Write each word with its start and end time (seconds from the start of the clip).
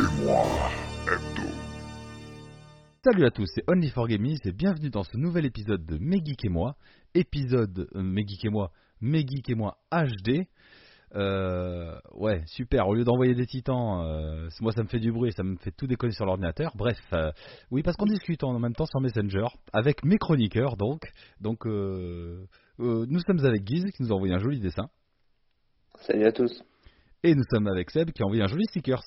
et 0.00 0.24
moi, 0.24 0.46
hebdo. 1.06 1.48
Salut 3.04 3.26
à 3.26 3.30
tous, 3.30 3.46
c'est 3.54 3.64
only 3.68 3.90
4 3.90 4.06
Gaming 4.08 4.38
et 4.44 4.52
bienvenue 4.52 4.88
dans 4.88 5.02
ce 5.02 5.16
nouvel 5.18 5.44
épisode 5.44 5.84
de 5.84 5.98
Mes 5.98 6.24
Geeks 6.24 6.46
et 6.46 6.48
moi. 6.48 6.76
Épisode 7.14 7.86
euh, 7.94 8.02
Mes 8.02 8.26
Geeks 8.26 8.46
et 8.46 8.48
moi, 8.48 8.72
Mes 9.02 9.26
Geeks 9.26 9.50
et 9.50 9.54
moi 9.54 9.76
HD. 9.92 10.46
Euh, 11.14 11.98
ouais, 12.14 12.42
super. 12.46 12.88
Au 12.88 12.94
lieu 12.94 13.04
d'envoyer 13.04 13.34
des 13.34 13.44
titans, 13.44 14.02
euh, 14.06 14.48
moi 14.60 14.72
ça 14.72 14.82
me 14.82 14.88
fait 14.88 15.00
du 15.00 15.12
bruit, 15.12 15.32
ça 15.32 15.42
me 15.42 15.56
fait 15.56 15.72
tout 15.72 15.86
déconner 15.86 16.12
sur 16.12 16.24
l'ordinateur. 16.24 16.72
Bref, 16.76 16.98
euh, 17.12 17.30
oui, 17.70 17.82
parce 17.82 17.96
qu'on 17.96 18.06
discute 18.06 18.42
en 18.42 18.58
même 18.58 18.74
temps 18.74 18.86
sur 18.86 19.00
Messenger 19.00 19.48
avec 19.72 20.02
mes 20.04 20.16
chroniqueurs, 20.16 20.76
donc. 20.76 21.12
Donc, 21.40 21.66
euh, 21.66 22.46
euh, 22.78 23.04
nous 23.06 23.20
sommes 23.20 23.44
avec 23.44 23.64
Guise 23.64 23.90
qui 23.94 24.02
nous 24.02 24.12
a 24.12 24.14
envoyé 24.14 24.32
un 24.32 24.38
joli 24.38 24.60
dessin. 24.60 24.88
Salut 26.06 26.24
à 26.24 26.32
tous. 26.32 26.62
Et 27.22 27.34
nous 27.34 27.44
sommes 27.50 27.66
avec 27.66 27.90
Seb 27.90 28.12
qui 28.12 28.22
a 28.22 28.24
envoyé 28.24 28.42
un 28.42 28.46
joli 28.46 28.64
stickers. 28.64 29.02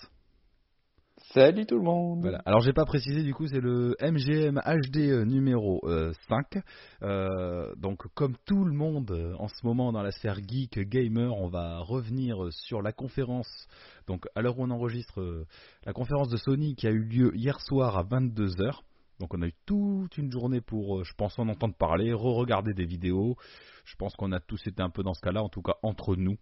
Salut 1.34 1.66
tout 1.66 1.78
le 1.78 1.84
monde. 1.84 2.22
Voilà. 2.22 2.44
Alors 2.46 2.60
j'ai 2.60 2.74
pas 2.74 2.86
précisé 2.86 3.24
du 3.24 3.34
coup 3.34 3.48
c'est 3.48 3.60
le 3.60 3.96
MGM 4.00 4.62
HD 4.64 4.98
euh, 4.98 5.26
numéro 5.26 5.80
euh, 5.86 6.14
5. 6.30 6.60
Euh, 7.02 7.74
donc 7.76 8.04
comme 8.14 8.36
tout 8.46 8.64
le 8.64 8.72
monde 8.72 9.10
euh, 9.10 9.34
en 9.40 9.48
ce 9.48 9.66
moment 9.66 9.92
dans 9.92 10.04
la 10.04 10.12
sphère 10.12 10.38
geek 10.48 10.78
gamer, 10.88 11.36
on 11.36 11.48
va 11.48 11.80
revenir 11.80 12.38
sur 12.52 12.84
la 12.84 12.92
conférence. 12.92 13.68
Donc 14.06 14.28
à 14.36 14.44
l'heure 14.44 14.60
où 14.60 14.64
on 14.64 14.70
enregistre 14.70 15.48
la 15.88 15.94
conférence 15.94 16.30
de 16.30 16.38
Sony 16.38 16.76
qui 16.76 16.86
a 16.86 16.92
eu 16.92 17.04
lieu 17.04 17.36
hier 17.36 17.60
soir 17.62 17.98
à 17.98 18.04
22h. 18.04 18.82
Donc 19.20 19.34
on 19.34 19.42
a 19.42 19.48
eu 19.48 19.54
toute 19.66 20.16
une 20.20 20.32
journée 20.32 20.62
pour, 20.62 21.04
je 21.04 21.14
pense, 21.16 21.40
en 21.40 21.48
entendre 21.48 21.76
parler, 21.76 22.14
re-regarder 22.14 22.76
des 22.76 22.86
vidéos. 22.86 23.38
Je 23.86 23.96
pense 23.96 24.16
qu'on 24.16 24.34
a 24.34 24.40
tous 24.40 24.62
été 24.68 24.84
un 24.84 24.92
peu 24.92 25.02
dans 25.02 25.16
ce 25.16 25.22
cas-là, 25.22 25.42
en 25.42 25.50
tout 25.50 25.64
cas 25.64 25.78
entre 25.82 26.16
nous. 26.16 26.38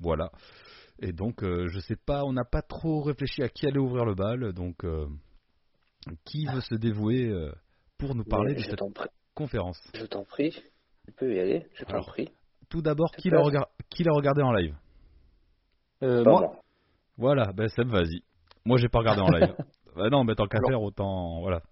Voilà. 0.00 0.32
Et 1.02 1.12
donc, 1.12 1.42
euh, 1.42 1.66
je 1.68 1.80
sais 1.80 1.96
pas, 1.96 2.24
on 2.24 2.32
n'a 2.32 2.44
pas 2.44 2.62
trop 2.62 3.02
réfléchi 3.02 3.42
à 3.42 3.48
qui 3.48 3.66
allait 3.66 3.78
ouvrir 3.78 4.04
le 4.04 4.14
bal. 4.14 4.52
Donc, 4.52 4.84
euh, 4.84 5.06
qui 6.24 6.46
veut 6.46 6.60
se 6.60 6.76
dévouer 6.76 7.28
euh, 7.28 7.50
pour 7.98 8.14
nous 8.14 8.24
parler 8.24 8.54
Mais 8.54 8.62
de 8.62 8.70
cette 8.70 8.80
conférence? 9.34 9.80
Je 9.94 10.06
t'en 10.06 10.24
prie, 10.24 10.52
tu 11.04 11.12
peux 11.12 11.34
y 11.34 11.40
aller, 11.40 11.66
je 11.74 11.84
t'en 11.84 12.02
prie. 12.02 12.28
Tout 12.68 12.82
d'abord, 12.82 13.10
qui 13.18 13.30
l'a 13.30 13.40
regard- 13.40 13.68
qui 13.90 14.04
l'a 14.04 14.12
regardé 14.12 14.42
en 14.42 14.52
live? 14.52 14.76
Euh, 16.04 16.24
moi, 16.24 16.40
moi. 16.40 16.60
Voilà, 17.16 17.52
ben 17.52 17.68
Seb, 17.68 17.88
vas-y. 17.88 18.22
Moi, 18.64 18.78
j'ai 18.78 18.88
pas 18.88 19.00
regardé 19.00 19.22
en 19.22 19.30
live. 19.36 19.54
bah 19.96 20.08
non, 20.08 20.22
mais 20.22 20.36
tant 20.36 20.46
qu'à 20.46 20.60
faire, 20.66 20.80
autant. 20.80 21.40
Voilà. 21.40 21.62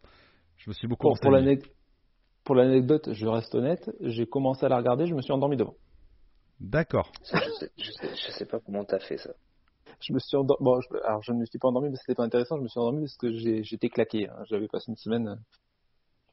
Je 0.56 0.68
me 0.70 0.74
suis 0.74 0.88
beaucoup 0.88 1.08
pour 2.44 2.54
l'anecdote, 2.56 3.12
je 3.12 3.26
reste 3.26 3.54
honnête, 3.54 3.90
j'ai 4.00 4.26
commencé 4.26 4.66
à 4.66 4.68
la 4.68 4.78
regarder, 4.78 5.06
je 5.06 5.14
me 5.14 5.22
suis 5.22 5.32
endormi 5.32 5.56
devant. 5.56 5.74
D'accord. 6.60 7.10
Je, 7.24 7.38
sais, 7.58 7.70
je, 7.78 7.90
sais, 7.90 8.08
je 8.14 8.32
sais 8.32 8.44
pas 8.46 8.60
comment 8.60 8.84
t'as 8.84 8.98
fait 9.00 9.16
ça. 9.16 9.30
Je 10.00 10.12
me 10.12 10.18
suis 10.18 10.36
endormi, 10.36 10.62
bon, 10.64 10.80
je- 10.80 10.96
alors 11.04 11.22
je 11.22 11.32
ne 11.32 11.38
me 11.38 11.46
suis 11.46 11.58
pas 11.58 11.68
endormi 11.68 11.90
que 11.90 11.96
c'était 11.98 12.14
pas 12.14 12.24
intéressant, 12.24 12.56
je 12.58 12.62
me 12.62 12.68
suis 12.68 12.78
endormi 12.80 13.00
parce 13.00 13.16
que 13.16 13.32
j'étais 13.62 13.88
claqué. 13.88 14.28
hein. 14.28 14.44
J'avais 14.48 14.68
passé 14.68 14.86
une 14.90 14.96
semaine 14.96 15.28
euh, 15.28 15.34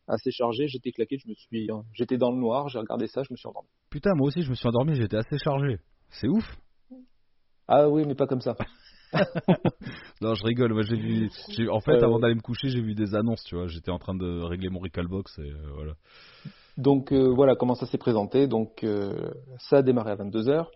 assez 0.08 0.32
chargée, 0.32 0.68
j'étais 0.68 0.92
claqué, 0.92 1.18
je 1.18 1.28
me 1.30 1.34
suis, 1.34 1.70
euh, 1.72 1.82
j'étais 1.94 2.18
dans 2.18 2.32
le 2.32 2.38
noir, 2.38 2.68
j'ai 2.70 2.80
regardé 2.80 3.08
ça, 3.08 3.24
je 3.24 3.32
me 3.32 3.38
suis 3.38 3.48
endormi. 3.48 3.70
Putain, 3.90 4.12
moi 4.16 4.28
aussi, 4.28 4.42
je 4.42 4.50
me 4.50 4.56
suis 4.56 4.68
endormi, 4.68 4.96
j'étais 4.96 5.18
assez 5.18 5.38
chargé. 5.38 5.80
C'est 6.10 6.28
ouf. 6.28 6.46
Ah 7.68 7.90
oui, 7.90 8.06
mais 8.06 8.16
pas 8.16 8.28
comme 8.28 8.42
ça. 8.42 8.56
Non, 10.22 10.34
je 10.34 10.44
rigole. 10.44 10.74
Moi, 10.74 10.82
j'ai 10.84 10.96
vu. 10.98 11.30
En 11.70 11.80
fait, 11.80 11.92
Euh, 11.94 12.06
avant 12.06 12.20
d'aller 12.20 12.36
me 12.36 12.42
coucher, 12.42 12.70
j'ai 12.70 12.82
vu 12.82 12.96
des 12.96 13.14
annonces. 13.16 13.44
Tu 13.44 13.56
vois, 13.56 13.68
j'étais 13.68 13.92
en 13.92 14.00
train 14.00 14.16
de 14.16 14.42
régler 14.42 14.70
mon 14.70 14.80
Recalbox 14.80 15.38
et 15.40 15.42
euh, 15.44 15.72
voilà. 15.76 15.94
Donc 16.78 17.12
euh, 17.12 17.34
voilà 17.34 17.56
comment 17.56 17.76
ça 17.76 17.86
s'est 17.88 17.98
présenté. 17.98 18.48
Donc 18.48 18.84
euh, 18.84 19.32
ça 19.70 19.78
a 19.78 19.82
démarré 19.82 20.12
à 20.12 20.16
22h. 20.16 20.68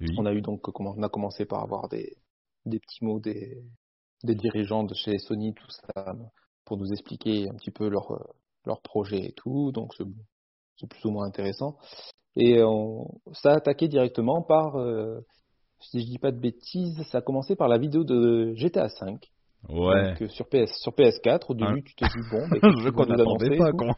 Oui. 0.00 0.08
On 0.18 0.26
a 0.26 0.32
eu 0.32 0.42
donc 0.42 0.60
comment 0.62 0.94
on 0.96 1.02
a 1.02 1.08
commencé 1.08 1.44
par 1.44 1.62
avoir 1.62 1.88
des, 1.88 2.16
des 2.66 2.80
petits 2.80 3.04
mots 3.04 3.20
des, 3.20 3.62
des 4.24 4.34
dirigeants 4.34 4.84
de 4.84 4.94
chez 4.94 5.18
Sony, 5.18 5.54
tout 5.54 5.70
ça, 5.70 6.14
pour 6.64 6.76
nous 6.76 6.90
expliquer 6.92 7.48
un 7.48 7.54
petit 7.54 7.70
peu 7.70 7.88
leur, 7.88 8.10
euh, 8.12 8.18
leur 8.66 8.82
projet 8.82 9.20
et 9.20 9.32
tout. 9.32 9.70
Donc 9.72 9.94
c'est 9.94 10.88
plus 10.88 11.04
ou 11.04 11.10
moins 11.10 11.26
intéressant. 11.26 11.76
Et 12.36 12.62
on, 12.62 13.08
ça 13.32 13.50
a 13.52 13.56
attaqué 13.56 13.88
directement 13.88 14.42
par, 14.42 14.76
euh, 14.76 15.20
si 15.80 16.00
je 16.00 16.06
dis 16.06 16.18
pas 16.18 16.32
de 16.32 16.40
bêtises, 16.40 17.02
ça 17.10 17.18
a 17.18 17.20
commencé 17.20 17.56
par 17.56 17.68
la 17.68 17.78
vidéo 17.78 18.04
de 18.04 18.54
GTA 18.56 18.86
V. 18.86 19.18
Ouais. 19.68 20.08
Donc, 20.10 20.22
euh, 20.22 20.28
sur, 20.28 20.48
PS, 20.48 20.72
sur 20.80 20.92
PS4, 20.92 21.50
au 21.50 21.54
début, 21.54 21.78
Hein. 21.78 21.82
tu 21.84 21.94
te 21.94 22.04
dis, 22.04 22.28
bon, 22.30 22.38
bah, 22.50 22.56
qu'est-ce 22.60 22.80
Je 22.80 22.88
qu'on 22.88 23.06
pas, 23.58 23.72
quoi. 23.72 23.96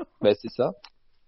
ben, 0.20 0.34
c'est 0.40 0.50
ça. 0.50 0.72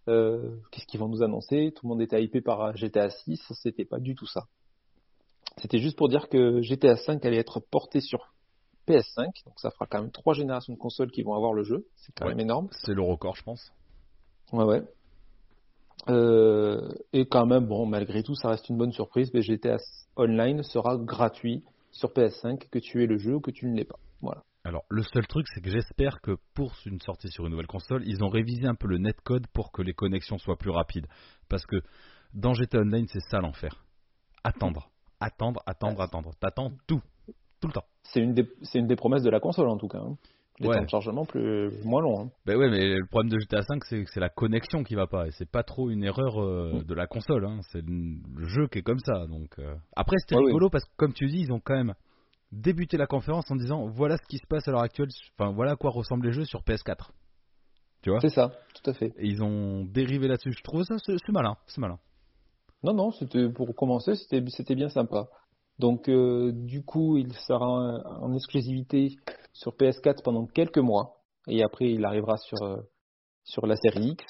Euh, 0.09 0.57
Qu'est-ce 0.71 0.87
qu'ils 0.87 1.01
vont 1.01 1.09
nous 1.09 1.23
annoncer? 1.23 1.73
Tout 1.77 1.87
le 1.87 1.91
monde 1.91 2.03
était 2.03 2.23
hypé 2.23 2.41
par 2.41 2.77
GTA 2.77 3.11
6, 3.11 3.41
c'était 3.55 3.85
pas 3.85 4.01
du 4.01 4.15
tout 4.15 4.27
ça. 4.27 4.47
C'était 5.59 5.79
juste 5.79 5.97
pour 5.97 6.09
dire 6.09 6.29
que 6.29 6.61
GTA 6.63 6.97
5 6.97 7.25
allait 7.25 7.37
être 7.39 7.61
porté 7.61 8.01
sur 8.01 8.33
PS5, 8.89 9.27
donc 9.47 9.61
ça 9.61 9.71
fera 9.71 9.87
quand 9.87 10.01
même 10.01 10.11
trois 10.11 10.35
générations 10.35 10.73
de 10.73 10.79
consoles 10.79 11.11
qui 11.13 11.23
vont 11.23 11.35
avoir 11.35 11.53
le 11.53 11.63
jeu, 11.63 11.87
c'est 11.97 12.13
quand 12.17 12.25
Ouais. 12.25 12.33
même 12.33 12.41
énorme. 12.41 12.69
C'est 12.73 12.95
le 12.95 13.03
record, 13.03 13.37
je 13.37 13.43
pense. 13.45 13.73
Ouais, 14.53 14.65
ouais. 14.65 14.83
Euh, 16.09 16.89
et 17.13 17.27
quand 17.27 17.47
même, 17.47 17.67
bon, 17.67 17.87
malgré 17.87 18.23
tout, 18.25 18.35
ça 18.35 18.49
reste 18.49 18.69
une 18.69 18.77
bonne 18.77 18.93
surprise, 18.93 19.31
mais 19.35 19.43
GTA 19.43 19.77
Online 20.17 20.63
sera 20.65 20.97
gratuit 20.97 21.63
sur 21.93 22.13
PS5, 22.13 22.69
que 22.71 22.79
tu 22.81 23.03
aies 23.05 23.07
le 23.07 23.19
jeu 23.19 23.35
ou 23.37 23.41
que 23.41 23.53
tu 23.53 23.67
ne 23.67 23.77
l'aies 23.77 23.85
pas. 23.85 24.01
Voilà. 24.21 24.43
Alors, 24.65 24.85
le 24.91 25.03
seul 25.03 25.27
truc, 25.27 25.47
c'est 25.53 25.61
que 25.61 25.71
j'espère 25.71 26.21
que 26.21 26.37
pour 26.55 26.73
une 26.87 27.01
sortie 27.01 27.29
sur 27.29 27.45
une 27.47 27.51
nouvelle 27.51 27.67
console, 27.67 28.03
ils 28.07 28.23
ont 28.23 28.29
révisé 28.29 28.67
un 28.67 28.77
peu 28.77 28.87
le 28.87 28.99
netcode 28.99 29.47
pour 29.49 29.73
que 29.73 29.83
les 29.83 29.93
connexions 29.93 30.39
soient 30.39 30.57
plus 30.57 30.71
rapides. 30.71 31.07
Parce 31.49 31.67
que 31.67 31.77
dans 32.33 32.55
GTA 32.55 32.79
Online, 32.79 33.07
c'est 33.09 33.21
ça 33.29 33.41
l'enfer. 33.41 33.85
Attendre, 34.45 34.89
attendre, 35.21 35.61
attendre, 35.67 36.01
attendre. 36.01 36.31
T'attends 36.41 36.71
tout, 36.87 37.03
tout 37.61 37.69
le 37.69 37.73
temps. 37.73 37.85
C'est 38.05 38.21
une, 38.21 38.35
des- 38.35 38.49
c'est 38.63 38.79
une 38.79 38.87
des 38.87 38.97
promesses 38.97 39.23
de 39.23 39.31
la 39.31 39.41
console 39.41 39.69
en 39.69 39.79
tout 39.79 39.89
cas. 39.89 39.99
hein. 39.99 40.17
Les 40.61 40.69
Ouais. 40.69 40.77
temps 40.77 40.85
de 40.85 40.89
chargement 40.91 41.25
plus 41.25 41.73
moins 41.85 42.01
longs. 42.03 42.21
hein. 42.27 42.31
Ben 42.47 42.57
ouais, 42.57 42.71
mais 42.71 42.95
le 42.95 43.07
problème 43.07 43.31
de 43.33 43.39
GTA 43.41 43.61
V, 43.63 43.81
c'est 43.89 44.05
que 44.05 44.11
c'est 44.13 44.21
la 44.21 44.29
connexion 44.29 44.85
qui 44.85 44.95
va 44.95 45.07
pas. 45.09 45.27
Et 45.27 45.31
c'est 45.33 45.51
pas 45.51 45.65
trop 45.65 45.91
une 45.91 46.05
erreur 46.05 46.41
euh, 46.41 46.85
de 46.85 46.95
la 46.95 47.07
console. 47.09 47.47
hein. 47.47 47.61
C'est 47.73 47.83
le 47.85 48.47
jeu 48.47 48.69
qui 48.69 48.79
est 48.79 48.83
comme 48.83 49.01
ça. 49.01 49.27
Donc 49.27 49.59
euh. 49.59 49.75
Après, 49.97 50.17
c'était 50.21 50.37
Ouais, 50.37 50.45
rigolo 50.47 50.69
parce 50.71 50.85
que, 50.85 50.91
comme 50.97 51.15
tu 51.15 51.27
dis, 51.27 51.41
ils 51.41 51.53
ont 51.53 51.59
quand 51.59 51.75
même 51.75 51.95
débuté 52.53 52.97
la 52.97 53.07
conférence 53.07 53.51
en 53.51 53.57
disant 53.57 53.89
voilà 53.89 54.17
ce 54.17 54.27
qui 54.29 54.39
se 54.39 54.47
passe 54.47 54.69
à 54.69 54.71
l'heure 54.71 54.83
actuelle. 54.83 55.09
Enfin, 55.39 55.53
voilà 55.53 55.73
à 55.73 55.77
quoi 55.77 55.91
ressemblent 55.91 56.27
les 56.27 56.33
jeux 56.33 56.45
sur 56.45 56.61
PS4. 56.63 57.11
Tu 58.03 58.11
vois? 58.11 58.21
C'est 58.21 58.31
ça, 58.31 58.53
tout 58.75 58.91
à 58.91 58.95
fait. 58.95 59.13
Et 59.17 59.27
ils 59.27 59.43
ont 59.43 59.85
dérivé 59.85 60.29
là-dessus. 60.29 60.53
Je 60.53 60.63
trouve 60.63 60.85
ça, 60.85 60.97
c'est 60.99 61.33
malin. 61.33 61.57
C'est 61.67 61.81
malin. 61.81 61.99
Non, 62.83 62.95
non, 62.95 63.13
c'était 63.13 63.49
pour 63.49 63.75
commencer, 63.77 64.17
c'était 64.17 64.43
c'était 64.49 64.75
bien 64.75 64.89
sympa. 64.89 65.29
Donc, 65.79 66.09
euh, 66.09 66.53
du 66.53 66.85
coup, 66.85 67.17
il 67.17 67.33
sera 67.33 67.67
en, 67.67 68.25
en 68.25 68.35
exclusivité 68.35 69.17
sur 69.53 69.73
PS4 69.73 70.23
pendant 70.23 70.47
quelques 70.47 70.79
mois, 70.79 71.23
et 71.47 71.63
après, 71.63 71.91
il 71.91 72.05
arrivera 72.05 72.37
sur 72.37 72.61
euh, 72.63 72.81
sur 73.45 73.67
la 73.67 73.77
série 73.77 74.11
X. 74.11 74.25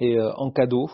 Et 0.00 0.18
euh, 0.18 0.32
en 0.34 0.50
cadeau, 0.50 0.90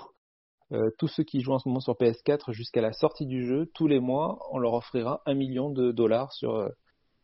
euh, 0.73 0.91
tous 0.99 1.09
ceux 1.09 1.23
qui 1.25 1.41
jouent 1.41 1.53
en 1.53 1.59
ce 1.59 1.69
moment 1.69 1.81
sur 1.81 1.95
PS4 1.95 2.53
jusqu'à 2.53 2.81
la 2.81 2.93
sortie 2.93 3.27
du 3.27 3.47
jeu, 3.47 3.71
tous 3.75 3.87
les 3.87 4.01
mois, 4.01 4.39
on 4.51 4.59
leur 4.59 4.75
offrira 4.75 5.21
un 5.27 5.35
million 5.35 5.71
de 5.71 5.93
dollars 5.93 6.33
sur 6.33 6.55
euh, 6.55 6.69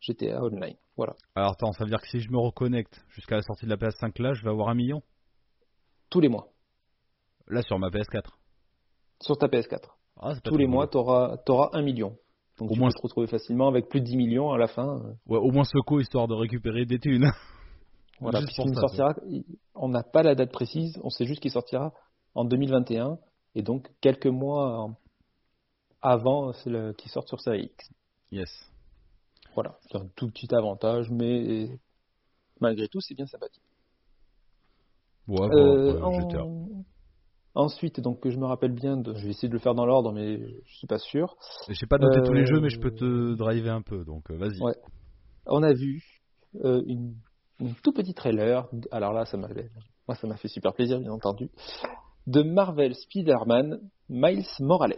GTA 0.00 0.42
Online. 0.42 0.76
Voilà, 0.96 1.14
Alors 1.36 1.52
attends, 1.52 1.72
ça 1.72 1.84
veut 1.84 1.90
dire 1.90 2.00
que 2.00 2.08
si 2.08 2.20
je 2.20 2.30
me 2.30 2.38
reconnecte 2.38 3.04
jusqu'à 3.10 3.36
la 3.36 3.42
sortie 3.42 3.64
de 3.66 3.70
la 3.70 3.76
PS5 3.76 4.20
là, 4.22 4.32
je 4.34 4.42
vais 4.42 4.50
avoir 4.50 4.68
un 4.68 4.74
million? 4.74 5.02
Tous 6.10 6.20
les 6.20 6.28
mois 6.28 6.48
Là 7.46 7.62
sur 7.62 7.78
ma 7.78 7.88
PS4. 7.88 8.30
sur 9.20 9.38
ta 9.38 9.46
PS4. 9.46 9.78
Ah, 10.20 10.34
Tous 10.42 10.56
les 10.56 10.66
mois, 10.66 10.88
tu 10.88 10.98
auras, 10.98 11.36
un 11.72 11.82
million. 11.82 12.16
Donc, 12.58 12.70
Au 12.70 12.74
tu 12.74 12.80
moins- 12.80 12.88
peux 12.88 12.94
te 12.98 13.02
retrouver 13.02 13.26
facilement 13.28 13.68
avec 13.68 13.88
plus 13.88 14.00
de 14.00 14.04
10 14.06 14.16
millions 14.16 14.50
à 14.50 14.58
la 14.58 14.66
fin. 14.66 15.00
Ouais, 15.26 15.38
au 15.38 15.52
moins 15.52 15.62
Soco 15.64 16.00
histoire 16.00 16.26
de 16.26 16.34
récupérer 16.34 16.84
des 16.84 16.98
thunes. 16.98 17.30
Voilà, 18.20 18.40
ça, 18.40 18.64
sortira, 18.74 19.14
on 19.76 19.88
n'a 19.90 20.02
pas 20.02 20.24
la 20.24 20.34
date 20.34 20.50
précise, 20.50 20.98
on 21.04 21.08
sait 21.08 21.24
juste 21.24 21.40
qu'il 21.40 21.52
sortira 21.52 21.92
en 22.34 22.44
2021 22.44 23.16
et 23.54 23.62
donc 23.62 23.88
quelques 24.00 24.26
mois 24.26 24.90
avant 26.00 26.52
le- 26.66 26.92
qu'il 26.92 27.10
sorte 27.10 27.28
sur 27.28 27.40
série 27.40 27.64
X. 27.64 27.90
Yes. 28.30 28.50
Voilà, 29.54 29.78
c'est 29.90 29.96
un 29.96 30.06
tout 30.14 30.28
petit 30.30 30.54
avantage, 30.54 31.10
mais 31.10 31.78
malgré 32.60 32.88
tout 32.88 33.00
c'est 33.00 33.14
bien 33.14 33.26
sympathique. 33.26 33.62
Ouais, 35.26 35.48
bon, 35.48 35.56
Euh, 35.56 36.00
en-. 36.02 36.84
Ensuite, 37.54 37.98
donc 38.00 38.20
que 38.20 38.30
je 38.30 38.38
me 38.38 38.46
rappelle 38.46 38.72
bien, 38.72 38.96
de... 38.96 39.14
je 39.14 39.24
vais 39.24 39.30
essayer 39.30 39.48
de 39.48 39.52
le 39.54 39.58
faire 39.58 39.74
dans 39.74 39.84
l'ordre, 39.84 40.12
mais 40.12 40.38
je 40.64 40.74
suis 40.76 40.86
pas 40.86 40.98
sûr. 40.98 41.36
Je 41.68 41.74
sais 41.74 41.86
pas 41.86 41.98
noter 41.98 42.20
tous 42.24 42.32
les 42.32 42.42
Euh, 42.42 42.46
jeux, 42.46 42.60
mais 42.60 42.68
je 42.70 42.78
peux 42.78 42.94
te 42.94 43.34
driver 43.34 43.74
un 43.74 43.82
peu, 43.82 44.04
donc 44.04 44.30
euh, 44.30 44.36
vas-y. 44.36 44.60
Ouais. 44.62 44.76
On 45.46 45.62
a 45.64 45.72
vu 45.72 46.04
euh, 46.64 46.82
une, 46.86 47.16
une 47.58 47.74
tout 47.82 47.92
petit 47.92 48.14
trailer. 48.14 48.68
Alors 48.92 49.12
là, 49.12 49.24
ça 49.24 49.36
m'avait, 49.36 49.70
moi, 50.06 50.14
ça 50.16 50.28
m'a 50.28 50.36
fait 50.36 50.46
super 50.48 50.72
plaisir, 50.72 51.00
bien 51.00 51.10
entendu, 51.10 51.50
de 52.28 52.42
Marvel 52.42 52.94
Spider-Man 52.94 53.80
Miles 54.08 54.46
Morales. 54.60 54.94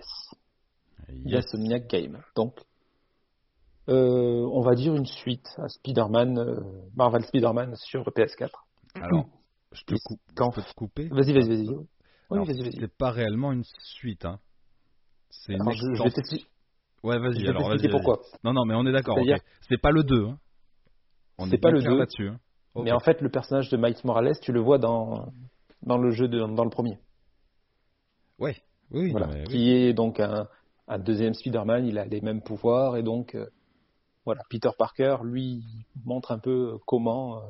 Yes. 1.24 1.44
Game. 1.88 2.22
Donc, 2.36 2.54
euh, 3.88 4.46
on 4.52 4.60
va 4.62 4.74
dire 4.74 4.94
une 4.94 5.06
suite 5.06 5.46
à 5.58 5.68
Spider-Man, 5.68 6.38
euh, 6.38 6.60
Marvel 6.94 7.24
Spider-Man 7.24 7.74
sur 7.76 8.02
PS4. 8.04 8.50
Alors, 8.94 9.26
je 9.72 9.82
te 9.84 9.94
coupe. 10.04 10.20
quand- 10.36 10.50
Je 10.52 10.56
peux 10.60 10.62
te 10.66 10.74
couper? 10.74 11.08
Vas-y, 11.08 11.32
vas-y, 11.32 11.48
vas-y. 11.48 11.68
Oui, 11.68 11.86
Alors, 12.30 12.46
vas-y, 12.46 12.62
vas-y. 12.62 12.78
C'est 12.80 12.96
pas 12.96 13.10
réellement 13.10 13.52
une 13.52 13.64
suite, 13.78 14.24
hein. 14.24 14.38
C'est 15.30 15.52
une 15.54 15.62
Alors, 15.62 15.72
je, 15.72 15.78
je 15.78 15.86
vais 15.86 15.92
extension. 15.92 16.10
t'expliquer. 16.14 16.46
Ouais, 17.02 17.16
Je 17.16 17.20
vas-y, 17.20 17.42
vais 17.42 17.48
alors 17.48 17.62
vas-y. 17.62 17.70
t'expliquer 17.80 17.92
vas-y. 17.94 18.04
pourquoi. 18.04 18.22
Non, 18.44 18.52
non, 18.52 18.64
mais 18.66 18.74
on 18.76 18.86
est 18.86 18.92
d'accord. 18.92 19.16
C'est 19.68 19.80
pas 19.80 19.90
le 19.90 20.02
2. 20.04 20.26
Hein. 20.26 20.38
On 21.38 21.46
C'est 21.46 21.54
est 21.54 21.58
pas 21.58 21.70
le 21.70 21.78
clair 21.80 21.92
2, 21.92 21.98
là-dessus. 21.98 22.28
hein. 22.28 22.38
Mais 22.76 22.92
en 22.92 23.00
fait, 23.00 23.20
le 23.20 23.30
personnage 23.30 23.68
de 23.70 23.76
Miles 23.76 23.96
Morales, 24.04 24.38
tu 24.42 24.52
le 24.52 24.60
vois 24.60 24.78
dans, 24.78 25.32
dans 25.82 25.98
le 25.98 26.10
jeu, 26.10 26.28
de, 26.28 26.38
dans 26.38 26.64
le 26.64 26.70
premier. 26.70 26.98
Ouais. 28.40 28.56
Oui, 28.90 29.02
oui, 29.04 29.10
voilà. 29.12 29.28
mais 29.28 29.42
oui. 29.42 29.48
Qui 29.48 29.70
est 29.70 29.92
donc 29.92 30.18
un, 30.18 30.48
un 30.88 30.98
deuxième 30.98 31.34
Spider-Man, 31.34 31.86
il 31.86 31.98
a 31.98 32.04
les 32.04 32.20
mêmes 32.20 32.42
pouvoirs, 32.42 32.96
et 32.96 33.02
donc, 33.02 33.34
euh, 33.34 33.46
voilà, 34.24 34.42
Peter 34.50 34.70
Parker, 34.76 35.18
lui, 35.22 35.62
montre 36.04 36.32
un 36.32 36.38
peu 36.38 36.78
comment, 36.86 37.38
euh, 37.38 37.40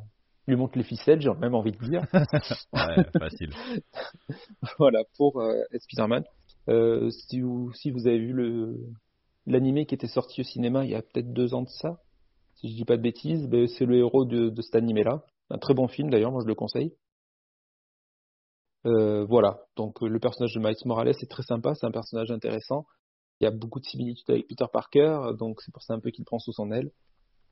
lui 0.47 0.57
montre 0.57 0.77
les 0.77 0.85
ficelles, 0.85 1.21
j'ai 1.21 1.33
même 1.35 1.55
envie 1.55 1.73
de 1.73 1.79
dire. 1.79 2.03
Ouais, 2.73 3.05
facile. 3.19 3.51
voilà, 4.79 5.03
pour 5.17 5.41
euh, 5.41 5.55
Spider-Man. 5.79 6.25
Euh, 6.69 7.11
si, 7.11 7.41
vous, 7.41 7.73
si 7.73 7.91
vous 7.91 8.07
avez 8.07 8.19
vu 8.19 8.33
le 8.33 8.77
l'animé 9.47 9.87
qui 9.87 9.95
était 9.95 10.07
sorti 10.07 10.43
au 10.43 10.45
cinéma 10.45 10.85
il 10.85 10.91
y 10.91 10.95
a 10.95 11.01
peut-être 11.01 11.33
deux 11.33 11.55
ans 11.55 11.63
de 11.63 11.69
ça, 11.69 11.99
si 12.57 12.69
je 12.69 12.75
dis 12.77 12.85
pas 12.85 12.99
de 12.99 13.03
bêtises, 13.03 13.49
ben, 13.49 13.67
c'est 13.67 13.87
le 13.87 13.97
héros 13.97 14.27
de, 14.27 14.51
de 14.51 14.63
cet 14.63 14.77
animé-là. 14.77 15.25
Un 15.49 15.59
très 15.59 15.73
bon 15.73 15.89
film 15.89 16.11
d'ailleurs, 16.11 16.31
moi 16.31 16.43
je 16.43 16.47
le 16.47 16.55
conseille. 16.55 16.93
Euh, 18.87 19.25
voilà, 19.27 19.61
donc 19.77 20.03
euh, 20.03 20.09
le 20.09 20.19
personnage 20.19 20.55
de 20.55 20.61
Miles 20.61 20.75
Morales 20.87 21.09
est 21.09 21.31
très 21.31 21.43
sympa, 21.43 21.75
c'est 21.75 21.87
un 21.87 21.91
personnage 21.91 22.31
intéressant. 22.31 22.87
Il 23.41 23.44
y 23.44 23.47
a 23.47 23.50
beaucoup 23.50 23.81
de 23.81 23.85
similitudes 23.85 24.31
avec 24.31 24.49
Peter 24.49 24.65
Parker, 24.73 25.32
donc 25.38 25.61
c'est 25.61 25.73
pour 25.73 25.82
ça 25.82 25.94
un 25.94 26.00
peu 26.00 26.11
qu'il 26.11 26.25
prend 26.25 26.38
sous 26.38 26.53
son 26.53 26.71
aile. 26.73 26.91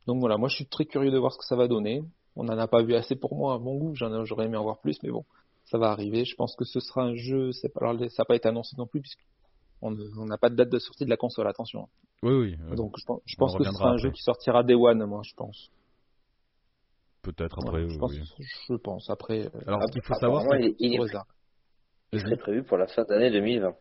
Donc 0.06 0.20
voilà, 0.20 0.38
moi 0.38 0.48
je 0.48 0.56
suis 0.56 0.66
très 0.66 0.86
curieux 0.86 1.10
de 1.10 1.18
voir 1.18 1.32
ce 1.32 1.38
que 1.38 1.44
ça 1.44 1.56
va 1.56 1.68
donner. 1.68 2.02
On 2.36 2.44
n'en 2.44 2.56
a 2.58 2.68
pas 2.68 2.82
vu 2.82 2.94
assez 2.94 3.16
pour 3.16 3.34
moi 3.34 3.54
à 3.54 3.58
mon 3.58 3.74
goût, 3.76 3.94
j'aurais 3.94 4.46
aimé 4.46 4.56
en 4.56 4.62
voir 4.62 4.80
plus, 4.80 4.98
mais 5.02 5.10
bon, 5.10 5.24
ça 5.64 5.76
va 5.76 5.90
arriver. 5.90 6.24
Je 6.24 6.34
pense 6.36 6.54
que 6.56 6.64
ce 6.64 6.80
sera 6.80 7.02
un 7.02 7.14
jeu, 7.14 7.50
alors, 7.80 7.98
ça 7.98 8.22
n'a 8.22 8.24
pas 8.24 8.36
été 8.36 8.48
annoncé 8.48 8.74
non 8.78 8.86
plus, 8.86 9.00
puisqu'on 9.00 9.90
n'a 10.26 10.38
pas 10.38 10.48
de 10.48 10.54
date 10.54 10.70
de 10.70 10.78
sortie 10.78 11.04
de 11.04 11.10
la 11.10 11.16
console, 11.16 11.46
attention. 11.48 11.88
Oui, 12.22 12.32
oui. 12.32 12.56
euh, 12.70 12.74
Donc 12.74 12.94
je 12.98 13.04
pense, 13.04 13.20
je 13.26 13.36
pense 13.36 13.56
que 13.56 13.64
ce 13.64 13.70
sera 13.70 13.88
un 13.90 13.92
après. 13.92 14.02
jeu 14.02 14.10
qui 14.10 14.22
sortira 14.22 14.62
Day 14.62 14.74
One, 14.74 15.04
moi 15.04 15.22
je 15.24 15.34
pense. 15.34 15.70
Peut-être 17.32 17.58
après. 17.62 17.82
je, 17.82 17.86
oui, 17.92 17.98
pense 17.98 18.12
oui. 18.12 18.44
je 18.68 18.74
pense. 18.76 19.10
Après, 19.10 19.46
euh, 19.46 19.50
Alors, 19.66 19.82
ce 19.86 19.92
qu'il 19.92 20.02
faut 20.02 20.14
savoir, 20.14 20.42
c'est 20.50 20.74
il, 20.78 20.94
est- 20.94 21.14
il 22.12 22.36
prévu 22.38 22.62
pour 22.64 22.78
la 22.78 22.86
fin 22.86 23.04
d'année 23.04 23.30
2020, 23.30 23.74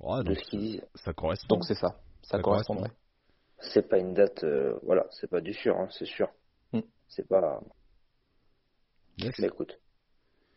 Ouais, 0.00 0.18
de 0.20 0.24
donc, 0.24 0.36
ce 0.38 0.50
qu'ils 0.50 0.58
disent. 0.60 0.86
ça 0.96 1.12
correspond. 1.12 1.54
Donc 1.54 1.64
c'est 1.64 1.74
ça, 1.74 1.88
ça, 2.22 2.38
Ça 2.38 2.42
correspondrait. 2.42 2.90
C'est 3.60 3.88
pas 3.88 3.98
une 3.98 4.12
date, 4.14 4.42
euh, 4.42 4.76
voilà, 4.82 5.06
c'est 5.10 5.30
pas 5.30 5.40
du 5.40 5.52
sûr, 5.52 5.76
hein, 5.76 5.86
c'est 5.90 6.04
sûr. 6.06 6.28
Hmm. 6.72 6.80
C'est 7.06 7.28
pas. 7.28 7.60
Yes. 9.18 9.32
Mais 9.38 9.46
écoute, 9.46 9.78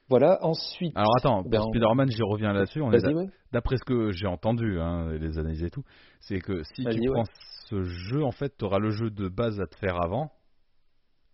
Voilà, 0.10 0.40
ensuite. 0.44 0.98
Alors 0.98 1.16
attends, 1.18 1.44
pour 1.44 1.52
Ben, 1.52 1.62
Spider-Man, 1.62 2.10
j'y 2.10 2.24
reviens 2.24 2.54
là-dessus. 2.54 2.82
On 2.82 2.92
est 2.92 2.98
Vas-y, 3.00 3.14
ouais. 3.14 3.30
D'après 3.52 3.78
ce 3.78 3.84
que 3.86 4.12
j'ai 4.12 4.26
entendu, 4.28 4.80
hein, 4.80 5.12
les 5.12 5.38
analyses 5.38 5.64
et 5.64 5.70
tout, 5.70 5.84
c'est 6.20 6.40
que 6.40 6.64
si 6.64 6.84
tu 6.84 7.00
ouais. 7.00 7.08
prends 7.12 7.26
ce 7.70 7.84
jeu, 7.84 8.24
en 8.24 8.32
fait, 8.32 8.58
tu 8.58 8.66
auras 8.66 8.80
le 8.80 8.90
jeu 8.90 9.12
de 9.12 9.28
base 9.30 9.60
à 9.62 9.68
te 9.68 9.76
faire 9.76 10.02
avant, 10.02 10.32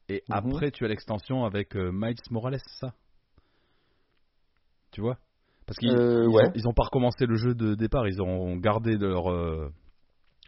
et 0.09 0.23
Mhm. 0.27 0.31
après 0.31 0.71
tu 0.71 0.85
as 0.85 0.87
l'extension 0.87 1.45
avec 1.45 1.75
euh, 1.75 1.91
Miles 1.93 2.15
Morales, 2.31 2.59
ça? 2.79 2.93
Tu 4.91 5.01
vois? 5.01 5.17
Parce 5.65 5.77
qu'ils 5.79 5.95
Euh, 5.95 6.27
ouais. 6.27 6.45
ont, 6.45 6.51
ils 6.55 6.67
ont 6.67 6.73
pas 6.73 6.83
recommencé 6.83 7.25
le 7.25 7.35
jeu 7.35 7.55
de 7.55 7.75
départ, 7.75 8.07
ils 8.07 8.21
ont 8.21 8.57
gardé 8.57 8.97
leur 8.97 9.31
euh, 9.31 9.69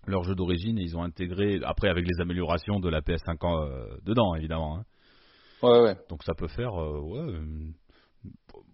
leur 0.07 0.23
jeu 0.23 0.35
d'origine 0.35 0.77
et 0.77 0.83
ils 0.83 0.97
ont 0.97 1.03
intégré 1.03 1.59
après 1.63 1.89
avec 1.89 2.05
les 2.05 2.21
améliorations 2.21 2.79
de 2.79 2.89
la 2.89 3.01
PS5 3.01 3.37
euh, 3.43 3.97
dedans 4.03 4.35
évidemment. 4.35 4.77
hein. 4.79 4.85
Ouais, 5.63 5.79
ouais. 5.81 5.95
Donc 6.09 6.23
ça 6.23 6.33
peut 6.35 6.47
faire 6.47 6.73
ouais, 6.73 7.39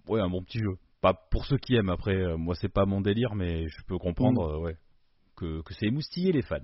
ouais 0.08 0.20
un 0.22 0.30
bon 0.30 0.42
petit 0.44 0.60
jeu. 0.60 0.76
Pas 1.00 1.14
pour 1.14 1.46
ceux 1.46 1.58
qui 1.58 1.76
aiment. 1.76 1.90
Après, 1.90 2.36
moi 2.38 2.56
c'est 2.56 2.72
pas 2.74 2.86
mon 2.86 3.02
délire, 3.02 3.34
mais 3.36 3.68
je 3.68 3.84
peux 3.88 3.98
comprendre 3.98 4.60
ouais 4.60 4.76
que, 5.36 5.62
que 5.62 5.74
c'est 5.74 5.88
émoustillé 5.88 6.32
les 6.32 6.42
fans. 6.42 6.58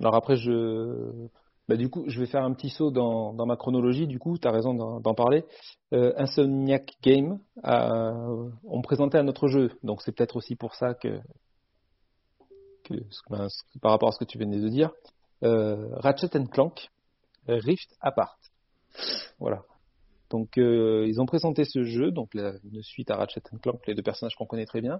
Alors 0.00 0.14
après, 0.14 0.36
je. 0.36 1.28
Bah, 1.70 1.76
du 1.76 1.88
coup, 1.88 2.02
je 2.08 2.18
vais 2.18 2.26
faire 2.26 2.42
un 2.42 2.52
petit 2.52 2.68
saut 2.68 2.90
dans, 2.90 3.46
ma 3.46 3.54
chronologie. 3.54 4.08
Du 4.08 4.18
coup, 4.18 4.36
tu 4.38 4.48
as 4.48 4.50
raison 4.50 4.74
d'en 4.98 5.14
parler. 5.14 5.44
Euh, 5.92 6.12
Insomniac 6.16 6.96
Game 7.00 7.38
a, 7.62 8.12
ont 8.64 8.82
présenté 8.82 9.18
un 9.18 9.28
autre 9.28 9.46
jeu. 9.46 9.70
Donc, 9.84 10.02
c'est 10.02 10.10
peut-être 10.10 10.34
aussi 10.34 10.56
pour 10.56 10.74
ça 10.74 10.94
que, 10.94 11.20
que 12.82 12.94
ben, 13.30 13.48
ce- 13.48 13.78
par 13.78 13.92
rapport 13.92 14.08
à 14.08 14.12
ce 14.12 14.18
que 14.18 14.24
tu 14.24 14.36
venais 14.36 14.58
de 14.58 14.68
dire. 14.68 14.90
Euh, 15.44 15.86
Ratchet 15.92 16.30
Clank 16.50 16.90
Rift 17.46 17.96
Apart. 18.00 18.36
Voilà. 19.38 19.62
Donc, 20.28 20.58
euh, 20.58 21.06
ils 21.06 21.20
ont 21.20 21.26
présenté 21.26 21.64
ce 21.64 21.84
jeu, 21.84 22.10
donc 22.10 22.34
une 22.34 22.82
suite 22.82 23.12
à 23.12 23.16
Ratchet 23.16 23.42
Clank, 23.62 23.86
les 23.86 23.94
deux 23.94 24.02
personnages 24.02 24.34
qu'on 24.34 24.46
connaît 24.46 24.66
très 24.66 24.80
bien. 24.80 24.98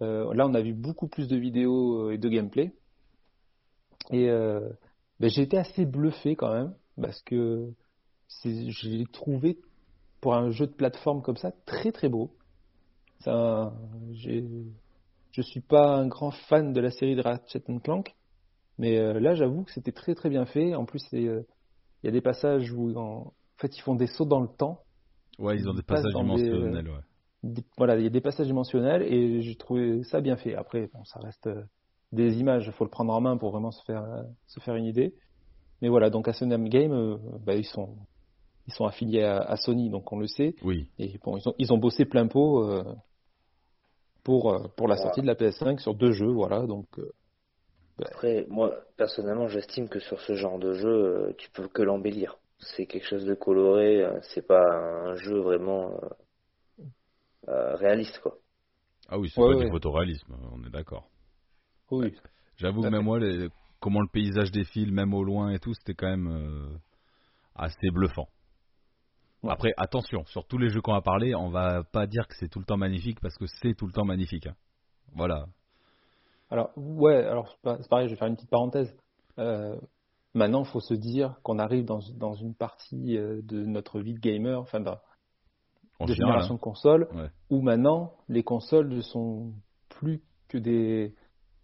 Euh, 0.00 0.32
là, 0.32 0.46
on 0.46 0.54
a 0.54 0.62
vu 0.62 0.72
beaucoup 0.72 1.06
plus 1.06 1.28
de 1.28 1.36
vidéos 1.36 2.06
euh, 2.08 2.12
et 2.12 2.18
de 2.18 2.28
gameplay. 2.30 2.72
Et 4.10 4.30
euh, 4.30 4.70
ben, 5.20 5.30
j'ai 5.30 5.42
été 5.42 5.58
assez 5.58 5.84
bluffé 5.84 6.36
quand 6.36 6.52
même, 6.52 6.74
parce 7.00 7.20
que 7.22 7.70
je 8.44 8.88
l'ai 8.88 9.06
trouvé, 9.06 9.58
pour 10.20 10.34
un 10.34 10.50
jeu 10.50 10.66
de 10.66 10.72
plateforme 10.72 11.22
comme 11.22 11.36
ça, 11.36 11.52
très 11.66 11.92
très 11.92 12.08
beau. 12.08 12.30
Ça, 13.20 13.72
je 15.32 15.42
suis 15.42 15.60
pas 15.60 15.96
un 15.96 16.06
grand 16.06 16.30
fan 16.30 16.72
de 16.72 16.80
la 16.80 16.90
série 16.90 17.16
de 17.16 17.22
Ratchet 17.22 17.62
Clank, 17.82 18.14
mais 18.78 18.96
euh, 18.98 19.18
là 19.20 19.34
j'avoue 19.34 19.64
que 19.64 19.72
c'était 19.72 19.92
très 19.92 20.14
très 20.14 20.28
bien 20.28 20.46
fait. 20.46 20.74
En 20.74 20.84
plus, 20.84 21.02
euh, 21.14 21.42
il 22.02 22.06
y 22.06 22.08
a 22.08 22.12
des 22.12 22.20
passages 22.20 22.72
où 22.72 22.96
en, 22.96 23.02
en 23.02 23.32
fait 23.56 23.76
ils 23.76 23.80
font 23.80 23.94
des 23.94 24.06
sauts 24.06 24.24
dans 24.24 24.40
le 24.40 24.48
temps. 24.48 24.82
Ouais, 25.38 25.56
ils 25.56 25.68
ont 25.68 25.74
des 25.74 25.80
Ils 25.80 25.84
passages 25.84 26.12
des- 26.12 26.20
dimensionnels. 26.20 26.88
Ouais. 26.88 27.00
Des- 27.42 27.64
voilà, 27.76 27.96
il 27.96 28.02
y 28.04 28.06
a 28.06 28.10
des 28.10 28.20
passages 28.20 28.46
dimensionnels 28.46 29.02
et 29.02 29.42
j'ai 29.42 29.56
trouvé 29.56 30.02
ça 30.04 30.20
bien 30.20 30.36
fait. 30.36 30.54
Après, 30.54 30.88
bon, 30.92 31.04
ça 31.04 31.20
reste 31.20 31.46
euh, 31.46 31.62
des 32.12 32.38
images, 32.38 32.66
il 32.66 32.72
faut 32.72 32.84
le 32.84 32.90
prendre 32.90 33.12
en 33.12 33.20
main 33.20 33.36
pour 33.36 33.50
vraiment 33.50 33.70
se 33.70 33.84
faire, 33.84 34.02
euh, 34.04 34.22
se 34.46 34.60
faire 34.60 34.74
une 34.76 34.86
idée. 34.86 35.14
Mais 35.82 35.88
voilà, 35.88 36.10
donc 36.10 36.28
Assonam 36.28 36.68
Game, 36.68 36.92
euh, 36.92 37.16
bah, 37.44 37.54
ils 37.54 37.64
sont, 37.66 37.96
ils 38.66 38.72
sont 38.72 38.86
affiliés 38.86 39.22
à, 39.22 39.38
à 39.40 39.56
Sony, 39.56 39.90
donc 39.90 40.12
on 40.12 40.18
le 40.18 40.26
sait. 40.26 40.54
Oui. 40.62 40.88
Et 40.98 41.18
bon, 41.24 41.36
ils 41.36 41.48
ont, 41.48 41.54
ils 41.58 41.72
ont 41.72 41.78
bossé 41.78 42.04
plein 42.04 42.26
pot 42.26 42.64
euh, 42.64 42.84
pour, 44.24 44.52
euh, 44.52 44.68
pour 44.76 44.88
la 44.88 44.96
Voilà. 44.96 45.02
sortie 45.04 45.22
de 45.22 45.26
la 45.26 45.34
PS5 45.34 45.78
sur 45.80 45.94
deux 45.94 46.12
jeux, 46.12 46.30
voilà. 46.30 46.66
Donc, 46.66 46.86
euh, 46.98 47.12
après, 48.02 48.44
moi, 48.48 48.74
personnellement, 48.96 49.48
j'estime 49.48 49.88
que 49.88 50.00
sur 50.00 50.20
ce 50.20 50.34
genre 50.34 50.58
de 50.58 50.72
jeu, 50.74 50.88
euh, 50.88 51.32
tu 51.38 51.50
peux 51.50 51.68
que 51.68 51.82
l'embellir. 51.82 52.38
C'est 52.58 52.86
quelque 52.86 53.06
chose 53.06 53.24
de 53.24 53.34
coloré, 53.34 54.02
euh, 54.02 54.18
c'est 54.34 54.46
pas 54.46 54.64
un 54.74 55.14
jeu 55.16 55.38
vraiment 55.40 55.92
euh, 56.02 56.08
euh, 57.48 57.74
réaliste, 57.76 58.18
quoi. 58.20 58.38
Ah 59.08 59.18
oui, 59.18 59.28
c'est 59.34 59.42
Ouais, 59.42 59.48
pas 59.48 59.54
ouais. 59.54 59.64
du 59.64 59.70
photoréalisme, 59.70 60.34
on 60.52 60.64
est 60.64 60.70
d'accord. 60.70 61.10
Oui, 61.90 62.14
J'avoue 62.56 62.82
que 62.82 62.86
à 62.86 62.90
même 62.90 63.02
moi, 63.04 63.18
les- 63.18 63.48
comment 63.80 64.00
le 64.00 64.08
paysage 64.08 64.50
défile, 64.50 64.92
même 64.92 65.14
au 65.14 65.22
loin 65.22 65.50
et 65.50 65.58
tout, 65.58 65.72
c'était 65.74 65.94
quand 65.94 66.08
même 66.08 66.26
euh, 66.28 66.76
assez 67.54 67.90
bluffant. 67.90 68.28
Ouais. 69.44 69.52
Après, 69.52 69.72
attention, 69.76 70.24
sur 70.26 70.44
tous 70.46 70.58
les 70.58 70.68
jeux 70.68 70.80
qu'on 70.80 70.94
a 70.94 71.00
parlé, 71.02 71.34
on 71.34 71.48
va 71.50 71.84
pas 71.84 72.06
dire 72.08 72.26
que 72.26 72.34
c'est 72.36 72.48
tout 72.48 72.58
le 72.58 72.64
temps 72.64 72.76
magnifique 72.76 73.20
parce 73.20 73.36
que 73.36 73.46
c'est 73.46 73.74
tout 73.74 73.86
le 73.86 73.92
temps 73.92 74.04
magnifique. 74.04 74.48
hein. 74.48 74.54
Voilà. 75.14 75.46
Alors, 76.50 76.70
ouais, 76.76 77.24
alors 77.24 77.56
c'est 77.62 77.88
pareil, 77.88 78.08
je 78.08 78.14
vais 78.14 78.18
faire 78.18 78.26
une 78.28 78.34
petite 78.34 78.50
parenthèse. 78.50 78.92
Euh, 79.38 79.78
maintenant, 80.34 80.64
il 80.64 80.70
faut 80.70 80.80
se 80.80 80.94
dire 80.94 81.36
qu'on 81.44 81.58
arrive 81.60 81.84
dans, 81.84 82.00
dans 82.16 82.34
une 82.34 82.54
partie 82.54 83.16
euh, 83.16 83.40
de 83.44 83.64
notre 83.64 84.00
vie 84.00 84.14
de 84.14 84.18
gamer, 84.18 84.58
enfin, 84.58 84.80
de, 84.80 84.90
En 86.00 86.06
de 86.06 86.12
général, 86.14 86.32
génération 86.40 86.54
hein. 86.54 86.56
de 86.56 86.60
consoles, 86.60 87.08
Ouais. 87.14 87.30
où 87.50 87.60
maintenant, 87.62 88.14
les 88.28 88.42
consoles 88.42 88.88
ne 88.88 89.00
sont 89.02 89.52
plus 89.88 90.20
que 90.48 90.58
des, 90.58 91.14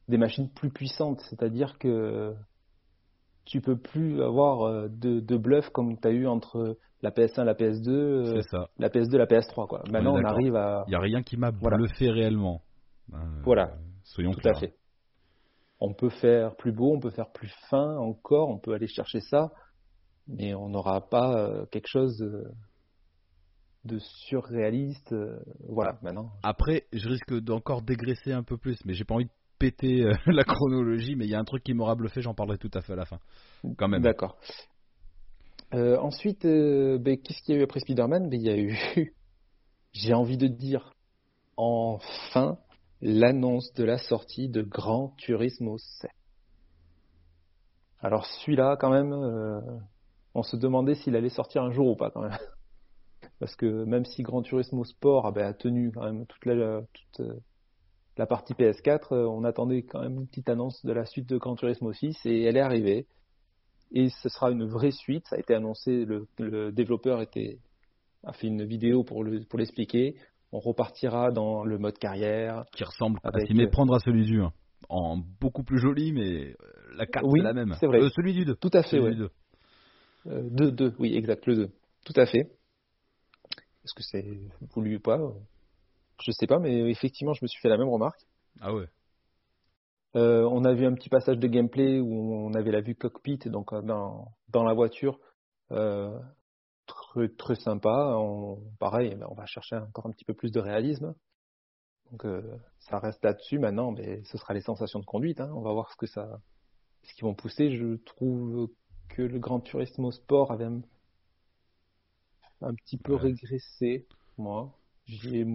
des 0.08 0.18
machines 0.18 0.48
plus 0.50 0.70
puissantes. 0.70 1.20
C'est-à-dire 1.30 1.78
que 1.78 2.34
tu 3.44 3.60
peux 3.60 3.76
plus 3.76 4.22
avoir 4.22 4.62
euh, 4.62 4.88
de, 4.88 5.20
de 5.20 5.36
bluff 5.36 5.68
comme 5.70 5.98
tu 6.00 6.08
as 6.08 6.12
eu 6.12 6.26
entre 6.26 6.78
la 7.02 7.10
PS1 7.10 7.44
la 7.44 7.54
PS2, 7.54 7.88
euh, 7.90 8.40
ça. 8.50 8.68
la 8.78 8.88
PS2 8.88 9.16
la 9.18 9.26
PS3. 9.26 9.66
Quoi. 9.68 9.82
Maintenant, 9.90 10.14
on 10.14 10.24
arrive 10.24 10.56
à... 10.56 10.84
Il 10.88 10.92
y 10.92 10.94
a 10.94 11.00
rien 11.00 11.22
qui 11.22 11.36
m'a 11.36 11.50
Voilà. 11.50 11.76
bluffé 11.76 12.10
réellement. 12.10 12.62
Euh, 13.12 13.16
Voilà. 13.44 13.74
Soyons 14.04 14.30
Tout 14.32 14.40
clairs. 14.40 14.56
à 14.56 14.60
fait. 14.60 14.74
On 15.80 15.92
peut 15.92 16.08
faire 16.08 16.56
plus 16.56 16.72
beau, 16.72 16.94
on 16.94 17.00
peut 17.00 17.10
faire 17.10 17.30
plus 17.32 17.52
fin 17.68 17.96
encore, 17.98 18.48
on 18.48 18.58
peut 18.58 18.72
aller 18.72 18.86
chercher 18.86 19.20
ça, 19.20 19.50
mais 20.28 20.54
on 20.54 20.70
n'aura 20.70 21.02
pas 21.08 21.66
quelque 21.70 21.88
chose 21.88 22.16
de, 22.16 22.44
de 23.84 23.98
surréaliste. 23.98 25.14
voilà, 25.68 25.98
maintenant. 26.00 26.30
Après, 26.42 26.86
je 26.92 27.06
risque 27.08 27.34
d'encore 27.40 27.82
dégraisser 27.82 28.32
un 28.32 28.42
peu 28.42 28.56
plus, 28.56 28.78
mais 28.86 28.94
j'ai 28.94 29.04
pas 29.04 29.14
envie 29.16 29.26
de 29.26 29.30
euh, 29.82 30.14
la 30.26 30.44
chronologie, 30.44 31.16
mais 31.16 31.24
il 31.24 31.30
y 31.30 31.34
a 31.34 31.38
un 31.38 31.44
truc 31.44 31.62
qui 31.62 31.74
m'aura 31.74 31.94
bluffé, 31.94 32.20
j'en 32.20 32.34
parlerai 32.34 32.58
tout 32.58 32.70
à 32.74 32.80
fait 32.80 32.92
à 32.92 32.96
la 32.96 33.04
fin. 33.04 33.18
Quand 33.76 33.88
même. 33.88 34.02
D'accord. 34.02 34.36
Euh, 35.72 35.98
ensuite, 35.98 36.44
euh, 36.44 36.98
ben, 36.98 37.16
qu'est-ce 37.20 37.42
qu'il 37.42 37.54
y 37.54 37.58
a 37.58 37.60
eu 37.60 37.64
après 37.64 37.80
Spider-Man? 37.80 38.28
Ben, 38.28 38.40
Il 38.40 38.46
y 38.46 38.50
a 38.50 38.56
eu, 38.56 38.76
j'ai 39.92 40.14
envie 40.14 40.36
de 40.36 40.46
dire, 40.46 40.92
enfin, 41.56 42.58
l'annonce 43.00 43.72
de 43.74 43.84
la 43.84 43.98
sortie 43.98 44.48
de 44.48 44.62
Gran 44.62 45.14
Turismo 45.18 45.78
7. 45.78 46.10
Alors 48.00 48.26
celui-là, 48.26 48.76
quand 48.78 48.90
même, 48.90 49.14
on 50.34 50.42
se 50.42 50.56
demandait 50.56 50.94
s'il 50.94 51.16
allait 51.16 51.30
sortir 51.30 51.62
un 51.62 51.70
jour 51.70 51.88
ou 51.88 51.96
pas, 51.96 52.10
quand 52.10 52.20
même. 52.20 52.36
Parce 53.40 53.56
que 53.56 53.84
même 53.84 54.04
si 54.04 54.22
Gran 54.22 54.42
Turismo 54.42 54.84
Sport 54.84 55.26
ah 55.26 55.32
ben, 55.32 55.46
a 55.46 55.54
tenu 55.54 55.90
quand 55.90 56.04
même 56.04 56.26
toute 56.26 56.44
la, 56.44 56.82
toute, 56.92 57.26
la 58.16 58.26
partie 58.26 58.54
PS4, 58.54 59.12
euh, 59.12 59.26
on 59.26 59.44
attendait 59.44 59.82
quand 59.82 60.00
même 60.00 60.14
une 60.20 60.26
petite 60.26 60.48
annonce 60.48 60.84
de 60.84 60.92
la 60.92 61.04
suite 61.04 61.28
de 61.28 61.36
Gran 61.36 61.56
Turismo 61.56 61.92
6 61.92 62.16
et 62.26 62.42
elle 62.42 62.56
est 62.56 62.60
arrivée. 62.60 63.06
Et 63.92 64.08
ce 64.08 64.28
sera 64.28 64.50
une 64.50 64.64
vraie 64.64 64.90
suite. 64.90 65.26
Ça 65.28 65.36
a 65.36 65.38
été 65.38 65.54
annoncé. 65.54 66.04
Le, 66.04 66.26
le 66.38 66.72
développeur 66.72 67.22
était, 67.22 67.58
a 68.24 68.32
fait 68.32 68.46
une 68.48 68.64
vidéo 68.64 69.04
pour 69.04 69.22
le, 69.24 69.44
pour 69.44 69.58
l'expliquer. 69.58 70.16
On 70.52 70.58
repartira 70.60 71.30
dans 71.32 71.64
le 71.64 71.78
mode 71.78 71.98
carrière. 71.98 72.64
Qui 72.76 72.84
ressemble 72.84 73.18
à 73.24 73.30
s'y 73.40 73.54
méprendre 73.54 73.94
à 73.94 73.98
celui 74.00 74.24
du 74.24 74.40
1. 74.40 74.52
En 74.88 75.16
beaucoup 75.40 75.64
plus 75.64 75.78
joli, 75.78 76.12
mais 76.12 76.50
euh, 76.50 76.54
la 76.96 77.06
carte 77.06 77.26
Oui, 77.28 77.40
est 77.40 77.44
la 77.44 77.52
même. 77.54 77.74
c'est 77.80 77.86
vrai. 77.86 78.00
Euh, 78.00 78.08
celui 78.10 78.34
du 78.34 78.44
2. 78.44 78.54
Tout 78.56 78.70
à 78.72 78.82
fait, 78.82 79.00
ouais. 79.00 79.10
du 79.10 79.16
2. 79.16 79.30
Euh, 80.26 80.42
deux, 80.50 80.70
deux, 80.70 80.94
oui, 80.98 81.16
exact, 81.16 81.46
le 81.46 81.56
2. 81.56 81.70
Tout 82.04 82.12
à 82.20 82.26
fait. 82.26 82.50
Est-ce 83.84 83.94
que 83.94 84.02
c'est 84.02 84.24
voulu 84.74 84.96
ou 84.96 85.00
pas? 85.00 85.18
Je 86.22 86.30
sais 86.32 86.46
pas, 86.46 86.58
mais 86.58 86.90
effectivement, 86.90 87.32
je 87.34 87.44
me 87.44 87.48
suis 87.48 87.60
fait 87.60 87.68
la 87.68 87.76
même 87.78 87.88
remarque. 87.88 88.20
Ah 88.60 88.72
ouais. 88.74 88.86
Euh, 90.16 90.48
on 90.50 90.64
a 90.64 90.72
vu 90.74 90.86
un 90.86 90.94
petit 90.94 91.08
passage 91.08 91.38
de 91.38 91.46
gameplay 91.48 91.98
où 91.98 92.34
on 92.34 92.54
avait 92.54 92.70
la 92.70 92.80
vue 92.80 92.94
cockpit, 92.94 93.38
donc 93.46 93.72
euh, 93.72 93.82
dans, 93.82 94.28
dans 94.48 94.62
la 94.62 94.72
voiture. 94.72 95.18
Euh, 95.72 96.16
très, 96.86 97.28
très 97.30 97.56
sympa. 97.56 98.14
On, 98.16 98.62
pareil, 98.78 99.16
ben, 99.16 99.26
on 99.28 99.34
va 99.34 99.46
chercher 99.46 99.76
encore 99.76 100.06
un 100.06 100.10
petit 100.12 100.24
peu 100.24 100.34
plus 100.34 100.52
de 100.52 100.60
réalisme. 100.60 101.14
Donc 102.12 102.24
euh, 102.26 102.56
ça 102.78 103.00
reste 103.00 103.24
là-dessus 103.24 103.58
maintenant, 103.58 103.90
mais 103.90 104.22
ce 104.24 104.38
sera 104.38 104.54
les 104.54 104.60
sensations 104.60 105.00
de 105.00 105.04
conduite. 105.04 105.40
hein. 105.40 105.50
On 105.54 105.62
va 105.62 105.72
voir 105.72 105.90
ce 105.90 105.96
que 105.96 106.06
ça, 106.06 106.38
ce 107.02 107.12
qu'ils 107.14 107.24
vont 107.24 107.34
pousser. 107.34 107.76
Je 107.76 107.96
trouve 108.04 108.68
que 109.08 109.22
le 109.22 109.38
Grand 109.40 109.58
Turismo 109.60 110.12
Sport 110.12 110.52
avait 110.52 110.66
un, 110.66 110.80
un 112.60 112.74
petit 112.74 112.98
peu 112.98 113.14
Ouais. 113.14 113.20
régressé, 113.22 114.06
moi. 114.38 114.78
J'ai- 115.06 115.46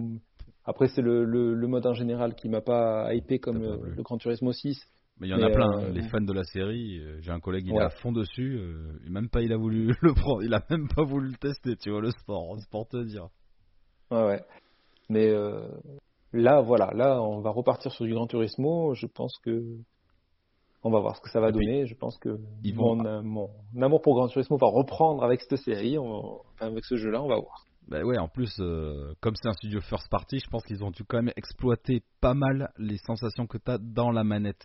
Après, 0.70 0.88
c'est 0.88 1.02
le, 1.02 1.24
le, 1.24 1.54
le 1.54 1.66
mode 1.66 1.86
en 1.86 1.94
général 1.94 2.34
qui 2.34 2.48
m'a 2.48 2.60
pas 2.60 3.12
hypé 3.14 3.38
comme 3.38 3.60
pas 3.60 3.66
euh, 3.66 3.76
voulu. 3.76 3.94
le 3.96 4.02
Grand 4.02 4.18
Turismo 4.18 4.52
6. 4.52 4.78
Mais 5.18 5.26
il 5.28 5.30
y 5.30 5.34
en 5.34 5.42
a 5.42 5.50
plein, 5.50 5.68
euh, 5.72 5.86
hein. 5.88 5.90
les 5.92 6.02
fans 6.08 6.20
de 6.20 6.32
la 6.32 6.44
série. 6.44 6.98
euh, 7.00 7.18
J'ai 7.20 7.30
un 7.32 7.40
collègue, 7.40 7.66
il 7.66 7.72
Ouais. 7.72 7.82
est 7.82 7.86
à 7.86 7.90
fond 7.90 8.12
dessus. 8.12 8.56
euh, 8.58 8.92
et 9.06 9.10
même 9.10 9.28
pas, 9.28 9.42
il 9.42 9.52
a 9.52 9.56
voulu 9.56 9.94
le 10.00 10.14
prendre. 10.14 10.42
Il 10.42 10.54
a 10.54 10.62
même 10.70 10.88
pas 10.88 11.02
voulu 11.04 11.28
le 11.30 11.36
tester, 11.36 11.76
tu 11.76 11.90
vois, 11.90 12.00
le 12.00 12.10
sport. 12.12 12.56
C'est 12.58 12.70
pour 12.70 12.86
te 12.88 13.02
dire. 13.04 13.28
Ouais, 14.10 14.24
ouais. 14.24 14.40
Mais 15.10 15.28
euh, 15.28 15.66
là, 16.32 16.60
voilà, 16.62 16.92
là, 16.94 17.20
on 17.20 17.40
va 17.40 17.50
repartir 17.50 17.92
sur 17.92 18.04
du 18.06 18.14
Grand 18.14 18.26
Turismo. 18.28 18.94
Je 18.94 19.06
pense 19.06 19.36
que 19.44 19.62
on 20.82 20.90
va 20.90 21.00
voir 21.00 21.16
ce 21.16 21.20
que 21.20 21.28
ça 21.28 21.40
va 21.40 21.52
puis, 21.52 21.66
donner. 21.66 21.86
Je 21.86 21.94
pense 21.94 22.16
que 22.18 22.38
ils 22.64 22.74
vont- 22.74 22.96
mon, 23.22 23.50
mon 23.74 23.82
amour 23.82 24.00
pour 24.00 24.14
Grand 24.14 24.28
Turismo 24.28 24.56
va 24.56 24.68
reprendre 24.68 25.22
avec 25.24 25.42
cette 25.42 25.58
série, 25.58 25.98
on- 25.98 26.40
enfin, 26.54 26.68
avec 26.68 26.84
ce 26.86 26.96
jeu-là, 26.96 27.20
on 27.22 27.28
va 27.28 27.36
voir. 27.36 27.66
Bah 27.90 28.02
ouais, 28.04 28.18
en 28.18 28.28
plus, 28.28 28.52
euh, 28.60 29.14
comme 29.20 29.34
c'est 29.34 29.48
un 29.48 29.52
studio 29.54 29.80
first 29.80 30.08
party, 30.10 30.38
je 30.38 30.48
pense 30.48 30.62
qu'ils 30.64 30.84
ont 30.84 30.90
dû 30.92 31.02
quand 31.04 31.16
même 31.22 31.32
exploiter 31.36 32.02
pas 32.20 32.34
mal 32.34 32.70
les 32.78 32.98
sensations 32.98 33.46
que 33.48 33.58
tu 33.58 33.70
as 33.70 33.78
dans 33.78 34.12
la 34.12 34.22
manette. 34.22 34.64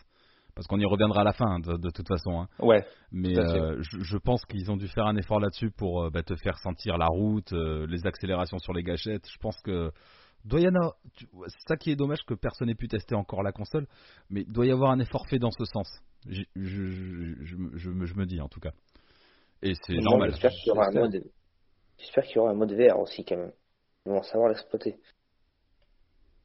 Parce 0.54 0.68
qu'on 0.68 0.80
y 0.80 0.86
reviendra 0.86 1.22
à 1.22 1.24
la 1.24 1.34
fin, 1.34 1.48
hein, 1.48 1.60
de, 1.60 1.76
de 1.76 1.90
toute 1.90 2.08
façon. 2.08 2.40
hein. 2.42 2.48
Ouais, 2.60 2.86
Mais 3.12 3.36
euh, 3.38 3.82
je, 3.82 4.00
je 4.04 4.18
pense 4.18 4.46
qu'ils 4.46 4.72
ont 4.72 4.78
dû 4.78 4.88
faire 4.88 5.06
un 5.06 5.18
effort 5.18 5.40
là-dessus 5.40 5.72
pour 5.72 6.04
euh, 6.04 6.10
bah, 6.12 6.24
te 6.24 6.36
faire 6.36 6.58
sentir 6.60 6.98
la 6.98 7.08
route, 7.08 7.52
euh, 7.52 7.86
les 7.88 8.06
accélérations 8.06 8.60
sur 8.60 8.74
les 8.74 8.84
gâchettes. 8.84 9.28
Je 9.30 9.38
pense 9.40 9.60
que 9.64 9.92
doit 10.46 10.62
y 10.62 10.68
en 10.68 10.76
avoir- 10.76 10.96
tu- 11.16 11.28
C'est 11.48 11.68
ça 11.68 11.76
qui 11.78 11.90
est 11.92 11.96
dommage 11.96 12.24
que 12.28 12.36
personne 12.36 12.68
n'ait 12.68 12.76
pu 12.76 12.88
tester 12.88 13.16
encore 13.16 13.42
la 13.44 13.52
console, 13.52 13.88
mais 14.30 14.42
il 14.48 14.52
doit 14.54 14.66
y 14.68 14.72
avoir 14.72 14.92
un 14.92 15.00
effort 15.00 15.26
fait 15.28 15.40
dans 15.40 15.52
ce 15.52 15.66
sens. 15.66 15.90
Je, 16.30 16.44
je, 16.56 16.90
je, 16.90 17.44
je 17.44 17.56
me- 17.58 17.78
je 17.78 17.90
me- 17.90 18.06
je 18.06 18.14
me 18.14 18.26
dis 18.26 18.40
en 18.40 18.48
tout 18.48 18.60
cas. 18.60 18.72
Et 19.64 19.74
c'est 19.88 19.96
normal. 19.98 20.32
J'espère 22.00 22.24
qu'il 22.26 22.36
y 22.38 22.40
aura 22.40 22.52
un 22.52 22.56
mode. 22.56 22.74
VR 22.74 23.00
aussi 23.00 23.24
quand 23.26 23.38
même. 23.38 23.52
Ils 24.06 24.12
vont 24.12 24.22
savoir 24.24 24.50
l'exploiter. 24.50 24.98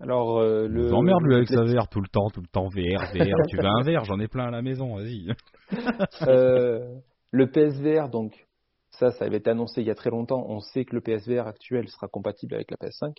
alors 0.01 0.39
euh, 0.39 0.67
Le... 0.69 0.93
emmerde 0.95 1.23
lui 1.25 1.35
avec 1.35 1.51
le- 1.51 1.57
sa 1.57 1.65
VR 1.65 1.89
tout 1.89 2.01
le 2.01 2.09
temps, 2.09 2.29
tout 2.31 2.41
le 2.41 2.47
temps 2.49 2.69
VR, 2.69 3.05
VR. 3.13 3.47
tu 3.49 3.57
veux 3.57 3.67
un 3.67 3.83
VR, 3.83 4.05
j'en 4.05 4.19
ai 4.21 4.29
plein 4.29 4.47
à 4.47 4.51
la 4.51 4.63
maison, 4.63 4.95
vas-y. 4.97 5.29
Euh, 6.27 6.97
le 7.31 7.51
PSVR, 7.51 8.09
donc, 8.09 8.47
ça, 8.91 9.11
ça 9.13 9.25
avait 9.27 9.37
été 9.37 9.51
annoncé 9.51 9.81
il 9.83 9.87
y 9.87 9.91
a 9.91 9.95
très 9.95 10.11
longtemps. 10.11 10.45
On 10.49 10.61
sait 10.61 10.85
que 10.85 10.95
le 10.97 11.01
PSVR 11.01 11.47
actuel 11.47 11.89
sera 11.89 12.09
compatible 12.09 12.55
avec 12.55 12.71
la 12.73 12.77
PS5. 12.77 13.15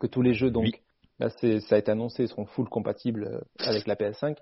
Que 0.00 0.06
tous 0.08 0.22
les 0.22 0.34
jeux, 0.34 0.50
donc, 0.50 0.64
Oui. 0.64 0.72
là, 1.20 1.28
c'est, 1.40 1.60
ça 1.60 1.76
a 1.76 1.78
été 1.78 1.90
annoncé, 1.92 2.26
seront 2.26 2.46
full 2.46 2.68
compatibles 2.68 3.24
euh, 3.24 3.40
avec 3.68 3.86
la 3.86 3.94
PS5. 3.94 4.36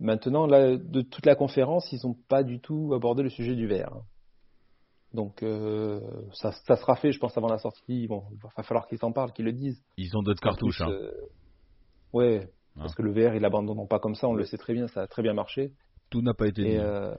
Maintenant, 0.00 0.46
là, 0.46 0.76
de 0.76 1.02
toute 1.02 1.24
la 1.26 1.36
conférence, 1.36 1.90
ils 1.92 2.00
n'ont 2.04 2.16
pas 2.28 2.42
du 2.42 2.60
tout 2.60 2.92
abordé 2.94 3.22
le 3.22 3.30
sujet 3.30 3.54
du 3.54 3.68
VR. 3.68 4.00
Donc, 5.14 5.42
euh, 5.42 6.00
ça, 6.34 6.52
ça 6.52 6.76
sera 6.76 6.94
fait, 6.96 7.12
je 7.12 7.18
pense, 7.18 7.36
avant 7.38 7.48
la 7.48 7.58
sortie. 7.58 8.06
Bon, 8.08 8.24
il 8.30 8.38
va 8.38 8.62
falloir 8.62 8.86
qu'ils 8.86 8.98
en 9.02 9.12
parlent, 9.12 9.32
qu'ils 9.32 9.46
le 9.46 9.52
disent. 9.52 9.82
Ils 9.96 10.16
ont 10.16 10.22
d'autres 10.22 10.42
cartouches. 10.42 10.80
hein. 10.82 10.90
euh, 10.90 11.10
ouais, 12.12 12.50
parce 12.76 12.94
que 12.94 13.02
le 13.02 13.10
VR, 13.12 13.34
ils 13.34 13.40
l'abandonneront 13.40 13.86
pas 13.86 13.98
comme 14.00 14.14
ça, 14.14 14.28
on 14.28 14.34
le 14.34 14.44
sait 14.44 14.58
très 14.58 14.74
bien, 14.74 14.86
ça 14.88 15.02
a 15.02 15.06
très 15.06 15.22
bien 15.22 15.32
marché. 15.32 15.72
Tout 16.10 16.20
n'a 16.22 16.34
pas 16.34 16.46
été 16.46 16.62
dit. 16.62 16.68
Et 16.72 16.78
euh, 16.78 17.14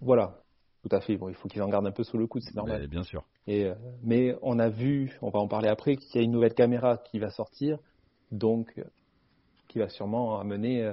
voilà, 0.00 0.40
tout 0.82 0.94
à 0.94 1.00
fait. 1.00 1.16
Bon, 1.16 1.28
il 1.28 1.34
faut 1.36 1.48
qu'ils 1.48 1.62
en 1.62 1.68
gardent 1.68 1.86
un 1.86 1.92
peu 1.92 2.02
sous 2.04 2.18
le 2.18 2.26
coude, 2.26 2.42
c'est 2.42 2.54
normal. 2.54 2.80
Mais 2.82 2.88
bien 2.88 3.02
sûr. 3.04 3.24
Et, 3.46 3.64
euh, 3.66 3.74
mais 4.02 4.36
on 4.42 4.58
a 4.58 4.68
vu, 4.68 5.16
on 5.22 5.30
va 5.30 5.38
en 5.38 5.48
parler 5.48 5.68
après, 5.68 5.96
qu'il 5.96 6.16
y 6.16 6.18
a 6.18 6.22
une 6.22 6.32
nouvelle 6.32 6.54
caméra 6.54 6.98
qui 6.98 7.18
va 7.20 7.30
sortir, 7.30 7.78
donc 8.32 8.82
qui 9.68 9.78
va 9.78 9.88
sûrement 9.88 10.38
amener 10.40 10.92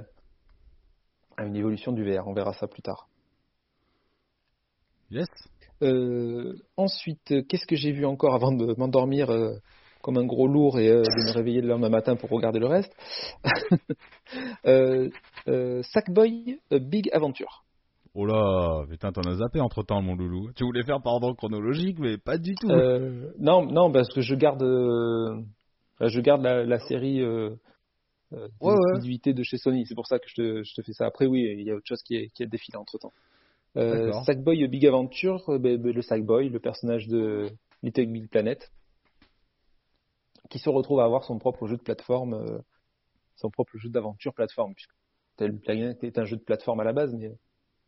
à 1.36 1.44
une 1.44 1.56
évolution 1.56 1.92
du 1.92 2.04
VR. 2.04 2.26
On 2.28 2.32
verra 2.32 2.52
ça 2.54 2.66
plus 2.68 2.82
tard. 2.82 3.08
Yes. 5.10 5.28
Euh, 5.82 6.54
ensuite, 6.76 7.32
euh, 7.32 7.42
qu'est-ce 7.48 7.66
que 7.66 7.76
j'ai 7.76 7.92
vu 7.92 8.06
encore 8.06 8.34
avant 8.34 8.52
de 8.52 8.74
m'endormir 8.78 9.30
euh, 9.30 9.54
comme 10.00 10.16
un 10.16 10.24
gros 10.24 10.46
lourd 10.46 10.78
et 10.78 10.88
euh, 10.88 11.02
de 11.02 11.28
me 11.28 11.34
réveiller 11.34 11.60
le 11.60 11.68
lendemain 11.68 11.90
matin 11.90 12.16
pour 12.16 12.30
regarder 12.30 12.58
le 12.58 12.66
reste 12.66 12.92
Sackboy 15.92 16.60
Big 16.70 17.10
Adventure. 17.12 17.64
Oh 18.14 18.26
là, 18.26 18.84
putain, 18.88 19.10
t'en 19.10 19.22
as 19.22 19.36
zappé 19.36 19.60
entre 19.60 19.82
temps, 19.82 20.02
mon 20.02 20.14
loulou. 20.14 20.50
Tu 20.54 20.64
voulais 20.64 20.84
faire 20.84 21.00
par 21.00 21.14
ordre 21.14 21.32
chronologique, 21.32 21.98
mais 21.98 22.18
pas 22.18 22.36
du 22.36 22.54
tout. 22.54 22.68
Non, 23.38 23.64
non, 23.64 23.90
parce 23.90 24.12
que 24.12 24.20
je 24.20 24.34
garde, 24.34 24.62
je 24.62 26.20
garde 26.20 26.42
la, 26.42 26.64
la 26.64 26.78
série 26.78 27.22
euh, 28.32 28.48
Ouais, 28.60 28.74
ouais. 28.74 29.32
de 29.32 29.42
chez 29.42 29.58
Sony. 29.58 29.84
C'est 29.86 29.94
pour 29.94 30.06
ça 30.06 30.18
que 30.18 30.26
je 30.28 30.34
te, 30.34 30.62
je 30.62 30.74
te 30.74 30.82
fais 30.82 30.92
ça. 30.92 31.06
Après, 31.06 31.26
oui, 31.26 31.42
il 31.58 31.66
y 31.66 31.70
a 31.70 31.74
autre 31.74 31.86
chose 31.86 32.02
qui 32.02 32.16
est, 32.16 32.28
qui 32.34 32.42
est 32.42 32.46
défilé 32.46 32.78
entre 32.78 32.98
temps. 32.98 33.12
Euh. 33.76 34.12
Sackboy 34.24 34.66
Big 34.68 34.86
Adventure, 34.86 35.42
euh, 35.48 35.58
ben, 35.58 35.80
ben, 35.80 35.92
le 35.92 36.02
Sackboy, 36.02 36.48
le 36.50 36.60
personnage 36.60 37.06
de 37.08 37.50
Little 37.82 38.06
Big 38.06 38.28
Planet, 38.28 38.70
qui 40.50 40.58
se 40.58 40.68
retrouve 40.68 41.00
à 41.00 41.04
avoir 41.04 41.24
son 41.24 41.38
propre 41.38 41.66
jeu 41.66 41.76
de 41.76 41.82
plateforme, 41.82 42.34
euh, 42.34 42.58
son 43.36 43.50
propre 43.50 43.76
jeu 43.78 43.88
d'aventure 43.88 44.34
plateforme, 44.34 44.74
puisque 44.74 44.92
Little 45.38 45.52
Big 45.52 45.62
Planet 45.64 46.04
est 46.04 46.18
un 46.18 46.24
jeu 46.24 46.36
de 46.36 46.42
plateforme 46.42 46.80
à 46.80 46.84
la 46.84 46.92
base, 46.92 47.14
mais 47.14 47.32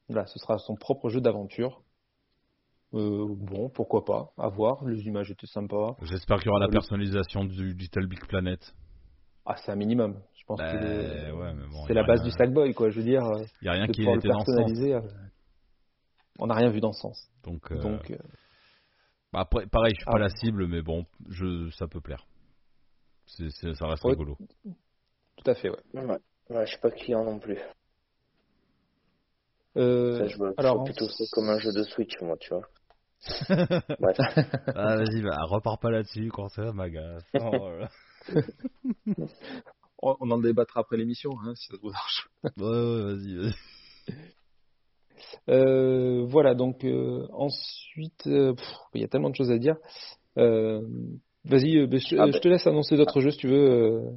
voilà, 0.09 0.27
ce 0.27 0.39
sera 0.39 0.59
son 0.59 0.75
propre 0.75 1.09
jeu 1.11 1.21
d'aventure. 1.21 1.83
Euh, 2.95 3.27
bon, 3.29 3.69
pourquoi 3.71 4.05
pas, 4.05 4.33
à 4.39 4.49
voir, 4.49 4.85
les 4.85 5.03
images 5.07 5.31
étaient 5.31 5.49
sympas. 5.49 5.97
J'espère 6.03 6.39
qu'il 6.39 6.47
y 6.47 6.51
aura 6.51 6.61
la 6.61 6.67
Le- 6.67 6.73
personnalisation 6.73 7.45
du 7.45 7.75
Little 7.75 8.07
Big 8.07 8.25
Planet. 8.27 8.73
Ah, 9.45 9.57
c'est 9.57 9.73
un 9.73 9.77
minimum. 9.77 10.21
Je 10.37 10.45
pense 10.47 10.59
Bah, 10.59 10.73
que 10.73 10.79
le- 10.85 11.35
ouais, 11.35 11.55
mais 11.55 11.67
bon, 11.67 11.83
y 11.85 11.87
c'est 11.89 11.95
la 11.95 12.05
base 12.05 12.21
rien- 12.21 12.31
du 12.31 12.37
Sackboy, 12.37 12.73
quoi. 12.73 12.91
Je 12.91 12.97
veux 12.99 13.03
dire, 13.05 13.23
Il 13.61 13.65
n'y 13.65 13.69
a 13.69 13.73
rien 13.73 13.87
de 13.87 13.93
qui 13.93 14.03
le 14.03 14.13
était 14.17 14.29
dans 14.29 14.45
sens. 14.45 14.57
On 16.39 16.47
n'a 16.47 16.55
rien 16.55 16.71
vu 16.71 16.81
dans 16.81 16.93
ce 16.93 17.01
sens. 17.01 17.29
Donc, 17.43 17.71
euh, 17.73 17.81
Donc, 17.81 18.11
euh, 18.11 18.19
bah, 19.33 19.41
après, 19.41 19.67
pareil, 19.67 19.93
je 19.95 20.01
suis 20.01 20.05
Ah. 20.09 20.13
pas 20.13 20.19
la 20.19 20.29
cible, 20.31 20.67
mais 20.67 20.83
bon, 20.83 21.07
je, 21.29 21.71
ça 21.71 21.87
peut 21.87 22.01
plaire. 22.01 22.27
Ça 23.27 23.87
reste 23.87 24.05
Ouais. 24.05 24.11
rigolo. 24.11 24.37
tout 25.37 25.51
à 25.51 25.55
fait, 25.55 25.71
ouais. 25.71 25.83
Ouais. 25.95 26.19
Ouais, 26.51 26.67
je 26.67 26.73
suis 26.73 26.81
pas 26.81 26.91
client 26.91 27.25
non 27.25 27.39
plus. 27.39 27.59
Euh, 29.77 30.19
Ça, 30.19 30.27
je 30.27 30.37
vois, 30.37 30.51
je 30.51 30.55
alors, 30.59 30.77
vois 30.77 30.85
plutôt 30.85 31.09
ça 31.09 31.25
comme 31.33 31.49
un 31.49 31.59
jeu 31.59 31.73
de 31.73 31.83
Switch, 31.83 32.21
moi, 32.21 32.37
tu 32.39 32.51
vois. 32.55 32.69
Ah, 34.77 34.97
vas-y, 34.97 35.23
bah, 35.23 35.39
repars 35.49 35.79
pas 35.79 35.91
là-dessus, 35.91 36.29
quand 36.31 36.49
ça 36.49 36.73
m'agace. 36.73 37.25
Oh 37.35 37.71
là 37.71 37.79
là. 37.79 37.91
on 40.03 40.17
on 40.21 40.31
en 40.31 40.39
débattra 40.39 40.81
après 40.81 40.97
l'émission, 40.99 41.31
hein, 41.43 41.55
si 41.55 41.67
ça 41.69 41.77
vous 41.83 41.91
arrange. 41.91 42.29
ouais, 42.45 42.53
ouais, 42.63 43.03
vas-y, 43.15 43.37
vas-y. 43.37 43.55
Euh, 45.49 46.25
voilà, 46.27 46.55
donc 46.55 46.85
euh, 46.85 47.27
ensuite, 47.33 48.27
euh, 48.27 48.55
il 48.95 49.01
y 49.01 49.05
a 49.05 49.09
tellement 49.09 49.31
de 49.31 49.37
choses 49.37 49.51
à 49.51 49.59
dire. 49.59 49.77
Euh, 50.39 50.81
Vas-y, 51.47 51.73
je, 51.75 52.17
Ah, 52.19 52.31
je 52.33 52.39
te 52.39 52.49
laisse 52.49 52.67
annoncer 52.67 52.97
d'autres 52.97 53.21
jeux 53.21 53.31
si 53.31 53.39
tu 53.39 53.49
veux. 53.49 53.71
euh. 53.71 54.11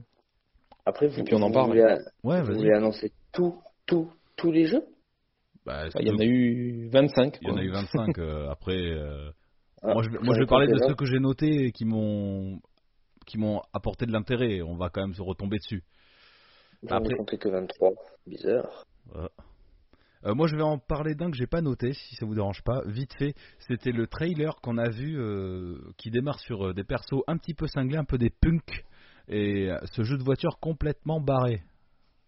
Après, 0.85 1.07
vous, 1.07 1.19
Et 1.19 1.23
puis 1.23 1.35
on 1.35 1.41
en 1.41 1.47
vous 1.47 1.53
parle. 1.53 1.67
voulez, 1.71 1.97
Ouais, 2.23 2.41
vous 2.41 2.53
voulez 2.53 2.71
annoncer 2.73 3.11
tout, 3.33 3.55
tout, 3.85 4.09
tous 4.37 4.51
les 4.51 4.65
jeux? 4.65 4.83
Bah, 5.65 5.83
Enfin, 5.87 5.99
il 6.01 6.07
y 6.07 6.11
en 6.11 6.17
a 6.19 6.23
eu 6.23 6.87
25. 6.89 7.39
Il 7.41 7.49
y 7.49 7.51
en 7.51 7.57
a 7.57 7.61
eu 7.63 7.69
25. 7.69 8.17
euh, 8.19 8.49
après, 8.49 8.77
euh, 8.77 9.29
Ah, 9.83 9.93
moi, 9.93 10.01
je 10.03 10.09
vais, 10.09 10.17
j'en 10.17 10.23
moi, 10.23 10.33
je 10.33 10.39
ai 10.39 10.43
vais 10.43 10.47
parler 10.47 10.67
de 10.67 10.79
ceux 10.87 10.95
que 10.95 11.05
j'ai 11.05 11.19
notés 11.19 11.65
et 11.65 11.71
qui 11.73 11.83
m'ont 11.85 12.59
qui 13.25 13.37
m'ont 13.37 13.61
apporté 13.73 14.05
de 14.05 14.13
l'intérêt. 14.13 14.61
On 14.61 14.75
va 14.77 14.89
quand 14.89 15.01
même 15.01 15.13
se 15.13 15.21
retomber 15.21 15.57
dessus. 15.57 15.83
J'en 16.83 16.95
ai 16.95 16.99
Après- 16.99 17.15
compté 17.17 17.37
que 17.37 17.49
23. 17.49 17.91
Bizarre. 18.25 18.85
Euh, 20.27 20.35
moi, 20.35 20.47
je 20.47 20.55
vais 20.55 20.63
en 20.63 20.77
parler 20.77 21.15
d'un 21.15 21.31
que 21.31 21.37
j'ai 21.37 21.47
pas 21.47 21.61
noté, 21.61 21.93
si 21.93 22.15
ça 22.15 22.25
vous 22.25 22.35
dérange 22.35 22.61
pas. 22.63 22.81
Vite 22.85 23.13
fait, 23.17 23.33
c'était 23.59 23.91
le 23.91 24.07
trailer 24.07 24.55
qu'on 24.61 24.77
a 24.77 24.89
vu 24.89 25.17
euh, 25.17 25.79
qui 25.97 26.11
démarre 26.11 26.39
sur 26.39 26.67
euh, 26.67 26.73
des 26.73 26.83
persos 26.83 27.23
un 27.27 27.37
petit 27.37 27.53
peu 27.53 27.67
cinglés, 27.67 27.97
un 27.97 28.03
peu 28.03 28.17
des 28.17 28.29
punks 28.29 28.85
Et 29.29 29.69
ce 29.93 30.03
jeu 30.03 30.17
de 30.17 30.23
voiture 30.23 30.59
complètement 30.59 31.21
barré, 31.21 31.63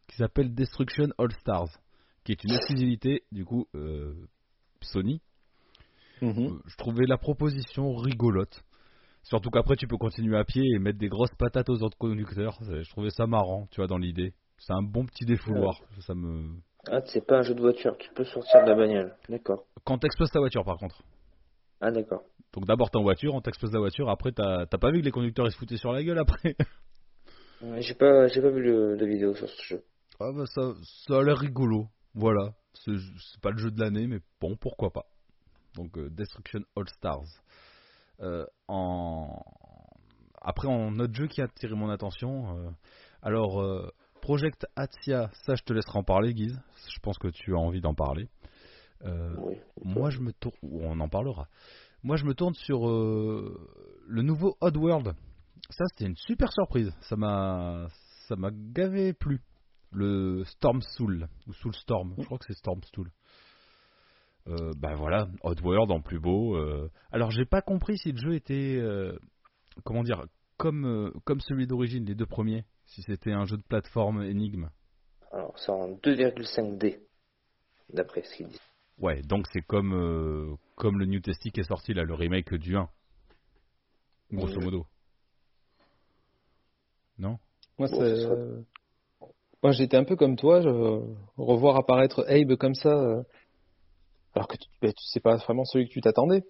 qui 0.08 0.15
s'appelle 0.15 0.53
Destruction 0.53 1.10
All 1.18 1.32
Stars, 1.41 1.70
qui 2.24 2.32
est 2.32 2.44
une 2.44 2.53
exclusivité, 2.53 3.24
du 3.32 3.44
coup, 3.44 3.68
euh, 3.75 4.13
Sony. 4.82 5.22
Mhm. 6.22 6.62
Je 6.65 6.75
trouvais 6.77 7.06
la 7.06 7.18
proposition 7.18 7.96
rigolote. 7.96 8.63
Surtout 9.24 9.50
qu'après, 9.50 9.75
tu 9.75 9.88
peux 9.88 9.98
continuer 9.98 10.38
à 10.38 10.46
pied 10.46 10.63
et 10.74 10.79
mettre 10.79 10.98
des 10.98 11.10
grosses 11.10 11.36
patates 11.38 11.70
aux 11.70 11.84
autres 11.84 11.98
conducteurs. 11.98 12.58
Je 12.62 12.89
trouvais 12.89 13.10
ça 13.10 13.27
marrant, 13.27 13.68
tu 13.72 13.82
vois, 13.82 13.88
dans 13.88 13.98
l'idée. 13.98 14.34
C'est 14.58 14.74
un 14.74 14.82
bon 14.82 15.06
petit 15.06 15.25
défouloir. 15.25 15.82
Ça 16.00 16.15
me... 16.15 16.56
Ah, 16.91 17.01
c'est 17.05 17.25
pas 17.25 17.39
un 17.39 17.41
jeu 17.43 17.53
de 17.53 17.62
voiture, 17.62 17.98
tu 17.98 18.10
peux 18.13 18.24
sortir 18.25 18.63
de 18.63 18.69
la 18.69 18.75
bagnole. 18.75 19.15
D'accord. 19.29 19.65
Quand 19.84 19.98
t'exploses 19.98 20.31
ta 20.31 20.39
voiture, 20.39 20.63
par 20.63 20.77
contre. 20.77 21.01
Ah, 21.81 21.91
d'accord. 21.91 22.24
Donc 22.53 22.65
d'abord 22.65 22.89
t'es 22.89 22.98
en 22.98 23.03
voiture, 23.03 23.36
on 23.36 23.41
t'explose 23.41 23.72
la 23.74 23.79
voiture, 23.79 24.10
après 24.10 24.31
t'as 24.31 24.65
pas 24.65 24.91
vu 24.91 25.00
que 25.00 25.05
les 25.05 25.12
conducteurs 25.12 25.46
ils 25.46 25.51
se 25.51 25.58
foutaient 25.58 25.77
sur 25.77 25.91
la 25.91 26.03
gueule 26.03 26.19
après? 26.19 26.55
Ouais, 27.62 27.81
J'ai 27.81 27.93
pas, 27.93 28.27
j'ai 28.27 28.41
pas 28.41 28.51
vu 28.51 28.62
le, 28.62 28.96
de 28.96 29.05
vidéo 29.05 29.36
sur 29.36 29.50
ce 29.50 29.62
jeu. 29.63 29.84
Ah 30.22 30.31
bah 30.34 30.46
ça, 30.46 30.62
ça 31.08 31.17
a 31.17 31.24
l'air 31.24 31.38
rigolo, 31.38 31.88
voilà. 32.13 32.53
C'est 32.74 32.93
pas 33.41 33.51
le 33.51 33.58
jeu 33.58 33.69
de 33.69 33.81
l'année, 33.81 34.08
mais 34.08 34.19
bon, 34.39 34.55
pourquoi 34.55 34.91
pas. 34.91 35.05
Donc 35.75 35.98
euh, 35.98 36.10
Destruction 36.10 36.62
All 36.77 36.88
Stars. 36.88 37.27
Euh, 38.22 38.46
en... 38.69 39.43
Après, 40.41 40.69
en 40.69 40.98
autre 41.00 41.13
jeu 41.13 41.27
qui 41.27 41.41
a 41.41 41.46
attiré 41.46 41.75
mon 41.75 41.89
attention, 41.89 42.58
euh, 42.58 42.69
alors 43.22 43.62
Project 44.21 44.65
Atia, 44.75 45.29
ça 45.45 45.55
je 45.55 45.63
te 45.63 45.73
laisserai 45.73 45.99
en 45.99 46.03
parler 46.03 46.33
Guise, 46.33 46.59
je 46.93 46.99
pense 46.99 47.17
que 47.17 47.27
tu 47.29 47.53
as 47.55 47.59
envie 47.59 47.81
d'en 47.81 47.93
parler. 47.93 48.27
Euh, 49.05 49.33
Oui. 49.38 49.55
moi 49.83 50.09
je 50.09 50.19
me 50.19 50.33
tourne, 50.33 50.57
ou 50.61 50.81
on 50.83 50.99
en 50.99 51.07
parlera. 51.07 51.47
Moi 52.03 52.17
je 52.17 52.25
me 52.25 52.33
tourne 52.33 52.53
sur 52.53 52.88
euh, 52.89 53.57
le 54.07 54.21
nouveau 54.21 54.57
Oddworld. 54.61 55.13
Ça 55.69 55.85
c'était 55.91 56.05
une 56.05 56.17
super 56.17 56.51
surprise. 56.51 56.91
Ça 57.01 57.15
m'a, 57.15 57.88
ça 58.27 58.35
m'a 58.35 58.49
gavé 58.51 59.13
plu. 59.13 59.41
Le 59.91 60.43
Storm 60.45 60.81
Soul 60.81 61.27
ou 61.47 61.53
Soul 61.53 61.73
Storm. 61.73 62.13
Je 62.17 62.23
crois 62.25 62.38
que 62.38 62.45
c'est 62.45 62.57
Storm 62.57 62.81
Soul. 62.93 63.09
Euh, 64.47 64.71
bah 64.77 64.93
voilà, 64.95 65.27
Oddworld 65.43 65.91
en 65.91 66.01
plus 66.01 66.19
beau. 66.19 66.57
Alors 67.11 67.31
j'ai 67.31 67.45
pas 67.45 67.61
compris 67.61 67.97
si 67.97 68.11
le 68.11 68.17
jeu 68.19 68.33
était, 68.35 68.79
comment 69.83 70.03
dire, 70.03 70.25
comme 70.57 71.11
comme 71.25 71.39
celui 71.39 71.65
d'origine, 71.67 72.05
les 72.05 72.15
deux 72.15 72.25
premiers. 72.27 72.65
Si 72.89 73.03
c'était 73.03 73.31
un 73.31 73.46
jeu 73.46 73.58
de 73.58 73.62
plateforme 73.62 74.24
énigme. 74.24 74.69
Alors, 75.31 75.58
c'est 75.60 75.72
en 75.72 75.89
2,5D, 75.91 77.00
d'après 77.93 78.24
ce 78.24 78.36
qu'il 78.36 78.48
dit. 78.48 78.60
Ouais, 78.98 79.22
donc 79.22 79.46
c'est 79.53 79.62
comme, 79.62 79.93
euh, 79.93 80.55
comme 80.75 80.98
le 81.00 81.05
New 81.05 81.19
Testy 81.19 81.51
qui 81.51 81.60
est 81.60 81.67
sorti 81.67 81.93
là, 81.93 82.03
le 82.03 82.15
remake 82.15 82.55
du 82.55 82.75
1. 82.75 82.89
Grosso 84.31 84.58
Oui. 84.58 84.65
modo. 84.65 84.88
Non? 87.19 87.38
Moi, 87.77 87.88
Bon, 87.89 88.00
c'est- 88.00 88.25
euh, 88.25 88.62
Moi, 89.62 89.72
j'étais 89.74 89.98
un 89.98 90.03
peu 90.05 90.15
comme 90.15 90.36
toi, 90.36 90.62
je... 90.62 90.69
revoir 91.38 91.75
apparaître 91.75 92.25
Abe 92.27 92.55
comme 92.55 92.75
ça, 92.75 92.89
euh, 92.89 93.22
alors 94.34 94.48
que 94.48 94.58
tu, 94.58 94.67
ben, 94.81 94.91
tu 94.91 95.03
sais 95.10 95.19
pas 95.19 95.36
vraiment 95.36 95.65
celui 95.65 95.88
que 95.88 95.93
tu 95.93 96.01
t'attendais. 96.01 96.43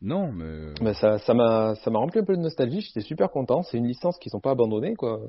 Non, 0.00 0.32
mais. 0.32 0.94
Ça, 0.94 1.18
ça 1.18 1.34
m'a, 1.34 1.74
ça 1.76 1.90
m'a 1.90 1.98
rempli 1.98 2.20
un 2.20 2.24
peu 2.24 2.36
de 2.36 2.42
nostalgie. 2.42 2.80
J'étais 2.80 3.00
super 3.00 3.30
content. 3.30 3.62
C'est 3.62 3.76
une 3.78 3.86
licence 3.86 4.18
qu'ils 4.18 4.30
n'ont 4.34 4.40
pas 4.40 4.50
abandonnée, 4.52 4.94
quoi. 4.94 5.20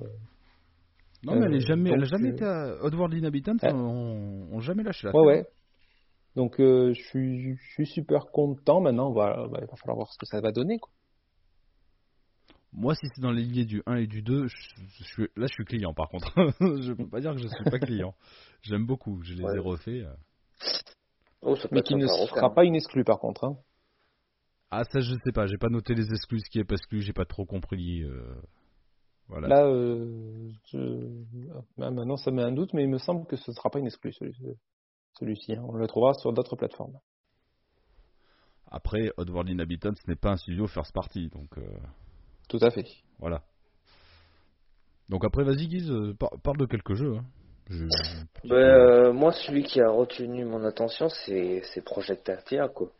Non, 1.26 1.40
mais 1.40 1.46
elle, 1.48 1.54
est 1.56 1.58
euh, 1.58 1.68
jamais, 1.68 1.90
elle 1.92 2.02
a 2.04 2.06
jamais 2.06 2.30
euh, 2.30 2.34
été 2.34 2.46
à 2.46 2.84
Oddworld 2.84 3.14
Inhabitants, 3.14 3.58
Ouais. 3.64 3.74
on, 3.74 4.48
on 4.52 4.60
jamais 4.60 4.84
lâché 4.84 5.08
la 5.08 5.14
Ouais, 5.16 5.22
ouais. 5.22 5.38
ouais. 5.40 5.46
Donc, 6.36 6.60
euh, 6.60 6.94
je 6.94 7.02
suis, 7.02 7.56
je 7.56 7.64
suis 7.74 7.86
super 7.88 8.26
content. 8.32 8.82
Maintenant, 8.82 9.12
voilà, 9.12 9.48
bah, 9.48 9.60
il 9.62 9.68
va 9.68 9.76
falloir 9.78 9.96
voir 9.96 10.12
ce 10.12 10.18
que 10.18 10.26
ça 10.26 10.42
va 10.42 10.52
donner, 10.52 10.78
quoi. 10.80 10.92
Moi, 12.74 12.94
si 12.94 13.08
c'est 13.16 13.22
dans 13.22 13.32
les 13.32 13.42
lignées 13.44 13.64
du 13.66 13.82
1 13.86 13.96
et 13.96 14.08
du 14.08 14.22
2, 14.22 14.48
je, 14.48 14.56
je 15.00 15.04
suis, 15.06 15.24
là 15.38 15.48
je 15.48 15.54
suis 15.54 15.64
client 15.64 15.94
par 15.94 16.10
contre. 16.10 16.30
je 16.60 16.92
peux 16.92 17.08
pas 17.08 17.22
dire 17.22 17.32
que 17.34 17.38
je 17.42 17.48
suis 17.48 17.64
pas 17.64 17.80
client. 17.80 18.14
J'aime 18.64 18.86
beaucoup, 18.86 19.22
je 19.24 19.34
les 19.34 19.44
ai 19.44 19.60
refaits. 19.60 20.04
euh. 20.04 20.14
Oh, 21.42 21.56
Mais 21.72 21.84
qui 21.84 21.96
ne 21.96 22.06
sera 22.06 22.48
hein. 22.48 22.50
pas 22.50 22.66
une 22.66 22.76
exclue, 22.76 23.06
par 23.06 23.20
contre. 23.20 23.46
Hein. 23.46 23.58
Ah, 24.72 24.84
ça 24.84 25.00
je 25.00 25.14
sais 25.24 25.32
pas, 25.34 25.46
j'ai 25.48 25.58
pas 25.58 25.70
noté 25.70 25.94
les 25.96 26.12
exclus, 26.12 26.40
ce 26.42 26.50
qui 26.50 26.60
est 26.60 26.66
pas 26.66 26.74
exclu, 26.76 27.00
j'ai 27.02 27.14
pas 27.14 27.24
trop 27.24 27.46
compris. 27.46 28.04
euh, 28.04 28.36
Voilà. 29.28 29.48
Là, 29.48 29.66
euh, 29.66 30.50
je... 30.72 31.24
ah, 31.82 31.90
maintenant, 31.92 32.18
ça 32.18 32.32
met 32.32 32.44
un 32.44 32.52
doute, 32.52 32.74
mais 32.74 32.84
il 32.84 32.90
me 32.90 33.00
semble 33.00 33.26
que 33.26 33.36
ce 33.36 33.50
ne 33.52 33.56
sera 33.56 33.70
pas 33.70 33.80
une 33.80 33.88
exclue, 33.88 34.14
celui- 34.14 34.36
celui-ci. 35.20 35.54
hein. 35.54 35.64
On 35.68 35.74
le 35.74 35.88
trouvera 35.88 36.14
sur 36.14 36.32
d'autres 36.34 36.56
plateformes. 36.56 37.00
Après, 38.68 39.12
Oddworld 39.18 39.50
Inhabitants 39.50 39.94
n'est 40.08 40.16
pas 40.16 40.32
un 40.32 40.38
studio 40.38 40.68
first 40.68 40.94
party, 40.94 41.30
donc. 41.30 41.58
euh, 41.58 41.64
Tout 42.50 42.60
à 42.62 42.70
fait. 42.72 42.86
Voilà. 43.20 43.42
Donc 45.10 45.24
après, 45.24 45.44
vas-y 45.44 45.68
Guise, 45.68 45.92
euh, 45.92 46.14
par- 46.14 46.32
parle 46.44 46.58
de 46.58 46.66
quelques 46.66 46.94
jeux. 46.96 47.16
hein. 47.18 47.26
Je- 47.70 47.88
euh, 48.52 49.12
moi, 49.14 49.32
celui 49.32 49.64
qui 49.64 49.82
a 49.82 49.90
retenu 49.90 50.46
mon 50.46 50.64
attention, 50.64 51.10
c'est 51.10 51.62
Project 51.84 52.30
Atia, 52.30 52.68
quoi. 52.70 52.92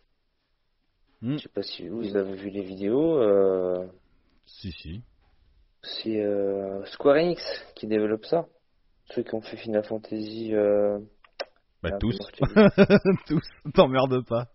Hmm. 1.22 1.34
Je 1.38 1.44
sais 1.44 1.50
pas 1.50 1.62
si 1.64 1.88
vous 1.88 2.16
avez 2.16 2.36
vu 2.36 2.50
les 2.50 2.64
vidéos. 2.64 3.18
euh, 3.22 3.88
Si, 4.46 4.72
si. 4.72 5.02
C'est 6.04 6.22
euh, 6.22 6.84
Square 6.86 7.18
Enix 7.18 7.42
qui 7.76 7.88
développe 7.88 8.26
ça. 8.26 8.46
Ceux 9.14 9.24
qui 9.24 9.36
ont 9.36 9.42
fait 9.42 9.58
Final 9.58 9.84
Fantasy. 9.84 10.54
euh, 10.54 11.00
Bah 11.84 11.92
tous. 12.00 12.18
tous. 13.28 13.42
T'emmerdes 13.74 14.26
pas. 14.28 14.48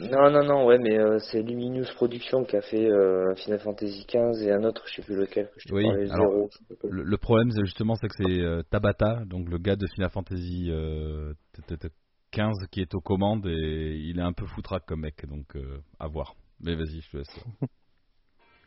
Non, 0.00 0.30
non, 0.30 0.44
non, 0.44 0.66
ouais, 0.66 0.78
mais 0.78 0.98
euh, 0.98 1.18
c'est 1.18 1.42
Luminous 1.42 1.86
Productions 1.94 2.44
qui 2.44 2.56
a 2.56 2.60
fait 2.62 2.86
euh, 2.86 3.34
Final 3.36 3.60
Fantasy 3.60 4.06
XV 4.06 4.42
et 4.46 4.52
un 4.52 4.62
autre, 4.64 4.82
je 4.86 4.96
sais 4.96 5.02
plus 5.02 5.16
lequel, 5.16 5.46
que 5.46 5.60
je 5.60 5.68
te 5.68 5.74
Oui, 5.74 5.84
parlais, 5.84 6.10
alors, 6.10 6.30
Zero, 6.30 6.48
je 6.52 6.58
sais 6.58 6.80
pas. 6.80 6.88
Le, 6.90 7.02
le 7.02 7.16
problème, 7.16 7.50
c'est 7.50 7.64
justement, 7.64 7.94
c'est 7.94 8.08
que 8.08 8.14
c'est 8.18 8.40
euh, 8.42 8.62
Tabata, 8.70 9.24
donc 9.26 9.48
le 9.48 9.58
gars 9.58 9.76
de 9.76 9.86
Final 9.94 10.10
Fantasy 10.10 10.68
euh, 10.70 11.32
15 12.30 12.52
qui 12.70 12.80
est 12.80 12.94
aux 12.94 13.00
commandes 13.00 13.46
et 13.46 13.96
il 13.96 14.18
est 14.18 14.22
un 14.22 14.32
peu 14.32 14.46
foutraque 14.46 14.84
comme 14.86 15.00
mec, 15.00 15.24
donc 15.26 15.56
euh, 15.56 15.78
à 15.98 16.08
voir. 16.08 16.34
Mais 16.60 16.74
vas-y, 16.74 17.00
je 17.00 17.10
te 17.10 17.16
laisse. 17.18 17.44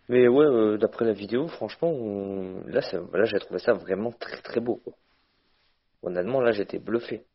Mais 0.09 0.27
ouais, 0.27 0.45
euh, 0.45 0.77
d'après 0.77 1.05
la 1.05 1.13
vidéo, 1.13 1.47
franchement, 1.47 1.89
on- 1.89 2.63
là, 2.67 2.81
ça- 2.81 2.99
là 3.13 3.25
j'ai 3.25 3.39
trouvé 3.39 3.59
ça 3.59 3.73
vraiment 3.73 4.11
très 4.11 4.41
très 4.41 4.59
beau. 4.59 4.77
Quoi. 4.77 4.93
Honnêtement, 6.01 6.41
là, 6.41 6.51
j'étais 6.51 6.79
bluffé. 6.79 7.25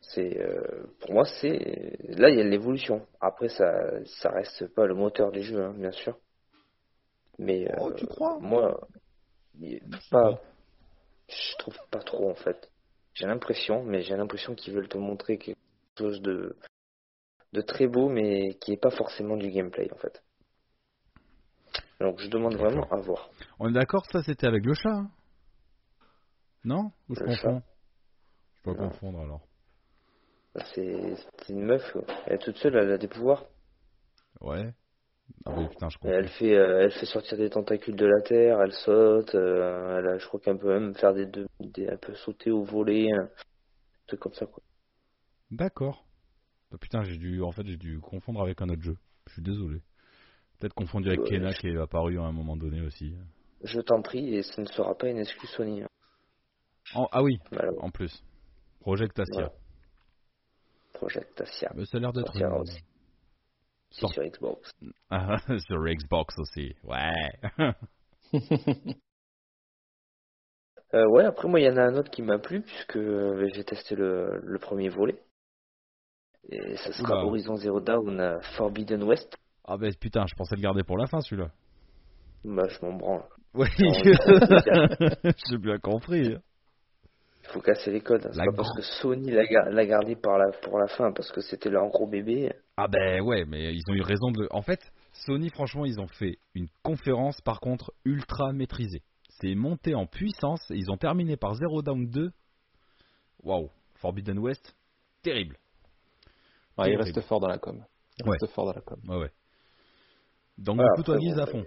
C'est, 0.00 0.38
euh, 0.38 0.84
pour 1.00 1.12
moi, 1.12 1.24
c'est 1.40 1.96
là, 2.08 2.28
il 2.28 2.36
y 2.38 2.40
a 2.40 2.44
l'évolution. 2.44 3.06
Après, 3.20 3.48
ça, 3.48 3.72
ça 4.20 4.30
reste 4.30 4.66
pas 4.74 4.86
le 4.86 4.94
moteur 4.94 5.30
des 5.32 5.42
jeux, 5.42 5.62
hein, 5.62 5.72
bien 5.76 5.92
sûr. 5.92 6.18
Mais 7.38 7.66
Oh, 7.78 7.90
euh, 7.90 7.94
tu 7.96 8.06
crois? 8.06 8.38
moi, 8.40 8.78
pas, 10.10 10.42
je 11.28 11.56
trouve 11.58 11.78
pas 11.90 12.00
trop 12.00 12.30
en 12.30 12.34
fait. 12.34 12.70
J'ai 13.14 13.26
l'impression, 13.26 13.82
mais 13.84 14.02
j'ai 14.02 14.16
l'impression 14.16 14.54
qu'ils 14.54 14.74
veulent 14.74 14.88
te 14.88 14.98
montrer 14.98 15.38
quelque 15.38 15.58
chose 15.98 16.20
de 16.20 16.56
de 17.52 17.60
très 17.60 17.86
beau, 17.86 18.08
mais 18.08 18.54
qui 18.60 18.72
est 18.72 18.76
pas 18.80 18.90
forcément 18.90 19.36
du 19.36 19.50
gameplay 19.50 19.88
en 19.92 19.98
fait. 19.98 20.22
Donc, 22.02 22.18
je 22.20 22.28
demande 22.28 22.56
vraiment 22.56 22.88
à 22.90 22.96
voir. 22.96 23.30
On 23.58 23.68
est 23.68 23.72
d'accord, 23.72 24.04
ça 24.06 24.22
c'était 24.22 24.46
avec 24.46 24.64
le 24.64 24.74
chat 24.74 24.90
hein? 24.90 25.10
Non? 26.64 26.92
Ou 27.08 27.14
je 27.14 27.20
Le 27.20 27.26
confonds? 27.26 27.62
Je 28.56 28.62
peux 28.62 28.74
Non. 28.74 28.88
confondre 28.88 29.20
alors. 29.20 29.46
C'est 30.74 31.14
c'est 31.16 31.52
une 31.52 31.64
meuf, 31.64 31.92
quoi. 31.92 32.02
elle 32.26 32.34
est 32.34 32.38
toute 32.38 32.56
seule, 32.58 32.76
elle 32.76 32.92
a 32.92 32.98
des 32.98 33.08
pouvoirs. 33.08 33.46
Ouais. 34.40 34.74
Ah 35.46 35.52
oui, 35.56 35.66
putain, 35.68 35.88
je 35.88 35.96
elle 36.04 36.28
fait, 36.28 36.54
euh, 36.54 36.82
elle 36.82 36.92
fait 36.92 37.06
sortir 37.06 37.38
des 37.38 37.48
tentacules 37.48 37.96
de 37.96 38.06
la 38.06 38.20
terre, 38.20 38.60
elle 38.60 38.72
saute, 38.72 39.34
euh, 39.34 39.98
elle 39.98 40.06
a, 40.08 40.18
je 40.18 40.26
crois 40.26 40.40
qu'elle 40.40 40.58
peut 40.58 40.78
même 40.78 40.94
faire 40.94 41.14
des, 41.14 41.26
deux- 41.26 41.46
des, 41.60 41.84
elle 41.84 41.98
peut 41.98 42.14
sauter 42.14 42.50
ou 42.50 42.64
voler, 42.64 43.08
un 43.12 43.28
truc 44.06 44.20
comme 44.20 44.34
ça 44.34 44.46
quoi. 44.46 44.62
D'accord. 45.50 46.04
Ah, 46.72 46.78
putain, 46.78 47.02
j'ai 47.02 47.16
dû, 47.16 47.42
en 47.42 47.52
fait, 47.52 47.66
j'ai 47.66 47.76
dû 47.76 48.00
confondre 48.00 48.40
avec 48.42 48.60
un 48.62 48.68
autre 48.68 48.82
jeu. 48.82 48.96
Je 49.26 49.34
suis 49.34 49.42
désolé. 49.42 49.82
Peut-être 50.62 50.74
confondu 50.74 51.08
avec 51.08 51.24
Kena 51.24 51.50
je- 51.50 51.58
qui 51.60 51.66
est 51.70 51.76
apparu 51.76 52.20
à 52.20 52.22
un 52.22 52.30
moment 52.30 52.56
donné 52.56 52.82
aussi. 52.82 53.16
Je 53.64 53.80
t'en 53.80 54.00
prie, 54.00 54.36
et 54.36 54.44
ce 54.44 54.60
ne 54.60 54.66
sera 54.66 54.94
pas 54.94 55.08
une 55.08 55.18
excuse 55.18 55.50
Sony. 55.50 55.82
En- 56.94 57.08
ah 57.10 57.20
oui, 57.20 57.40
en 57.80 57.90
plus. 57.90 58.22
Project 58.80 59.18
Asia. 59.18 59.32
Voilà. 59.34 59.52
Project 60.94 61.40
Asia, 61.40 61.72
Mais 61.74 61.84
ça 61.84 61.96
a 61.98 62.00
l'air 62.00 62.12
d'être 62.12 62.36
une- 62.36 62.64
Sort- 63.90 64.12
sur 64.12 64.22
Xbox. 64.22 64.70
Ah, 65.10 65.36
sur 65.66 65.84
Xbox 65.84 66.38
aussi. 66.38 66.74
Ouais. 66.84 67.10
Euh, 70.94 71.06
ouais, 71.08 71.24
après 71.24 71.48
moi 71.48 71.58
il 71.58 71.64
y 71.64 71.70
en 71.70 71.76
a 71.78 71.84
un 71.84 71.96
autre 71.96 72.10
qui 72.10 72.20
m'a 72.20 72.38
plu 72.38 72.60
puisque 72.60 72.96
euh, 72.98 73.48
j'ai 73.54 73.64
testé 73.64 73.94
le, 73.94 74.40
le 74.42 74.58
premier 74.58 74.90
volet. 74.90 75.22
Et 76.50 76.76
ça 76.76 76.92
sera 76.92 77.14
Oula. 77.14 77.24
Horizon 77.24 77.56
Zero 77.56 77.80
Dawn 77.80 78.20
euh, 78.20 78.38
Forbidden 78.58 79.02
West. 79.04 79.34
Ah 79.64 79.76
ben 79.76 79.92
putain, 79.94 80.26
je 80.26 80.34
pensais 80.34 80.56
le 80.56 80.62
garder 80.62 80.82
pour 80.82 80.96
la 80.98 81.06
fin 81.06 81.20
celui-là. 81.20 81.50
Bah 82.44 82.66
je 82.68 82.84
m'en 82.84 82.94
branle. 82.94 83.22
Oui. 83.54 83.68
J'ai 85.50 85.58
bien 85.58 85.78
compris. 85.78 86.36
Il 87.44 87.48
faut 87.48 87.60
casser 87.60 87.90
les 87.90 88.00
codes. 88.00 88.26
C'est 88.32 88.38
pas 88.44 88.52
parce 88.56 88.74
que 88.76 88.82
Sony 88.82 89.30
l'a 89.30 89.44
ga- 89.44 89.68
l'a 89.70 89.84
gardé 89.86 90.16
par 90.16 90.38
la, 90.38 90.50
pour 90.62 90.78
la 90.78 90.86
fin, 90.86 91.12
parce 91.12 91.30
que 91.32 91.40
c'était 91.40 91.70
leur 91.70 91.88
gros 91.88 92.06
bébé. 92.06 92.52
Ah 92.76 92.88
ben 92.88 93.20
ouais, 93.20 93.44
mais 93.44 93.74
ils 93.74 93.82
ont 93.90 93.94
eu 93.94 94.00
raison 94.02 94.30
de. 94.30 94.46
En 94.52 94.62
fait, 94.62 94.80
Sony, 95.26 95.50
franchement, 95.50 95.84
ils 95.84 96.00
ont 96.00 96.06
fait 96.06 96.38
une 96.54 96.68
conférence, 96.82 97.40
par 97.42 97.60
contre, 97.60 97.92
ultra 98.04 98.52
maîtrisée. 98.52 99.02
c'est 99.40 99.54
monté 99.54 99.94
en 99.94 100.06
puissance. 100.06 100.64
Ils 100.70 100.90
ont 100.90 100.96
terminé 100.96 101.36
par 101.36 101.54
Zero 101.54 101.82
Down 101.82 102.08
2. 102.08 102.30
Waouh, 103.42 103.70
Forbidden 103.96 104.38
West, 104.38 104.74
terrible. 105.22 105.56
Ouais, 106.78 106.92
il 106.92 106.96
reste 106.96 107.20
fort 107.22 107.40
dans 107.40 107.48
la 107.48 107.58
com. 107.58 107.84
Il 108.18 108.24
Ouais. 108.28 108.36
reste 108.40 108.54
fort 108.54 108.66
dans 108.66 108.72
la 108.72 108.80
com. 108.80 108.98
Ouais, 109.08 109.16
ouais. 109.16 109.30
Donc, 110.62 110.76
Voilà, 110.76 110.90
du 110.90 110.96
coup, 110.96 111.02
toi, 111.02 111.14
après, 111.16 111.26
Guise, 111.26 111.36
bon, 111.36 111.42
à 111.42 111.46
fond. 111.46 111.64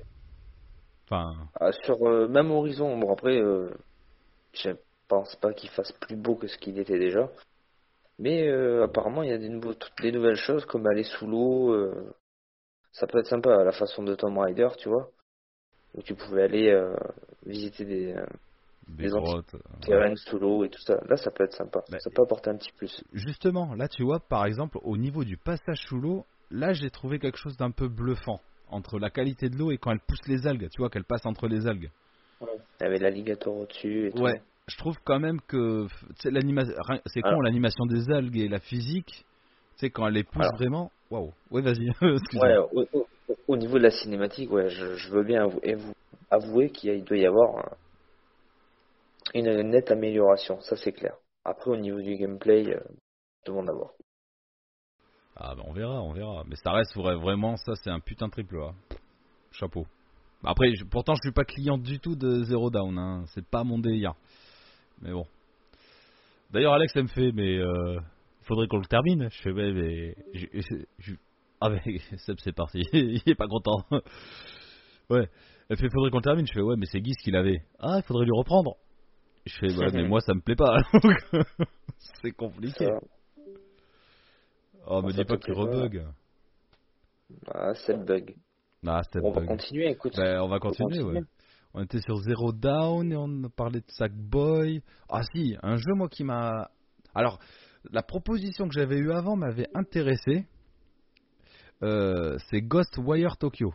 Enfin, 1.06 1.48
Ah, 1.60 1.72
sur 1.84 2.02
euh, 2.08 2.28
même 2.28 2.52
Horizon, 2.52 2.98
bon 2.98 3.12
après, 3.14 3.38
euh, 3.40 3.70
je 4.54 4.72
pense 5.08 5.36
pas 5.36 5.54
qu'il 5.54 5.70
fasse 5.70 5.92
plus 5.94 6.16
beau 6.16 6.36
que 6.36 6.48
ce 6.48 6.58
qu'il 6.58 6.80
était 6.80 6.98
déjà. 7.00 7.30
Mais 8.18 8.48
euh, 8.48 8.84
apparemment, 8.84 9.24
il 9.24 9.30
y 9.30 9.34
a 9.34 9.38
des, 9.38 9.50
nouveaux, 9.50 9.74
toutes 9.74 10.02
des 10.02 10.12
nouvelles 10.12 10.38
choses 10.38 10.66
comme 10.66 10.88
aller 10.88 11.04
sous 11.04 11.28
l'eau. 11.28 11.74
euh, 11.74 12.14
ça 12.94 13.08
peut 13.08 13.20
être 13.20 13.28
sympa 13.28 13.54
à 13.54 13.64
la 13.64 13.74
façon 13.74 14.04
de 14.04 14.16
Tomb 14.16 14.38
Raider, 14.38 14.70
tu 14.78 14.88
vois. 14.90 15.10
Où 15.94 16.02
tu 16.02 16.16
pouvais 16.16 16.44
aller 16.44 16.70
euh, 16.72 16.96
visiter 17.46 17.84
des 17.86 18.16
des 18.88 19.08
grottes. 19.10 19.56
euh, 19.56 19.60
terrains 19.82 20.16
sous 20.16 20.38
l'eau 20.40 20.64
et 20.64 20.70
tout 20.70 20.82
ça. 20.82 20.96
Là, 21.08 21.18
ça 21.18 21.32
peut 21.32 21.44
être 21.44 21.54
sympa. 21.54 21.84
Bah, 21.90 22.00
ça 22.00 22.10
peut 22.10 22.22
apporter 22.22 22.50
un 22.50 22.58
petit 22.58 22.72
plus. 22.74 23.04
Justement, 23.14 23.74
là, 23.76 23.88
tu 23.88 24.04
vois, 24.04 24.20
par 24.20 24.46
exemple, 24.46 24.78
au 24.84 24.98
niveau 24.98 25.24
du 25.24 25.38
passage 25.38 25.80
sous 25.88 25.98
l'eau, 26.00 26.26
là, 26.52 26.74
j'ai 26.74 26.90
trouvé 26.90 27.20
quelque 27.20 27.38
chose 27.38 27.58
d'un 27.58 27.72
peu 27.72 27.88
bluffant. 27.88 28.40
Entre 28.70 29.00
la 29.00 29.10
qualité 29.10 29.50
de 29.50 29.58
l'eau 29.58 29.72
et 29.72 29.78
quand 29.78 29.92
elle 29.92 30.00
pousse 30.00 30.28
les 30.28 30.48
algues, 30.48 30.70
tu 30.70 30.80
vois, 30.80 30.90
qu'elle 30.90 31.04
passe 31.04 31.26
entre 31.26 31.48
les 31.48 31.68
algues. 31.68 31.90
Il 32.42 32.48
y 32.82 32.84
avait 32.84 33.00
l'alligator 33.00 33.56
au-dessus 33.56 34.08
et 34.08 34.12
tout. 34.12 34.24
Ouais, 34.24 34.42
je 34.68 34.78
trouve 34.78 34.98
quand 35.04 35.20
même 35.20 35.40
que 35.42 35.88
c'est 36.18 37.22
con 37.22 37.42
l'animation 37.42 37.86
des 37.86 38.10
algues 38.12 38.38
et 38.38 38.48
la 38.48 38.60
physique. 38.60 39.26
Tu 39.76 39.80
sais, 39.82 39.90
quand 39.90 40.08
elle 40.08 40.14
les 40.16 40.24
pousse 40.24 40.44
Alors. 40.44 40.56
vraiment. 40.56 40.92
Waouh. 41.12 41.32
Ouais, 41.52 41.62
vas-y. 41.62 41.88
Excuse-moi. 42.02 42.48
Ouais, 42.48 42.58
au, 42.74 43.00
au- 43.00 43.08
au 43.48 43.58
niveau 43.58 43.78
de 43.78 43.84
la 43.84 43.92
cinématique, 43.92 44.52
ouais, 44.52 44.70
je, 44.70 44.96
je 44.96 45.12
veux 45.12 45.24
bien 45.24 45.46
avou- 45.48 45.60
avou- 45.64 45.94
avouer 46.32 46.70
qu'il 46.72 47.04
doit 47.04 47.18
y 47.18 47.26
avoir 47.26 47.58
un- 47.58 47.78
une 49.34 49.70
nette 49.70 49.92
amélioration, 49.92 50.60
ça 50.62 50.76
c'est 50.76 50.92
clair. 50.94 51.16
Après, 51.44 51.70
au 51.72 51.78
niveau 51.78 52.02
du 52.02 52.16
gameplay, 52.18 52.74
euh, 52.74 52.80
demande 53.46 53.70
à 53.70 53.74
voir. 53.74 53.92
Ah, 55.36 55.54
bah, 55.56 55.64
on 55.66 55.74
verra, 55.74 56.02
on 56.02 56.14
verra. 56.14 56.44
Mais 56.48 56.56
ça 56.56 56.72
reste 56.72 56.96
vrai- 56.96 57.16
vraiment, 57.16 57.58
ça, 57.58 57.74
c'est 57.76 57.90
un 57.90 58.00
putain 58.00 58.28
de 58.28 58.32
triple 58.32 58.58
A. 58.62 58.72
Chapeau. 59.52 59.86
Après, 60.44 60.74
je- 60.76 60.86
pourtant, 60.86 61.14
je 61.16 61.22
suis 61.28 61.34
pas 61.34 61.44
client 61.44 61.78
du 61.78 62.00
tout 62.00 62.16
de 62.16 62.44
Zero 62.44 62.70
Down. 62.70 62.98
Hein. 62.98 63.24
C'est 63.34 63.46
pas 63.46 63.64
mon 63.64 63.80
délire. 63.80 64.14
Mais 65.02 65.12
bon. 65.12 65.26
D'ailleurs, 66.52 66.74
Alex, 66.74 66.94
elle 66.96 67.04
me 67.04 67.08
fait, 67.08 67.32
mais 67.34 67.58
euh, 67.58 68.00
faudrait 68.44 68.68
qu'on 68.68 68.78
le 68.78 68.86
termine. 68.86 69.28
Je 69.30 69.42
fais, 69.42 69.52
ouais, 69.52 69.74
mais. 69.74 70.16
je- 70.34 70.48
je- 70.54 70.86
je- 71.00 71.16
Ah, 71.60 71.70
mais 71.70 71.82
Seb, 72.18 72.38
c'est 72.40 72.54
parti. 72.56 72.80
il 72.94 73.22
est 73.26 73.36
pas 73.36 73.48
content. 73.48 73.84
ouais. 75.10 75.28
Elle 75.68 75.78
fait, 75.78 75.90
faudrait 75.92 76.12
qu'on 76.12 76.18
le 76.20 76.24
termine. 76.24 76.46
Je 76.48 76.54
fais, 76.54 76.62
ouais, 76.62 76.76
mais 76.78 76.86
c'est 76.86 77.02
Guy 77.02 77.14
qui 77.24 77.32
l'avait. 77.32 77.62
Ah, 77.80 77.98
il 77.98 78.04
faudrait 78.04 78.26
lui 78.26 78.38
reprendre. 78.38 78.76
Je 79.46 79.54
fais, 79.60 79.76
ouais, 79.78 79.92
mais 79.94 80.08
moi, 80.08 80.20
ça 80.22 80.34
me 80.34 80.42
plaît 80.42 80.56
pas. 80.56 80.78
C'est 82.22 82.32
compliqué. 82.32 82.88
Oh, 84.88 85.02
me 85.02 85.12
dis 85.12 85.24
pas 85.26 85.38
qu'il 85.38 85.54
pas. 85.54 85.60
rebug. 85.62 86.06
ah, 87.54 87.74
c'est 87.74 87.94
le 87.94 88.04
bug. 88.04 88.36
Ah, 88.86 89.02
c'était 89.04 89.26
On 89.26 89.32
va 89.32 89.46
continuer, 89.46 89.90
écoute. 89.90 90.14
Ben, 90.16 90.42
on 90.42 90.48
va 90.48 90.60
continuer, 90.60 91.00
continuer. 91.00 91.20
ouais. 91.20 91.26
On 91.74 91.84
était 91.84 92.00
sur 92.00 92.16
Zero 92.18 92.54
Down 92.54 93.12
et 93.12 93.18
on 93.18 93.50
parlé 93.50 93.82
de 93.82 93.86
Sackboy. 93.90 94.82
Ah 95.10 95.24
si, 95.34 95.58
un 95.62 95.76
jeu 95.76 95.94
moi 95.94 96.08
qui 96.08 96.24
m'a... 96.24 96.70
Alors, 97.14 97.40
la 97.92 98.02
proposition 98.02 98.68
que 98.68 98.74
j'avais 98.74 98.98
eue 98.98 99.12
avant 99.12 99.36
m'avait 99.36 99.68
intéressé. 99.74 100.46
Euh, 101.84 102.38
c'est 102.50 102.62
Ghostwire 102.62 103.36
Tokyo. 103.38 103.74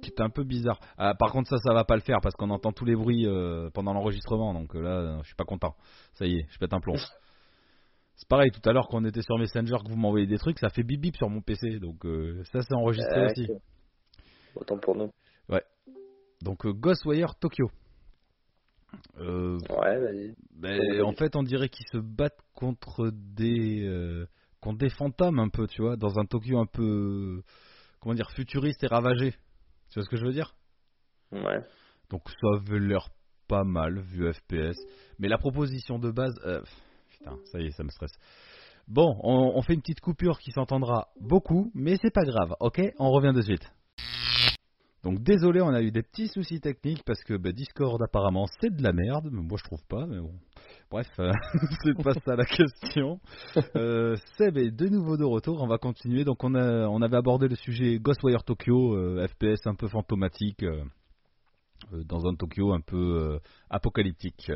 Qui 0.00 0.10
était 0.10 0.22
un 0.22 0.30
peu 0.30 0.44
bizarre. 0.44 0.78
Ah, 0.96 1.14
par 1.14 1.32
contre 1.32 1.50
ça, 1.50 1.56
ça 1.58 1.74
va 1.74 1.84
pas 1.84 1.96
le 1.96 2.02
faire 2.02 2.20
parce 2.22 2.36
qu'on 2.36 2.50
entend 2.50 2.72
tous 2.72 2.84
les 2.84 2.94
bruits 2.94 3.26
euh, 3.26 3.68
pendant 3.74 3.92
l'enregistrement. 3.92 4.54
Donc 4.54 4.74
euh, 4.76 4.80
là, 4.80 4.90
euh, 4.90 5.18
je 5.22 5.26
suis 5.26 5.36
pas 5.36 5.44
content. 5.44 5.74
Ça 6.14 6.26
y 6.26 6.36
est, 6.36 6.46
je 6.50 6.58
pète 6.58 6.72
un 6.72 6.80
plomb. 6.80 6.94
C'est 8.20 8.28
pareil, 8.28 8.50
tout 8.50 8.60
à 8.68 8.74
l'heure 8.74 8.86
quand 8.88 8.98
on 9.00 9.04
était 9.06 9.22
sur 9.22 9.38
Messenger, 9.38 9.78
que 9.82 9.88
vous 9.88 9.96
m'envoyez 9.96 10.26
des 10.26 10.36
trucs, 10.36 10.58
ça 10.58 10.68
fait 10.68 10.82
bip 10.82 11.00
bip 11.00 11.16
sur 11.16 11.30
mon 11.30 11.40
PC. 11.40 11.78
Donc 11.78 12.04
euh, 12.04 12.44
ça 12.52 12.60
c'est 12.60 12.74
enregistré 12.74 13.18
Euh, 13.18 13.26
aussi. 13.30 13.48
Autant 14.54 14.76
pour 14.78 14.94
nous. 14.94 15.10
Donc 16.42 16.64
euh, 16.66 16.72
Ghostwire 16.72 17.34
Tokyo. 17.36 17.70
Euh, 19.18 19.58
Ouais, 19.70 19.98
vas-y. 20.00 20.34
ben, 20.54 20.78
Ouais, 20.80 21.00
en 21.02 21.12
fait, 21.12 21.34
on 21.36 21.42
dirait 21.42 21.68
qu'ils 21.68 21.86
se 21.92 21.98
battent 21.98 22.40
contre 22.54 23.10
des 23.12 24.24
contre 24.60 24.78
des 24.78 24.90
fantômes 24.90 25.38
un 25.38 25.48
peu, 25.48 25.66
tu 25.66 25.80
vois, 25.80 25.96
dans 25.96 26.18
un 26.18 26.24
Tokyo 26.26 26.58
un 26.58 26.66
peu 26.66 27.42
comment 28.00 28.14
dire 28.14 28.30
futuriste 28.32 28.82
et 28.84 28.86
ravagé. 28.86 29.32
Tu 29.90 29.94
vois 29.94 30.02
ce 30.04 30.10
que 30.10 30.16
je 30.16 30.24
veux 30.26 30.32
dire? 30.32 30.54
Ouais. 31.32 31.60
Donc 32.10 32.22
ça 32.28 32.48
avait 32.58 32.80
l'air 32.80 33.08
pas 33.48 33.64
mal 33.64 33.98
vu 34.00 34.30
FPS, 34.32 34.78
mais 35.18 35.28
la 35.28 35.38
proposition 35.38 35.98
de 35.98 36.10
base, 36.10 36.34
ça 37.44 37.60
y 37.60 37.66
est, 37.66 37.70
ça 37.72 37.84
me 37.84 37.90
stresse. 37.90 38.12
Bon, 38.88 39.16
on, 39.22 39.62
fait 39.62 39.74
une 39.74 39.82
petite 39.82 40.00
coupure 40.00 40.38
qui 40.38 40.50
s'entendra 40.50 41.08
beaucoup, 41.20 41.70
mais 41.74 41.96
c'est 42.02 42.12
pas 42.12 42.24
grave, 42.24 42.56
ok? 42.58 42.80
On 42.98 43.10
revient 43.10 43.32
de 43.32 43.42
suite. 43.42 43.70
Donc 45.04 45.22
désolé, 45.22 45.62
on 45.62 45.72
a 45.72 45.80
eu 45.80 45.90
des 45.90 46.02
petits 46.02 46.28
soucis 46.28 46.60
techniques 46.60 47.02
parce 47.06 47.22
que 47.22 47.34
bah, 47.34 47.52
Discord 47.52 48.02
apparemment 48.02 48.46
c'est 48.60 48.74
de 48.74 48.82
la 48.82 48.92
merde, 48.92 49.28
mais 49.32 49.40
moi 49.40 49.56
je 49.56 49.64
trouve 49.64 49.82
pas, 49.88 50.06
mais 50.06 50.18
bon. 50.18 50.34
Bref, 50.90 51.06
euh, 51.20 51.32
c'est 51.84 52.02
pas 52.02 52.12
ça 52.14 52.36
la 52.36 52.44
question. 52.44 53.18
Euh, 53.76 54.16
Seb 54.36 54.58
est 54.58 54.70
de 54.70 54.88
nouveau 54.88 55.16
de 55.16 55.24
retour, 55.24 55.62
on 55.62 55.68
va 55.68 55.78
continuer. 55.78 56.24
Donc 56.24 56.44
on, 56.44 56.54
avait 56.54 57.16
abordé 57.16 57.48
le 57.48 57.54
sujet 57.54 57.98
Ghostwire 57.98 58.44
Tokyo, 58.44 58.94
euh, 58.94 59.26
FPS 59.26 59.66
un 59.66 59.74
peu 59.74 59.88
fantomatique, 59.88 60.64
euh, 60.64 60.82
euh, 61.94 62.02
dans 62.04 62.26
un 62.26 62.34
Tokyo 62.34 62.72
un 62.72 62.80
peu 62.80 63.38
apocalyptique. 63.70 64.50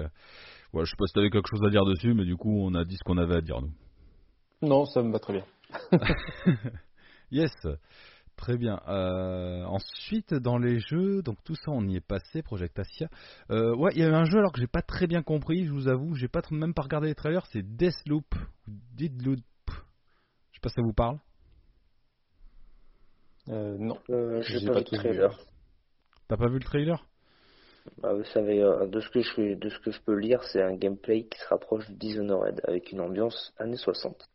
Ouais, 0.75 0.85
je 0.85 0.91
sais 0.91 0.97
pas 0.99 1.07
si 1.07 1.13
t'avais 1.15 1.31
quelque 1.31 1.49
chose 1.49 1.65
à 1.65 1.71
dire 1.71 1.85
dessus, 1.85 2.15
mais 2.15 2.25
du 2.25 2.37
coup 2.37 2.51
on 2.67 2.75
a 2.75 2.85
dit 2.85 2.97
ce 2.97 3.05
qu'on 3.05 3.17
avait 3.17 3.37
à 3.37 3.41
dire 3.41 3.61
nous. 3.63 3.73
Non, 4.61 4.85
ça 4.87 5.03
me 5.03 5.13
va 5.13 5.19
très 5.21 5.35
bien. 5.35 5.45
Yes, 7.31 7.51
très 8.37 8.57
bien. 8.57 8.81
Euh, 8.87 9.65
ensuite, 9.65 10.35
dans 10.35 10.59
les 10.59 10.79
jeux, 10.79 11.23
donc 11.23 11.43
tout 11.43 11.55
ça, 11.57 11.71
on 11.71 11.83
y 11.89 11.97
est 11.97 12.01
passé, 12.07 12.43
Project 12.43 12.79
Asia. 12.79 13.09
Euh, 13.51 13.75
ouais, 13.75 13.91
il 13.95 14.01
y 14.01 14.05
a 14.05 14.09
eu 14.09 14.13
un 14.15 14.25
jeu 14.25 14.39
alors 14.39 14.53
que 14.53 14.61
j'ai 14.61 14.67
pas 14.69 14.83
très 14.83 15.07
bien 15.07 15.23
compris, 15.23 15.65
je 15.65 15.73
vous 15.73 15.89
avoue, 15.89 16.15
j'ai 16.15 16.29
pas 16.29 16.43
trop- 16.43 16.55
même 16.55 16.75
pas 16.75 16.83
regardé 16.83 17.09
les 17.09 17.15
trailers, 17.15 17.47
c'est 17.47 17.63
Deathloop, 17.63 18.35
ou 18.69 18.73
Deadloop. 18.95 19.41
Je 19.67 20.57
sais 20.57 20.61
pas 20.61 20.69
si 20.69 20.75
ça 20.77 20.83
vous 20.83 20.93
parle. 20.93 21.19
Euh, 23.49 23.77
non. 23.79 23.99
Euh, 24.11 24.43
J'ai 24.43 24.67
pas, 24.67 24.75
pas 24.75 24.79
vu 24.81 24.85
vu. 24.85 24.97
trailer. 24.99 25.39
T'as 26.29 26.37
pas 26.37 26.49
vu 26.49 26.55
le 26.59 26.65
trailer? 26.65 27.05
Bah, 27.99 28.15
vous 28.15 28.25
savez, 28.25 28.63
euh, 28.63 28.87
de 28.87 29.01
ce 29.01 29.09
que 29.11 29.21
je 29.23 29.55
de 29.55 29.69
ce 29.69 29.79
que 29.81 29.91
je 29.91 30.01
peux 30.03 30.15
lire, 30.19 30.43
c'est 30.53 30.63
un 30.63 30.75
gameplay 30.75 31.27
qui 31.27 31.39
se 31.39 31.49
rapproche 31.49 31.89
de 31.89 31.95
Dishonored 31.95 32.61
avec 32.67 32.93
une 32.93 33.01
ambiance 33.01 33.53
années 33.59 33.77
60. 33.77 34.29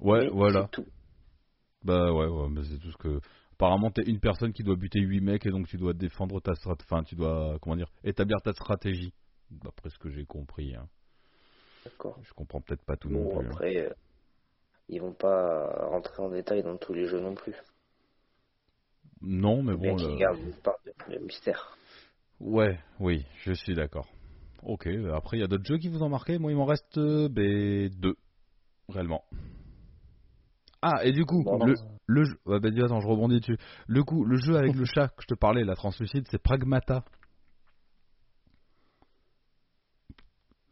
Ouais, 0.00 0.28
Mais 0.28 0.30
voilà. 0.30 0.70
tout. 0.70 0.86
Bah 1.82 2.12
ouais, 2.12 2.26
ouais, 2.26 2.62
c'est 2.64 2.78
tout 2.78 2.90
ce 2.92 2.96
que. 2.96 3.20
Apparemment, 3.52 3.90
t'es 3.90 4.02
une 4.02 4.20
personne 4.20 4.52
qui 4.52 4.62
doit 4.62 4.76
buter 4.76 5.00
8 5.00 5.20
mecs 5.20 5.46
et 5.46 5.50
donc 5.50 5.66
tu 5.68 5.76
dois 5.76 5.92
défendre 5.94 6.40
ta 6.40 6.54
stratégie. 6.54 6.86
Enfin, 6.90 7.04
tu 7.04 7.16
dois, 7.16 7.58
comment 7.60 7.76
dire, 7.76 7.90
établir 8.04 8.40
ta 8.42 8.52
stratégie. 8.52 9.12
D'après 9.50 9.90
ce 9.90 9.98
que 9.98 10.10
j'ai 10.10 10.26
compris. 10.26 10.74
hein. 10.74 10.88
D'accord. 11.84 12.18
Je 12.22 12.32
comprends 12.34 12.60
peut-être 12.60 12.84
pas 12.84 12.96
tout 12.96 13.10
non 13.10 13.24
Bon, 13.24 13.30
plus. 13.38 13.48
hein. 13.48 13.50
après, 13.50 13.76
euh, 13.76 13.94
ils 14.88 15.00
vont 15.00 15.14
pas 15.14 15.86
rentrer 15.88 16.22
en 16.22 16.30
détail 16.30 16.62
dans 16.62 16.76
tous 16.76 16.92
les 16.94 17.06
jeux 17.06 17.20
non 17.20 17.34
plus. 17.34 17.54
Non, 19.22 19.62
mais 19.62 19.76
Bien 19.76 19.90
bon. 19.90 19.96
qu'ils 19.96 20.16
le- 20.16 20.18
gardent 20.18 20.40
une 20.40 20.54
part 20.62 20.78
de, 20.84 21.14
de 21.14 21.18
mystère. 21.20 21.77
Ouais, 22.40 22.78
oui, 23.00 23.26
je 23.44 23.52
suis 23.52 23.74
d'accord. 23.74 24.06
Ok, 24.62 24.86
après 25.14 25.36
il 25.38 25.40
y 25.40 25.44
a 25.44 25.46
d'autres 25.46 25.64
jeux 25.66 25.78
qui 25.78 25.88
vous 25.88 26.02
ont 26.02 26.08
marqué? 26.08 26.38
Moi 26.38 26.52
il 26.52 26.56
m'en 26.56 26.66
reste 26.66 26.98
euh, 26.98 27.28
ben, 27.28 27.88
deux, 27.90 28.16
réellement. 28.88 29.24
Ah, 30.80 31.04
et 31.04 31.12
du 31.12 31.24
coup, 31.24 31.42
Bon, 31.42 31.64
le, 31.64 31.74
le 32.06 32.24
jeu. 32.24 32.38
Ouais, 32.46 32.60
bah, 32.60 32.70
dis, 32.70 32.80
attends, 32.80 33.00
je 33.00 33.08
rebondis 33.08 33.40
dessus. 33.40 33.58
Le 33.88 34.04
coup, 34.04 34.24
le 34.24 34.36
jeu 34.36 34.56
avec 34.56 34.74
le 34.74 34.84
chat 34.84 35.08
que 35.08 35.22
je 35.22 35.26
te 35.26 35.34
parlais, 35.34 35.64
la 35.64 35.74
translucide, 35.74 36.26
c'est 36.30 36.40
Pragmata. 36.40 37.04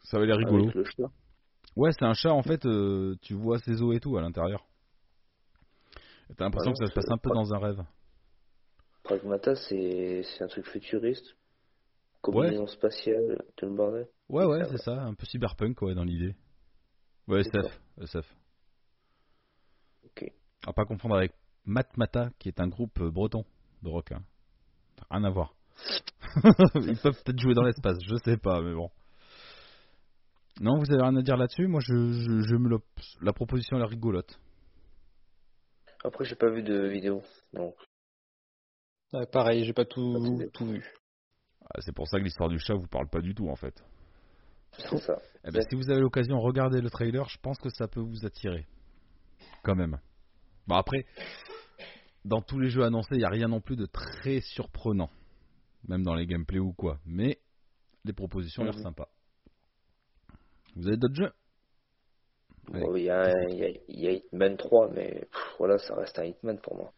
Ça 0.05 0.19
avait 0.19 0.27
l'air 0.27 0.37
rigolo. 0.37 0.65
Avec 0.65 0.75
le 0.75 0.85
chat. 0.85 1.11
Ouais, 1.75 1.91
c'est 1.93 2.05
un 2.05 2.15
chat 2.15 2.33
en 2.33 2.43
fait, 2.43 2.65
euh, 2.67 3.17
tu 3.23 3.35
vois 3.35 3.59
ses 3.59 3.83
os 3.83 3.95
et 3.97 4.01
tout 4.01 4.17
à 4.17 4.21
l'intérieur. 4.21 4.65
T'as 6.37 6.45
l'impression 6.45 6.71
Ouais, 6.71 6.79
que 6.79 6.85
ça 6.87 6.91
se 6.91 6.95
passe 6.95 7.11
un 7.11 7.19
peu 7.19 7.31
dans 7.31 7.53
un 7.53 7.59
rêve. 7.59 7.85
Pragmata, 9.03 9.57
c'est 9.57 10.25
un 10.41 10.47
truc 10.47 10.67
futuriste. 10.67 11.35
Combinaison 12.33 12.67
spatiale, 12.67 13.43
tout 13.57 13.67
le 13.67 13.75
bordel. 13.75 14.09
Ouais, 14.29 14.45
ouais, 14.45 14.65
c'est 14.71 14.79
ça, 14.79 14.93
un 15.03 15.15
peu 15.15 15.27
cyberpunk, 15.27 15.81
ouais, 15.83 15.95
dans 15.95 16.05
l'idée. 16.05 16.35
Ouais. 17.29 17.41
SF, 17.41 17.81
SF. 18.03 18.37
Ok. 20.05 20.33
À 20.67 20.73
pas 20.73 20.85
confondre 20.85 21.17
avec 21.17 21.33
Matmata, 21.65 22.31
qui 22.39 22.49
est 22.49 22.61
un 22.61 22.69
groupe 22.69 23.01
euh, 23.01 23.11
breton 23.11 23.45
de 23.83 23.89
rock. 23.89 24.13
Hein. 24.13 24.23
Rien 25.11 25.25
à 25.25 25.31
voir. 25.31 25.55
Ils 26.75 26.99
peuvent 26.99 27.23
peut-être 27.23 27.39
jouer 27.39 27.55
dans 27.55 27.63
l'espace, 27.63 27.99
je 28.05 28.17
sais 28.25 28.37
pas, 28.37 28.61
mais 28.61 28.75
bon. 28.75 28.91
Non, 30.61 30.79
vous 30.79 30.91
avez 30.91 31.03
rien 31.03 31.17
à 31.17 31.23
dire 31.23 31.37
là-dessus? 31.37 31.67
Moi, 31.67 31.81
je, 31.81 32.13
je, 32.13 32.41
je 32.43 32.57
me 32.57 32.79
la 33.21 33.33
proposition 33.33 33.77
elle 33.77 33.83
est 33.83 33.87
rigolote. 33.87 34.41
Après, 36.03 36.25
j'ai 36.25 36.37
pas 36.37 36.51
vu 36.51 36.63
de 36.63 36.89
vidéo, 36.89 37.23
donc 37.53 37.75
Ouais, 39.13 39.27
pareil, 39.27 39.65
j'ai 39.65 39.73
pas 39.73 39.85
tout, 39.85 40.39
Pas 40.39 40.49
tout 40.53 40.67
vu. 40.67 40.85
Ah, 41.75 41.81
C'est 41.81 41.95
pour 41.95 42.07
ça 42.09 42.19
que 42.19 42.25
l'histoire 42.25 42.49
du 42.49 42.59
chat 42.59 42.75
vous 42.75 42.87
parle 42.87 43.09
pas 43.09 43.21
du 43.21 43.35
tout 43.35 43.49
en 43.49 43.57
fait. 43.57 43.75
C'est 44.79 44.99
ça. 44.99 45.19
Eh 45.45 45.51
ben, 45.51 45.63
si 45.69 45.75
vous 45.75 45.91
avez 45.91 46.01
l'occasion, 46.01 46.39
regardez 46.39 46.81
le 46.81 46.91
trailer, 46.91 47.27
je 47.29 47.39
pense 47.39 47.59
que 47.59 47.71
ça 47.71 47.89
peut 47.89 48.01
vous 48.01 48.27
attirer. 48.27 48.67
Quand 49.63 49.75
même. 49.75 49.99
Bon 50.67 50.75
après, 50.77 51.07
dans 52.25 52.43
tous 52.43 52.59
les 52.59 52.69
jeux 52.71 52.83
annoncés, 52.83 53.15
il 53.15 53.19
n'y 53.19 53.25
a 53.25 53.31
rien 53.31 53.49
non 53.49 53.61
plus 53.61 53.77
de 53.77 53.87
très 53.87 54.41
surprenant. 54.41 55.11
Même 55.89 56.03
dans 56.03 56.15
les 56.15 56.27
gameplays 56.27 56.59
ou 56.59 56.73
quoi. 56.73 56.99
Mais 57.07 57.39
les 58.05 58.13
propositions 58.13 58.63
ont 58.63 58.67
l'air 58.67 58.75
Mhm. 58.75 58.83
sympas. 58.83 59.09
Vous 60.75 60.87
avez 60.89 60.97
d'autres 60.97 61.15
jeux? 61.15 61.33
Bon, 62.69 62.97
Il 62.97 63.05
y, 63.05 63.11
a 63.11 63.21
un- 63.23 63.49
il 63.49 63.57
y, 63.59 63.65
a, 63.65 63.69
il 63.89 64.01
y 64.01 64.09
a 64.09 64.13
Hitman 64.13 64.57
3, 64.57 64.91
mais 64.91 65.21
pff, 65.33 65.55
voilà, 65.59 65.79
ça 65.79 65.95
reste 65.95 66.19
un 66.19 66.25
Hitman 66.25 66.59
pour 66.61 66.77
moi. 66.77 66.93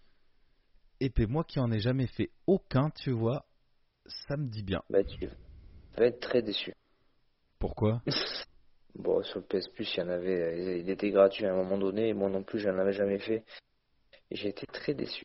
Et 1.00 1.11
puis 1.11 1.26
moi 1.26 1.44
qui 1.44 1.61
en 1.61 1.70
ai 1.70 1.78
jamais 1.78 2.07
fait 2.07 2.31
aucun, 2.46 2.88
tu 2.90 3.11
vois, 3.12 3.44
ça 4.09 4.37
me 4.37 4.49
dit 4.49 4.62
bien. 4.62 4.83
Bah, 4.90 5.05
tu 5.05 5.29
vas 5.97 6.07
être 6.07 6.21
très 6.21 6.42
déçu. 6.42 6.75
Pourquoi 7.59 8.03
Bon, 8.94 9.23
sur 9.23 9.38
le 9.40 9.44
PS 9.47 9.68
Plus, 9.68 9.88
il 9.94 10.01
y 10.01 10.03
en 10.03 10.09
avait, 10.09 10.42
euh, 10.42 10.77
il 10.79 10.90
était 10.90 11.11
gratuit 11.11 11.47
à 11.47 11.53
un 11.53 11.57
moment 11.57 11.79
donné, 11.79 12.09
et 12.09 12.14
moi 12.14 12.29
non 12.29 12.42
plus, 12.42 12.59
je 12.59 12.68
n'en 12.68 12.79
avais 12.79 12.92
jamais 12.92 13.18
fait. 13.21 13.44
Et 14.31 14.37
j'ai 14.37 14.49
été 14.49 14.66
très 14.66 14.92
déçu. 14.94 15.25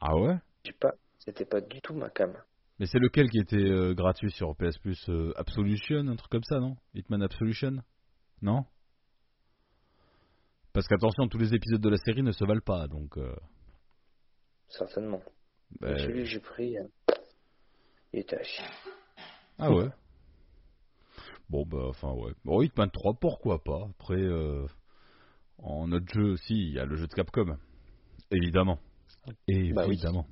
Ah 0.00 0.16
ouais? 0.16 0.36
J'ai 0.64 0.72
pas, 0.72 0.94
c'était 1.18 1.44
pas 1.44 1.60
du 1.60 1.80
tout 1.80 1.94
ma 1.94 2.10
cam. 2.10 2.32
Mais 2.78 2.86
c'est 2.86 2.98
lequel 2.98 3.30
qui 3.30 3.38
était 3.38 3.56
euh, 3.56 3.94
gratuit 3.94 4.32
sur 4.32 4.56
PS 4.56 4.78
Plus 4.78 5.08
euh, 5.08 5.32
Absolution, 5.36 6.08
un 6.08 6.16
truc 6.16 6.32
comme 6.32 6.42
ça, 6.42 6.58
non? 6.58 6.76
Hitman 6.94 7.22
Absolution? 7.22 7.82
Non? 8.40 8.64
Parce 10.72 10.88
qu'attention, 10.88 11.28
tous 11.28 11.38
les 11.38 11.54
épisodes 11.54 11.80
de 11.80 11.88
la 11.90 11.98
série 11.98 12.22
ne 12.22 12.32
se 12.32 12.44
valent 12.44 12.62
pas, 12.64 12.88
donc... 12.88 13.16
euh, 13.18 13.36
Certainement. 14.68 15.22
Donc, 15.80 15.98
Celui 15.98 16.22
que 16.24 16.28
j'ai 16.28 16.40
pris, 16.40 16.76
il 18.12 18.20
était 18.20 18.36
à 18.36 18.42
chier. 18.42 18.64
Ah 19.58 19.72
ouais 19.72 19.88
Bon, 21.50 21.66
bah, 21.66 21.86
enfin, 21.88 22.12
ouais. 22.12 22.32
Bon, 22.44 22.62
Hitman 22.62 22.90
3, 22.90 23.14
pourquoi 23.20 23.62
pas 23.62 23.86
Après, 23.90 24.20
euh, 24.20 24.66
en 25.58 25.92
autre 25.92 26.06
jeu 26.12 26.32
aussi, 26.32 26.54
il 26.54 26.72
y 26.72 26.78
a 26.78 26.86
le 26.86 26.96
jeu 26.96 27.06
de 27.06 27.12
Capcom. 27.12 27.58
Évidemment. 28.30 28.78
Bah 29.26 29.34
oui. 29.48 29.94
Évidemment. 29.94 30.26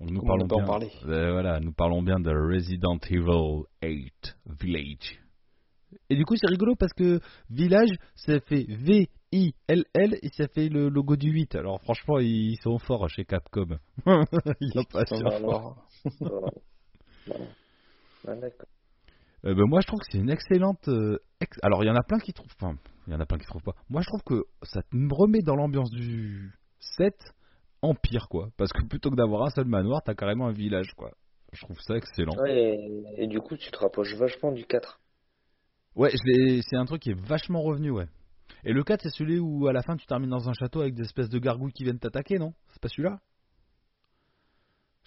Donc 0.00 0.10
nous 0.10 0.20
Comment 0.20 0.46
parlons 0.46 0.46
bien, 0.46 0.66
parler 0.66 0.90
Euh, 1.06 1.32
voilà, 1.32 1.60
nous 1.60 1.72
parlons 1.72 2.02
bien 2.02 2.20
de 2.20 2.30
Resident 2.30 2.98
Evil 3.08 3.62
8 3.82 4.36
Village. 4.60 5.20
Et 6.10 6.16
du 6.16 6.24
coup, 6.24 6.36
c'est 6.36 6.48
rigolo 6.48 6.74
parce 6.74 6.92
que 6.92 7.20
Village, 7.48 7.96
ça 8.16 8.40
fait 8.40 8.66
V-I-L-L 8.68 10.18
et 10.20 10.28
ça 10.30 10.48
fait 10.48 10.68
le 10.68 10.88
logo 10.88 11.16
du 11.16 11.30
8. 11.30 11.54
Alors 11.54 11.80
franchement, 11.80 12.18
ils 12.18 12.58
sont 12.62 12.78
forts 12.78 13.08
chez 13.08 13.24
Capcom. 13.24 13.78
il 14.06 14.68
n'y 14.74 14.80
a 14.80 14.84
pas 14.92 15.04
Voilà. 16.20 16.48
Voilà. 17.26 18.40
D'accord. 18.40 18.66
Euh, 19.44 19.54
ben, 19.54 19.64
moi, 19.66 19.80
je 19.80 19.86
trouve 19.86 20.00
que 20.00 20.06
c'est 20.10 20.18
une 20.18 20.30
excellente. 20.30 20.88
euh, 20.88 21.18
ex- 21.40 21.58
Alors, 21.62 21.84
il 21.84 21.86
y 21.86 21.90
en 21.90 21.94
a 21.96 22.02
plein 22.02 22.18
qui 22.18 22.32
trouvent. 22.32 22.52
Enfin, 22.60 22.76
il 23.06 23.12
y 23.12 23.16
en 23.16 23.20
a 23.20 23.26
plein 23.26 23.38
qui 23.38 23.46
trouvent 23.46 23.62
pas. 23.62 23.74
Moi, 23.88 24.02
je 24.02 24.06
trouve 24.08 24.22
que 24.22 24.44
ça 24.62 24.82
me 24.92 25.12
remet 25.14 25.40
dans 25.42 25.54
l'ambiance 25.56 25.90
du 25.90 26.52
7 26.80 27.14
en 27.82 27.94
pire, 27.94 28.28
quoi. 28.28 28.48
Parce 28.56 28.72
que 28.72 28.84
plutôt 28.86 29.10
que 29.10 29.16
d'avoir 29.16 29.44
un 29.44 29.50
seul 29.50 29.66
manoir, 29.66 30.02
t'as 30.04 30.14
carrément 30.14 30.48
un 30.48 30.52
village, 30.52 30.92
quoi. 30.96 31.12
Je 31.52 31.60
trouve 31.60 31.78
ça 31.80 31.96
excellent. 31.96 32.36
Ouais, 32.42 32.56
et, 32.56 33.22
et 33.24 33.26
du 33.28 33.40
coup, 33.40 33.56
tu 33.56 33.70
te 33.70 33.78
rapproches 33.78 34.14
vachement 34.16 34.50
du 34.52 34.64
4. 34.64 35.00
Ouais, 35.94 36.10
je 36.10 36.24
l'ai- 36.30 36.62
c'est 36.62 36.76
un 36.76 36.84
truc 36.84 37.02
qui 37.02 37.10
est 37.10 37.20
vachement 37.28 37.62
revenu, 37.62 37.90
ouais. 37.90 38.06
Et 38.64 38.72
le 38.72 38.82
4, 38.82 39.02
c'est 39.02 39.10
celui 39.10 39.38
où 39.38 39.68
à 39.68 39.72
la 39.72 39.82
fin 39.82 39.96
tu 39.96 40.06
termines 40.06 40.30
dans 40.30 40.48
un 40.48 40.52
château 40.54 40.80
avec 40.80 40.94
des 40.94 41.02
espèces 41.02 41.28
de 41.28 41.38
gargouilles 41.38 41.72
qui 41.72 41.84
viennent 41.84 41.98
t'attaquer, 42.00 42.38
non? 42.38 42.52
C'est 42.72 42.82
pas 42.82 42.88
celui-là? 42.88 43.20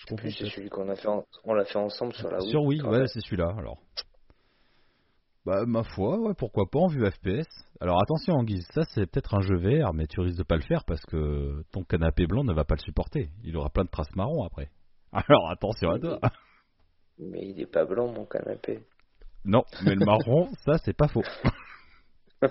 Je 0.07 0.13
En 0.13 0.15
plus, 0.15 0.29
confonds 0.31 0.45
c'est 0.45 0.55
celui 0.55 0.69
qu'on 0.69 0.89
a 0.89 0.95
fait, 0.95 1.07
en- 1.07 1.25
on 1.43 1.53
l'a 1.53 1.65
fait 1.65 1.77
ensemble 1.77 2.13
sur 2.13 2.29
la 2.31 2.39
Wii. 2.39 2.49
Sur 2.49 2.63
Wii, 2.63 2.81
ouais, 2.81 3.07
c'est 3.07 3.19
celui-là, 3.21 3.53
alors. 3.57 3.77
Bah, 5.45 5.65
ma 5.65 5.83
foi, 5.83 6.17
ouais, 6.19 6.33
pourquoi 6.37 6.65
pas 6.69 6.79
en 6.79 6.87
vue 6.87 7.05
FPS. 7.09 7.47
Alors 7.81 8.01
attention, 8.01 8.35
Anguise, 8.35 8.67
ça 8.73 8.83
c'est 8.93 9.05
peut-être 9.09 9.35
un 9.35 9.41
jeu 9.41 9.55
VR, 9.57 9.93
mais 9.93 10.05
tu 10.05 10.19
risques 10.19 10.37
de 10.37 10.43
pas 10.43 10.55
le 10.57 10.61
faire 10.63 10.83
parce 10.85 11.01
que 11.05 11.63
ton 11.71 11.83
canapé 11.83 12.27
blanc 12.27 12.43
ne 12.43 12.53
va 12.53 12.65
pas 12.65 12.75
le 12.75 12.81
supporter. 12.81 13.29
Il 13.43 13.55
aura 13.57 13.69
plein 13.69 13.83
de 13.85 13.89
traces 13.89 14.13
marron 14.15 14.43
après. 14.43 14.69
Alors 15.11 15.49
attention 15.49 15.89
à 15.91 15.99
toi. 15.99 16.19
Mais 17.17 17.47
il 17.49 17.59
est 17.59 17.65
pas 17.71 17.85
blanc, 17.85 18.11
mon 18.11 18.25
canapé. 18.25 18.79
Non, 19.45 19.63
mais 19.83 19.95
le 19.95 20.05
marron, 20.05 20.49
ça 20.65 20.77
c'est 20.83 20.95
pas 20.95 21.07
faux. 21.07 21.23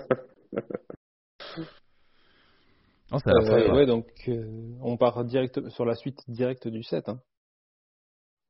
Non, 3.11 3.17
ça 3.17 3.31
Euh, 3.31 3.73
ouais, 3.73 3.87
donc 3.87 4.05
euh, 4.27 4.75
on 4.81 4.95
part 4.95 5.25
direct 5.25 5.67
sur 5.69 5.83
la 5.83 5.95
suite 5.95 6.19
directe 6.29 6.67
du 6.67 6.83
set. 6.83 7.09
hein. 7.09 7.19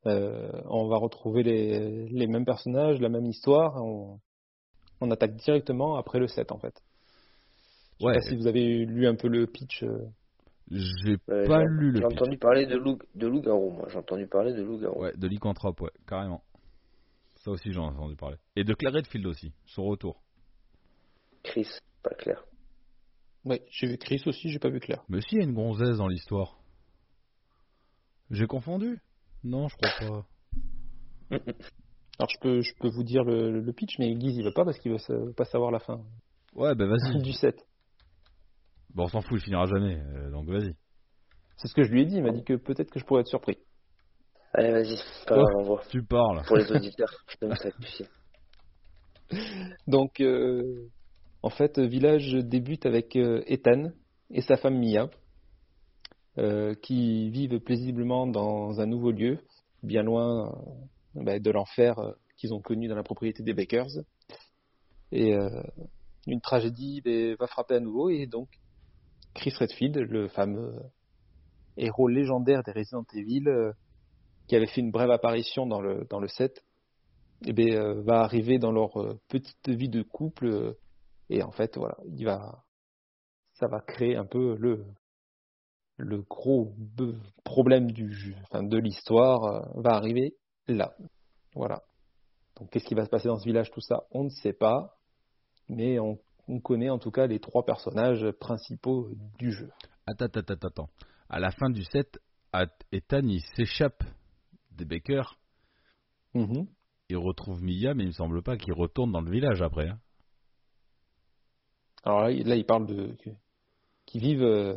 Euh, 0.06 0.50
on 0.66 0.88
va 0.88 0.98
retrouver 0.98 1.44
les, 1.44 2.08
les 2.08 2.28
mêmes 2.28 2.46
personnages, 2.46 3.00
la 3.02 3.10
même 3.10 3.26
histoire. 3.26 3.76
On, 3.84 4.20
on 5.02 5.12
attaque 5.12 5.36
directement 5.36 5.96
après 5.98 6.20
le 6.20 6.28
set 6.28 6.52
en 6.52 6.60
fait. 6.60 6.74
Je 8.00 8.06
sais 8.06 8.06
Ouais. 8.06 8.14
pas 8.14 8.22
si 8.22 8.36
vous 8.36 8.48
avez 8.48 8.86
lu 8.86 9.08
un 9.08 9.16
peu 9.16 9.28
le 9.28 9.46
pitch. 9.46 9.84
euh. 9.84 10.08
J'ai 10.72 11.18
Ouais, 11.28 11.48
pas 11.48 11.64
lu 11.64 11.92
le 11.92 12.00
J'ai 12.00 12.08
pitch. 12.08 12.18
entendu 12.22 12.38
parler 12.38 12.66
de 12.66 12.78
loup, 12.78 12.98
de 13.16 13.28
loup-garou, 13.28 13.72
moi. 13.72 13.88
J'ai 13.90 13.98
entendu 13.98 14.28
parler 14.28 14.54
de 14.54 14.62
loup-garou. 14.64 15.02
Ouais, 15.02 15.12
de 15.18 15.28
lycanthrope, 15.28 15.82
ouais, 15.82 15.92
carrément. 16.08 16.44
Ça 17.38 17.52
aussi 17.52 17.72
j'en 17.74 17.86
ai 17.92 17.96
entendu 17.96 18.16
parler. 18.16 18.38
Et 18.56 18.64
de 18.64 18.74
Claire 18.74 18.94
Redfield 18.94 19.26
aussi, 19.26 19.52
son 19.66 19.84
retour. 19.86 20.22
Chris, 21.44 21.68
pas 22.04 22.14
clair. 22.16 22.44
Ouais, 23.46 23.64
j'ai 23.72 23.88
vu 23.88 23.98
Chris 23.98 24.22
aussi, 24.26 24.50
j'ai 24.50 24.60
pas 24.60 24.70
vu 24.70 24.80
Claire. 24.80 25.04
Mais 25.10 25.22
si, 25.22 25.36
il 25.36 25.38
y 25.40 25.42
a 25.42 25.46
une 25.46 25.54
gonzesse 25.54 25.98
dans 25.98 26.08
l'histoire. 26.08 26.58
J'ai 28.30 28.46
confondu 28.46 29.00
Non, 29.44 29.68
je 29.68 29.76
crois 29.78 29.92
pas. 31.32 31.40
Alors 32.20 32.30
je 32.30 32.40
peux, 32.42 32.62
je 32.62 32.74
peux 32.80 32.90
vous 32.90 33.04
dire 33.04 33.24
le, 33.24 33.62
le 33.62 33.74
pitch, 33.74 33.98
mais 34.00 34.14
Guise 34.16 34.36
il 34.38 34.44
veut 34.44 34.54
pas 34.54 34.66
parce 34.66 34.78
qu'il 34.80 34.92
veut 34.92 34.98
sa- 34.98 35.14
pas 35.38 35.46
savoir 35.46 35.72
la 35.72 35.80
fin 35.80 36.02
Ouais, 36.56 36.76
bah 36.76 36.86
vas-y. 36.88 37.22
du 37.24 37.32
set. 37.34 37.56
bon, 38.94 39.04
on 39.04 39.08
s'en 39.08 39.22
fout, 39.22 39.40
il 39.40 39.44
finira 39.44 39.66
jamais, 39.66 39.98
euh, 40.02 40.32
donc 40.32 40.50
vas-y. 40.50 40.76
C'est 41.58 41.68
ce 41.68 41.74
que 41.74 41.84
je 41.84 41.92
lui 41.92 42.02
ai 42.02 42.06
dit. 42.06 42.16
Il 42.18 42.24
m'a 42.24 42.32
dit 42.32 42.44
que 42.44 42.56
peut-être 42.56 42.90
que 42.92 43.00
je 43.00 43.06
pourrais 43.06 43.22
être 43.22 43.28
surpris. 43.28 43.58
Allez, 44.54 44.72
vas-y, 44.72 44.96
pas 45.28 45.36
Oh. 45.38 45.44
grave, 45.44 45.56
on 45.58 45.64
voit. 45.64 45.82
Tu 45.90 46.04
parles. 46.04 46.42
Pour 46.48 46.58
les 46.58 46.72
auditeurs, 46.72 47.14
je 47.28 47.38
peux 47.38 47.48
me 47.48 47.56
sacrifier. 47.56 48.08
Donc, 49.88 50.20
euh, 50.22 50.88
en 51.44 51.50
fait, 51.50 51.78
Village 51.80 52.34
débute 52.34 52.86
avec 52.86 53.16
euh, 53.16 53.44
Ethan 53.46 53.92
et 54.32 54.42
sa 54.42 54.58
femme 54.58 54.78
Mia, 54.80 55.10
euh, 56.38 56.74
qui 56.76 57.30
vivent 57.30 57.60
paisiblement 57.60 58.28
dans 58.28 58.80
un 58.80 58.86
nouveau 58.86 59.12
lieu, 59.12 59.40
bien 59.84 60.04
loin 60.04 60.48
euh, 61.16 61.24
bah, 61.24 61.40
de 61.40 61.52
l'enfer 61.52 62.00
euh, 62.00 62.14
qu'ils 62.38 62.54
ont 62.54 62.62
connu 62.62 62.88
dans 62.88 62.96
la 62.96 63.04
propriété 63.04 63.44
des 63.44 63.54
Bakers. 63.54 64.04
Et 65.12 65.34
euh, 65.36 65.50
une 66.28 66.42
tragédie 66.42 67.02
bah, 67.02 67.36
va 67.40 67.48
frapper 67.48 67.76
à 67.76 67.80
nouveau, 67.80 68.10
et 68.10 68.28
donc 68.28 68.50
Chris 69.34 69.54
Redfield, 69.58 69.98
le 69.98 70.28
fameux 70.30 70.76
héros 71.78 72.08
légendaire 72.08 72.64
des 72.64 72.72
Resident 72.72 73.06
Evil, 73.14 73.74
qui 74.48 74.56
avait 74.56 74.68
fait 74.68 74.82
une 74.82 74.92
brève 74.92 75.12
apparition 75.12 75.66
dans 75.66 75.82
le, 75.82 76.06
dans 76.10 76.20
le 76.20 76.28
set, 76.28 76.64
eh 77.46 77.54
ben, 77.54 77.70
euh, 77.70 78.02
va 78.02 78.22
arriver 78.22 78.60
dans 78.60 78.72
leur 78.72 78.92
petite 79.30 79.70
vie 79.70 79.90
de 79.90 80.02
couple 80.02 80.76
et 81.30 81.42
en 81.42 81.52
fait 81.52 81.78
voilà 81.78 81.98
il 82.06 82.26
va 82.26 82.64
ça 83.54 83.68
va 83.68 83.80
créer 83.80 84.16
un 84.16 84.26
peu 84.26 84.56
le 84.58 84.86
le 86.00 86.22
gros 86.22 86.74
problème 87.44 87.92
du 87.92 88.12
jeu 88.14 88.34
enfin 88.44 88.64
de 88.64 88.78
l'histoire 88.78 89.44
euh, 89.44 89.82
va 89.82 89.92
arriver 89.92 90.34
là 90.68 90.96
voilà 91.54 91.82
donc 92.58 92.70
qu'est-ce 92.72 92.86
qui 92.86 92.96
va 92.96 93.06
se 93.06 93.10
passer 93.10 93.28
dans 93.28 93.38
ce 93.38 93.46
village 93.46 93.70
tout 93.72 93.82
ça? 93.82 94.04
On 94.12 94.24
ne 94.24 94.30
sait 94.30 94.54
pas 94.54 94.98
mais 95.68 96.00
on, 96.00 96.18
on 96.48 96.60
connaît 96.62 96.90
en 96.90 96.98
tout 97.00 97.12
cas 97.12 97.28
les 97.28 97.40
trois 97.40 97.64
personnages 97.66 98.30
principaux 98.40 99.10
du 99.38 99.52
jeu 99.52 99.70
Attends, 100.08 100.26
attends, 100.26 100.40
attends, 100.54 100.68
attends. 100.68 100.90
À 101.30 101.40
la 101.40 101.52
fin 101.52 101.70
du 101.70 101.84
set, 101.84 102.20
Ethan 102.92 103.28
il 103.28 103.42
s'échappe 103.56 104.04
des 104.72 104.86
Bakers, 104.86 105.38
Mhm. 106.34 106.68
il 107.10 107.18
retrouve 107.18 107.62
Mia, 107.62 107.94
mais 107.94 108.04
il 108.04 108.08
me 108.08 108.12
semble 108.14 108.42
pas 108.42 108.58
qu'il 108.58 108.74
retourne 108.74 109.12
dans 109.12 109.22
le 109.22 109.30
village 109.32 109.62
après. 109.62 109.90
hein. 109.90 110.00
alors 112.04 112.22
là, 112.22 112.32
il- 112.32 112.48
là 112.48 112.56
il 112.56 112.66
parle 112.66 112.88
de 112.88 113.16
qui 114.06 114.20
vivent 114.20 114.44
euh, 114.44 114.76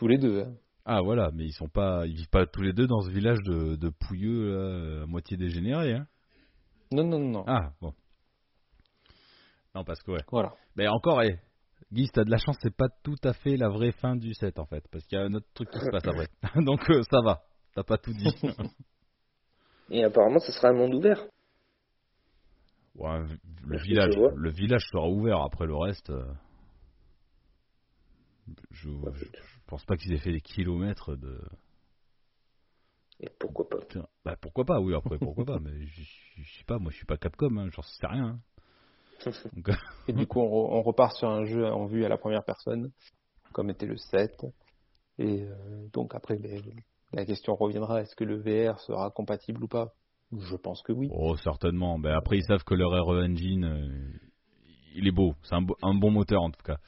tous 0.00 0.08
les 0.08 0.16
deux 0.16 0.40
hein. 0.40 0.54
Ah 0.86 1.02
voilà, 1.02 1.30
mais 1.34 1.44
ils 1.44 1.52
sont 1.52 1.68
pas, 1.68 2.06
ils 2.06 2.14
vivent 2.14 2.30
pas 2.30 2.46
tous 2.46 2.62
les 2.62 2.72
deux 2.72 2.86
dans 2.86 3.02
ce 3.02 3.10
village 3.10 3.38
de, 3.44 3.76
de 3.76 3.90
pouilleux 3.90 4.50
là, 4.50 5.02
à 5.02 5.06
moitié 5.06 5.36
dégénéré. 5.36 5.92
Hein. 5.92 6.06
non 6.90 7.04
non 7.04 7.18
non 7.18 7.30
non 7.32 7.44
Ah 7.46 7.70
bon. 7.82 7.92
Non 9.74 9.84
parce 9.84 10.02
que 10.02 10.12
ouais. 10.12 10.24
voilà 10.32 10.54
Mais 10.74 10.88
encore, 10.88 11.22
eh, 11.22 11.38
Guy, 11.92 12.08
t'as 12.12 12.24
de 12.24 12.30
la 12.30 12.38
chance, 12.38 12.56
c'est 12.62 12.74
pas 12.74 12.88
tout 13.04 13.18
à 13.22 13.34
fait 13.34 13.58
la 13.58 13.68
vraie 13.68 13.92
fin 13.92 14.16
du 14.16 14.32
set 14.32 14.58
en 14.58 14.64
fait, 14.64 14.82
parce 14.90 15.04
qu'il 15.04 15.18
y 15.18 15.20
a 15.20 15.24
un 15.24 15.34
autre 15.34 15.46
truc 15.52 15.68
qui 15.70 15.78
se 15.78 15.90
passe 15.90 16.06
après. 16.06 16.28
Donc 16.64 16.88
euh, 16.88 17.02
ça 17.10 17.20
va, 17.22 17.42
t'as 17.74 17.84
pas 17.84 17.98
tout 17.98 18.14
dit. 18.14 18.34
Et 19.90 20.02
apparemment, 20.02 20.38
ce 20.38 20.50
sera 20.50 20.68
un 20.68 20.72
monde 20.72 20.94
ouvert. 20.94 21.22
Ouais, 22.94 23.20
le 23.66 23.78
village, 23.78 24.14
le 24.34 24.50
village 24.50 24.84
sera 24.90 25.06
ouvert. 25.08 25.42
Après 25.42 25.66
le 25.66 25.76
reste, 25.76 26.08
euh, 26.08 26.24
je, 28.70 28.88
Ouais, 28.88 29.12
je, 29.14 29.24
je 29.24 29.59
pense 29.70 29.84
pas 29.84 29.96
qu'ils 29.96 30.12
aient 30.12 30.18
fait 30.18 30.32
des 30.32 30.40
kilomètres 30.40 31.16
de. 31.16 31.40
Et 33.20 33.28
pourquoi 33.38 33.68
pas 33.68 33.78
Bah 34.24 34.36
pourquoi 34.40 34.64
pas, 34.64 34.80
oui, 34.80 34.94
après 34.94 35.18
pourquoi 35.18 35.44
pas, 35.44 35.58
mais 35.58 35.86
je 35.86 36.02
je- 36.02 36.42
je 36.42 36.58
sais 36.58 36.64
pas, 36.64 36.78
moi 36.78 36.90
je 36.90 36.96
suis 36.96 37.06
pas 37.06 37.16
Capcom, 37.16 37.56
hein, 37.58 37.68
j'en 37.70 37.82
sais 37.82 38.06
rien. 38.06 38.24
hein. 38.26 38.40
Donc, 39.54 39.68
euh, 39.68 39.74
Et 40.08 40.12
du 40.12 40.26
coup, 40.26 40.40
on, 40.40 40.46
re- 40.46 40.78
on 40.78 40.82
repart 40.82 41.14
sur 41.16 41.28
un 41.28 41.44
jeu 41.44 41.66
en 41.66 41.86
vue 41.86 42.04
à 42.04 42.08
la 42.08 42.16
première 42.18 42.44
personne, 42.44 42.90
comme 43.52 43.70
était 43.70 43.86
le 43.86 43.96
7. 43.96 44.46
Et 45.18 45.42
euh, 45.42 45.88
donc 45.92 46.14
après, 46.14 46.36
les- 46.38 46.62
la 47.12 47.26
question 47.26 47.54
reviendra, 47.54 48.00
est-ce 48.02 48.14
que 48.16 48.24
le 48.24 48.36
VR 48.40 48.78
sera 48.80 49.10
compatible 49.10 49.64
ou 49.64 49.68
pas? 49.68 49.92
Je 50.32 50.56
pense 50.56 50.82
que 50.82 50.92
oui. 50.92 51.08
oh, 51.12 51.36
certainement. 51.36 51.98
Ben, 51.98 52.14
après, 52.14 52.38
ils 52.38 52.44
savent 52.44 52.64
que 52.64 52.74
leur 52.74 52.90
RE 52.92 53.24
Engine, 53.24 53.64
euh, 53.64 54.12
il 54.94 55.06
est 55.08 55.12
beau, 55.12 55.34
c'est 55.42 55.54
un 55.56 55.94
bon 55.94 56.10
moteur 56.10 56.42
en 56.42 56.50
tout 56.50 56.62
cas. 56.62 56.78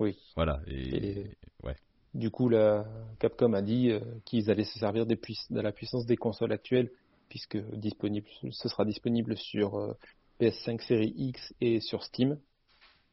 Oui. 0.00 0.16
Voilà. 0.36 0.60
Et, 0.66 0.96
Et- 0.96 1.36
ouais. 1.62 1.76
Du 2.14 2.30
coup, 2.30 2.48
la 2.48 2.84
Capcom 3.18 3.54
a 3.54 3.62
dit 3.62 3.90
euh, 3.90 4.00
qu'ils 4.26 4.50
allaient 4.50 4.64
se 4.64 4.78
servir 4.78 5.06
des 5.06 5.16
de 5.50 5.60
la 5.60 5.72
puissance 5.72 6.04
des 6.06 6.16
consoles 6.16 6.52
actuelles, 6.52 6.90
puisque 7.30 7.56
disponible, 7.76 8.26
ce 8.50 8.68
sera 8.68 8.84
disponible 8.84 9.36
sur 9.36 9.76
euh, 9.78 9.94
PS5 10.40 10.80
série 10.82 11.14
X 11.16 11.54
et 11.60 11.80
sur 11.80 12.02
Steam, 12.02 12.38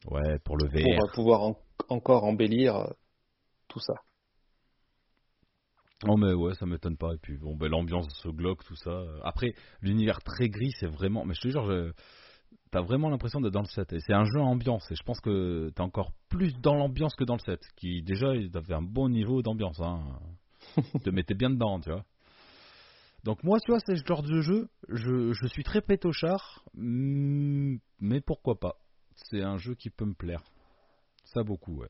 ouais, 0.08 0.40
pour 0.40 0.58
le 0.58 0.68
pour 0.70 0.80
VR. 0.82 1.04
euh, 1.06 1.14
pouvoir 1.14 1.44
en- 1.44 1.58
encore 1.88 2.26
embellir 2.26 2.94
tout 3.70 3.80
ça. 3.80 3.94
Oh 6.08 6.16
mais 6.16 6.34
ouais, 6.34 6.54
ça 6.56 6.66
m'étonne 6.66 6.98
pas. 6.98 7.14
Et 7.14 7.18
puis 7.18 7.38
bon, 7.38 7.56
ben 7.56 7.70
l'ambiance 7.70 8.26
glauque, 8.28 8.64
tout 8.64 8.76
ça. 8.76 9.04
Après, 9.24 9.54
l'univers 9.82 10.22
très 10.24 10.48
gris, 10.50 10.72
c'est 10.80 10.88
vraiment. 10.88 11.26
Mais 11.26 11.34
je 11.34 11.42
te 11.42 11.50
jure, 11.50 11.66
je... 11.66 11.92
t'as 12.72 12.82
vraiment 12.82 13.10
l'impression 13.10 13.42
d'être 13.42 13.54
dans 13.54 13.62
le 13.62 13.68
set. 13.68 13.94
Et 13.94 14.00
c'est 14.00 14.14
un 14.14 14.26
jeu 14.26 14.40
à 14.40 14.44
ambiance. 14.44 14.90
Et 14.92 14.96
je 14.96 15.04
pense 15.04 15.20
que 15.20 15.72
t'es 15.76 15.82
encore 15.82 16.12
plus 16.30 16.54
dans 16.60 16.76
l'ambiance 16.76 17.16
que 17.16 17.24
dans 17.24 17.36
le 17.36 17.40
set. 17.40 17.62
Qui 17.76 18.02
déjà, 18.02 18.36
il 18.36 18.56
avait 18.56 18.74
un 18.74 18.82
bon 18.82 19.10
niveau 19.10 19.42
d'ambiance. 19.42 19.80
Hein. 19.82 20.20
Te 21.04 21.10
mettais 21.10 21.34
bien 21.34 21.50
dedans, 21.50 21.80
tu 21.80 21.90
vois. 21.90 22.06
Donc 23.24 23.44
moi, 23.44 23.60
tu 23.60 23.72
vois, 23.72 23.80
c'est 23.86 23.96
ce 23.96 24.06
genre 24.06 24.24
de 24.24 24.42
jeu. 24.42 24.70
Je, 24.88 25.34
je 25.34 25.48
suis 25.48 25.64
très 25.64 25.82
pétochard, 25.82 26.64
mm, 26.74 27.78
mais 28.00 28.22
pourquoi 28.22 28.60
pas. 28.60 28.76
C'est 29.16 29.42
un 29.42 29.58
jeu 29.58 29.76
qui 29.76 29.90
peut 29.90 30.06
me 30.06 30.14
plaire. 30.14 30.44
Ça 31.26 31.44
beaucoup, 31.44 31.76
ouais. 31.76 31.90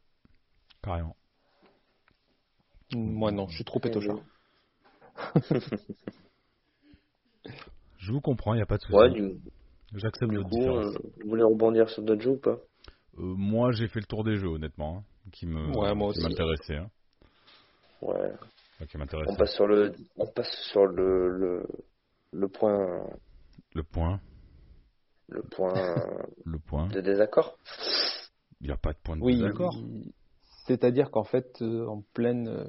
Carrément. 0.82 1.16
Moi 2.96 3.32
non, 3.32 3.48
je 3.48 3.56
suis 3.56 3.66
trop 3.66 3.80
pétochard. 3.80 4.20
Je 7.98 8.14
vous 8.14 8.22
comprends, 8.22 8.54
il 8.54 8.58
n'y 8.58 8.64
a 8.64 8.66
pas 8.66 8.78
de 8.78 8.82
souci. 8.82 8.96
Ouais, 8.96 9.12
du, 9.12 9.34
J'accepte 9.94 10.34
votre 10.34 10.50
coup, 10.50 10.60
différence. 10.60 10.86
euh, 10.96 11.00
vous 11.24 11.30
voulez 11.30 11.44
rebondir 11.44 11.90
sur 11.90 12.04
d'autres 12.04 12.22
jeux 12.22 12.32
ou 12.32 12.38
pas? 12.40 12.60
Euh, 13.18 13.36
moi, 13.36 13.72
j'ai 13.72 13.88
fait 13.88 14.00
le 14.00 14.06
tour 14.06 14.24
des 14.24 14.38
jeux, 14.38 14.48
honnêtement, 14.48 14.98
hein, 15.00 15.30
qui 15.32 15.46
me 15.48 15.76
Ouais, 15.76 15.94
moi 15.96 16.10
qui 16.12 16.20
aussi. 16.20 16.22
m'intéressaient, 16.22 16.78
hein. 16.78 16.92
Ouais. 18.02 18.32
Enfin, 18.80 18.86
qui 18.86 18.98
On 19.28 19.36
passe 19.36 19.54
sur 19.54 19.68
le, 19.68 19.94
on 20.18 20.28
passe 20.28 20.52
sur 20.72 20.86
le, 20.86 21.30
le, 21.30 21.68
le 22.32 22.48
point, 22.48 23.06
Le 23.74 23.84
point, 23.84 24.20
le 25.28 25.44
point 25.44 25.74
le 26.46 26.60
point. 26.60 26.88
de 26.90 27.02
désaccord. 27.02 27.58
Il 28.62 28.68
n'y 28.68 28.74
a 28.74 28.78
pas 28.78 28.94
de 28.94 29.00
point 29.00 29.18
de 29.18 29.22
Oui, 29.22 29.38
désaccord. 29.38 29.76
c'est-à-dire 30.68 31.12
qu'en 31.12 31.24
fait, 31.24 31.62
euh, 31.62 31.86
en 31.88 32.02
pleine 32.14 32.48
euh, 32.48 32.66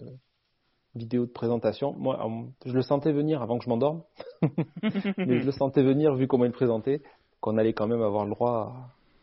vidéo 0.94 1.26
de 1.26 1.30
présentation, 1.30 1.92
moi, 1.92 2.18
je 2.66 2.72
le 2.72 2.82
sentais 2.82 3.12
venir 3.12 3.42
avant 3.42 3.58
que 3.58 3.64
je 3.64 3.68
m'endorme, 3.70 4.02
mais 4.82 5.38
je 5.40 5.44
le 5.46 5.52
sentais 5.52 5.82
venir 5.82 6.14
vu 6.14 6.26
comment 6.26 6.44
il 6.44 6.52
présentait, 6.52 7.02
qu'on 7.40 7.56
allait 7.58 7.72
quand 7.72 7.86
même 7.86 8.02
avoir 8.02 8.24
le 8.24 8.30
droit 8.32 8.74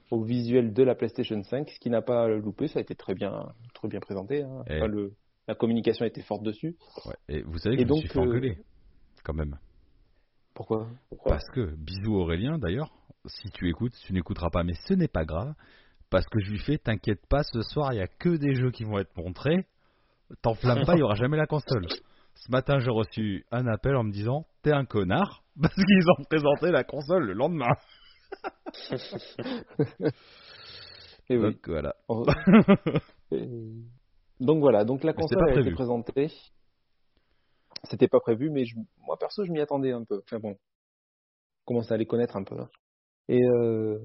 au 0.10 0.24
visuel 0.24 0.74
de 0.74 0.84
la 0.84 0.96
PlayStation 0.96 1.42
5, 1.44 1.70
ce 1.70 1.80
qui 1.80 1.90
n'a 1.90 2.02
pas 2.02 2.28
loupé, 2.30 2.68
ça 2.68 2.80
a 2.80 2.82
été 2.82 2.96
très 2.96 3.14
bien, 3.14 3.52
très 3.74 3.88
bien 3.90 4.00
présenté. 4.00 4.44
hein. 4.44 4.64
Et- 4.70 4.78
Enfin, 4.78 4.88
le, 4.88 5.14
la 5.48 5.56
communication 5.56 6.06
était 6.06 6.22
forte 6.22 6.44
dessus. 6.44 6.76
Ouais. 7.06 7.16
Et 7.28 7.42
vous 7.42 7.58
savez 7.58 7.76
que 7.76 7.82
Et 7.82 7.86
je 7.86 7.88
me 7.88 7.90
donc, 7.90 8.00
suis 8.00 8.10
fait 8.10 8.20
euh, 8.20 8.24
engueuler, 8.24 8.58
quand 9.24 9.34
même. 9.34 9.58
Pourquoi? 10.54 10.88
Pourquoi? 11.10 11.34
Parce 11.34 11.50
que, 11.50 11.76
bisous 11.76 12.16
Aurélien, 12.16 12.58
d'ailleurs, 12.58 12.92
si 13.26 13.50
tu 13.52 13.70
écoutes, 13.70 13.94
tu 14.06 14.14
n'écouteras 14.14 14.50
pas, 14.50 14.64
mais 14.64 14.74
ce 14.88 14.94
n'est 14.94 15.08
pas 15.10 15.26
grave, 15.26 15.54
parce 16.10 16.26
que 16.28 16.40
je 16.40 16.52
lui 16.52 16.60
fais, 16.60 16.78
t'inquiète 16.78 17.26
pas, 17.28 17.44
ce 17.44 17.62
soir, 17.62 17.92
il 17.94 17.98
n'y 17.98 18.02
a 18.02 18.08
que 18.08 18.30
des 18.38 18.56
jeux 18.56 18.72
qui 18.72 18.86
vont 18.86 18.98
être 18.98 19.16
montrés, 19.18 19.66
t'enflamme 20.42 20.86
pas, 20.86 20.94
il 20.94 20.98
n'y 20.98 21.04
aura 21.04 21.16
jamais 21.16 21.38
la 21.38 21.48
console. 21.48 21.88
Ce 22.36 22.52
matin, 22.52 22.80
j'ai 22.80 22.92
reçu 22.92 23.46
un 23.52 23.66
appel 23.68 23.96
en 23.96 24.04
me 24.04 24.12
disant, 24.12 24.46
t'es 24.62 24.72
un 24.72 24.86
connard, 24.86 25.44
parce 25.62 25.74
qu'ils 25.76 26.06
ont 26.18 26.24
présenté 26.30 26.72
la 26.72 26.84
console 26.84 27.26
le 27.26 27.34
lendemain. 27.34 27.74
Oui. 31.30 31.38
Donc 31.42 31.68
voilà. 31.68 31.94
On- 32.08 32.24
Et- 33.32 33.50
Donc 34.40 34.60
voilà, 34.60 34.86
donc 34.86 35.04
la 35.04 35.12
console 35.14 35.50
a 35.50 35.52
été 35.52 35.72
présentée. 35.76 36.30
C'était 37.84 38.08
pas 38.08 38.20
prévu, 38.22 38.50
mais 38.50 38.64
je- 38.66 38.78
moi 39.06 39.18
perso, 39.20 39.44
je 39.46 39.52
m'y 39.52 39.60
attendais 39.60 39.92
un 39.92 40.04
peu. 40.06 40.22
Enfin 40.24 40.40
bon, 40.40 40.52
je 40.54 41.66
commence 41.66 41.92
à 41.92 41.98
les 41.98 42.06
connaître 42.06 42.38
un 42.38 42.44
peu. 42.44 42.56
Et 43.28 43.42
euh, 43.44 44.00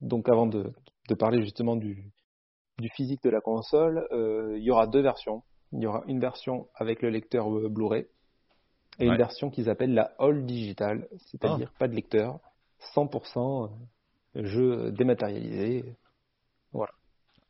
donc 0.00 0.28
avant 0.28 0.46
de, 0.46 0.72
de 1.08 1.14
parler 1.14 1.42
justement 1.42 1.76
du, 1.76 2.10
du 2.78 2.88
physique 2.96 3.22
de 3.22 3.30
la 3.30 3.40
console, 3.40 4.04
euh, 4.10 4.56
il 4.58 4.64
y 4.64 4.70
aura 4.72 4.86
deux 4.88 5.02
versions. 5.02 5.42
Il 5.72 5.80
y 5.82 5.86
aura 5.86 6.04
une 6.06 6.20
version 6.20 6.68
avec 6.74 7.02
le 7.02 7.10
lecteur 7.10 7.52
euh, 7.52 7.68
Blu-ray 7.68 8.06
et 9.00 9.06
Ouais. 9.06 9.12
une 9.12 9.16
version 9.16 9.50
qu'ils 9.50 9.68
appellent 9.68 9.94
la 9.94 10.12
All 10.18 10.44
Digital, 10.46 11.08
c'est-à-dire 11.26 11.70
Ah. 11.74 11.78
pas 11.78 11.88
de 11.88 11.94
lecteur, 11.94 12.38
100% 12.94 13.70
jeu 14.34 14.92
dématérialisé. 14.92 15.84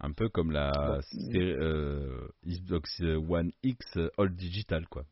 Un 0.01 0.13
peu 0.13 0.29
comme 0.29 0.51
la 0.51 1.01
euh, 1.25 2.29
Xbox 2.45 3.01
One 3.01 3.53
X 3.63 3.97
All 4.19 4.35
Digital, 4.35 4.87
quoi. 4.89 5.05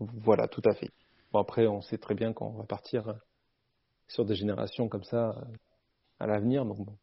Voilà, 0.00 0.48
tout 0.48 0.60
à 0.66 0.74
fait. 0.74 0.90
Bon, 1.32 1.38
après, 1.40 1.66
on 1.66 1.80
sait 1.80 1.98
très 1.98 2.14
bien 2.14 2.32
qu'on 2.32 2.50
va 2.50 2.64
partir 2.64 3.14
sur 4.08 4.24
des 4.26 4.34
générations 4.34 4.88
comme 4.88 5.04
ça 5.04 5.30
euh, 5.30 5.42
à 6.18 6.26
l'avenir. 6.26 6.64
Donc, 6.66 6.78
bon, 6.84 6.96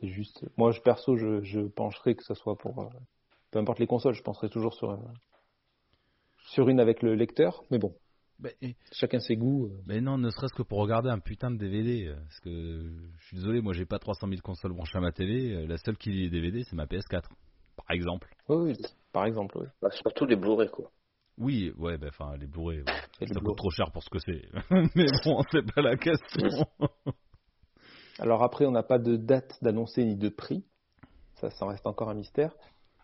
c'est 0.00 0.08
juste. 0.08 0.44
Moi, 0.58 0.72
je, 0.72 0.80
perso, 0.80 1.16
je, 1.16 1.40
je 1.42 1.60
pencherai 1.60 2.14
que 2.14 2.24
ce 2.24 2.34
soit 2.34 2.56
pour. 2.58 2.90
Euh, 3.48 3.52
peu 3.52 3.58
importe 3.58 3.78
les 3.78 3.86
consoles, 3.86 4.14
je 4.14 4.22
penserai 4.22 4.48
toujours 4.48 4.74
sur, 4.74 4.90
un- 4.90 5.14
sur 6.52 6.68
une 6.68 6.80
avec 6.80 7.02
le 7.02 7.14
lecteur. 7.14 7.62
Mais 7.70 7.78
bon, 7.78 7.94
chacun 8.92 9.20
ses 9.20 9.36
goûts. 9.36 9.66
euh. 9.66 9.82
Mais 9.86 10.00
non, 10.00 10.18
ne 10.18 10.30
serait-ce 10.30 10.54
que 10.54 10.62
pour 10.62 10.78
regarder 10.78 11.10
un 11.10 11.18
putain 11.18 11.50
de 11.50 11.56
DVD. 11.56 12.06
euh, 12.08 12.16
Parce 12.16 12.40
que 12.40 12.50
je 13.18 13.26
suis 13.26 13.36
désolé, 13.36 13.60
moi 13.60 13.72
j'ai 13.72 13.86
pas 13.86 13.98
300 13.98 14.28
000 14.28 14.40
consoles 14.42 14.72
branchées 14.72 14.98
à 14.98 15.00
ma 15.00 15.12
télé. 15.12 15.52
euh, 15.54 15.66
La 15.66 15.76
seule 15.78 15.96
qui 15.96 16.10
lit 16.10 16.24
les 16.24 16.30
DVD, 16.30 16.62
c'est 16.64 16.76
ma 16.76 16.86
PS4, 16.86 17.28
par 17.76 17.90
exemple. 17.90 18.28
Oui, 18.48 18.72
oui, 18.72 18.86
par 19.12 19.26
exemple, 19.26 19.58
oui. 19.58 19.66
Bah, 19.82 19.90
surtout 19.90 20.26
les 20.26 20.36
Blu-ray, 20.36 20.68
quoi. 20.70 20.90
Oui, 21.40 21.72
ouais, 21.78 21.98
bah, 21.98 22.08
enfin, 22.10 22.36
les 22.36 22.46
Blu-ray, 22.46 22.78
ouais, 22.80 22.84
Et 23.20 23.26
les 23.26 23.28
ça 23.28 23.34
Blu-ray. 23.34 23.44
coûte 23.46 23.56
trop 23.58 23.70
cher 23.70 23.90
pour 23.92 24.02
ce 24.02 24.10
que 24.10 24.18
c'est. 24.18 24.42
Mais 24.96 25.06
bon, 25.24 25.40
c'est 25.52 25.72
pas 25.74 25.82
la 25.82 25.96
question. 25.96 26.66
Alors 28.18 28.42
après, 28.42 28.66
on 28.66 28.72
n'a 28.72 28.82
pas 28.82 28.98
de 28.98 29.16
date 29.16 29.56
d'annoncer 29.62 30.04
ni 30.04 30.16
de 30.16 30.28
prix. 30.28 30.64
Ça, 31.34 31.50
ça 31.50 31.66
reste 31.66 31.86
encore 31.86 32.08
un 32.10 32.14
mystère. 32.14 32.52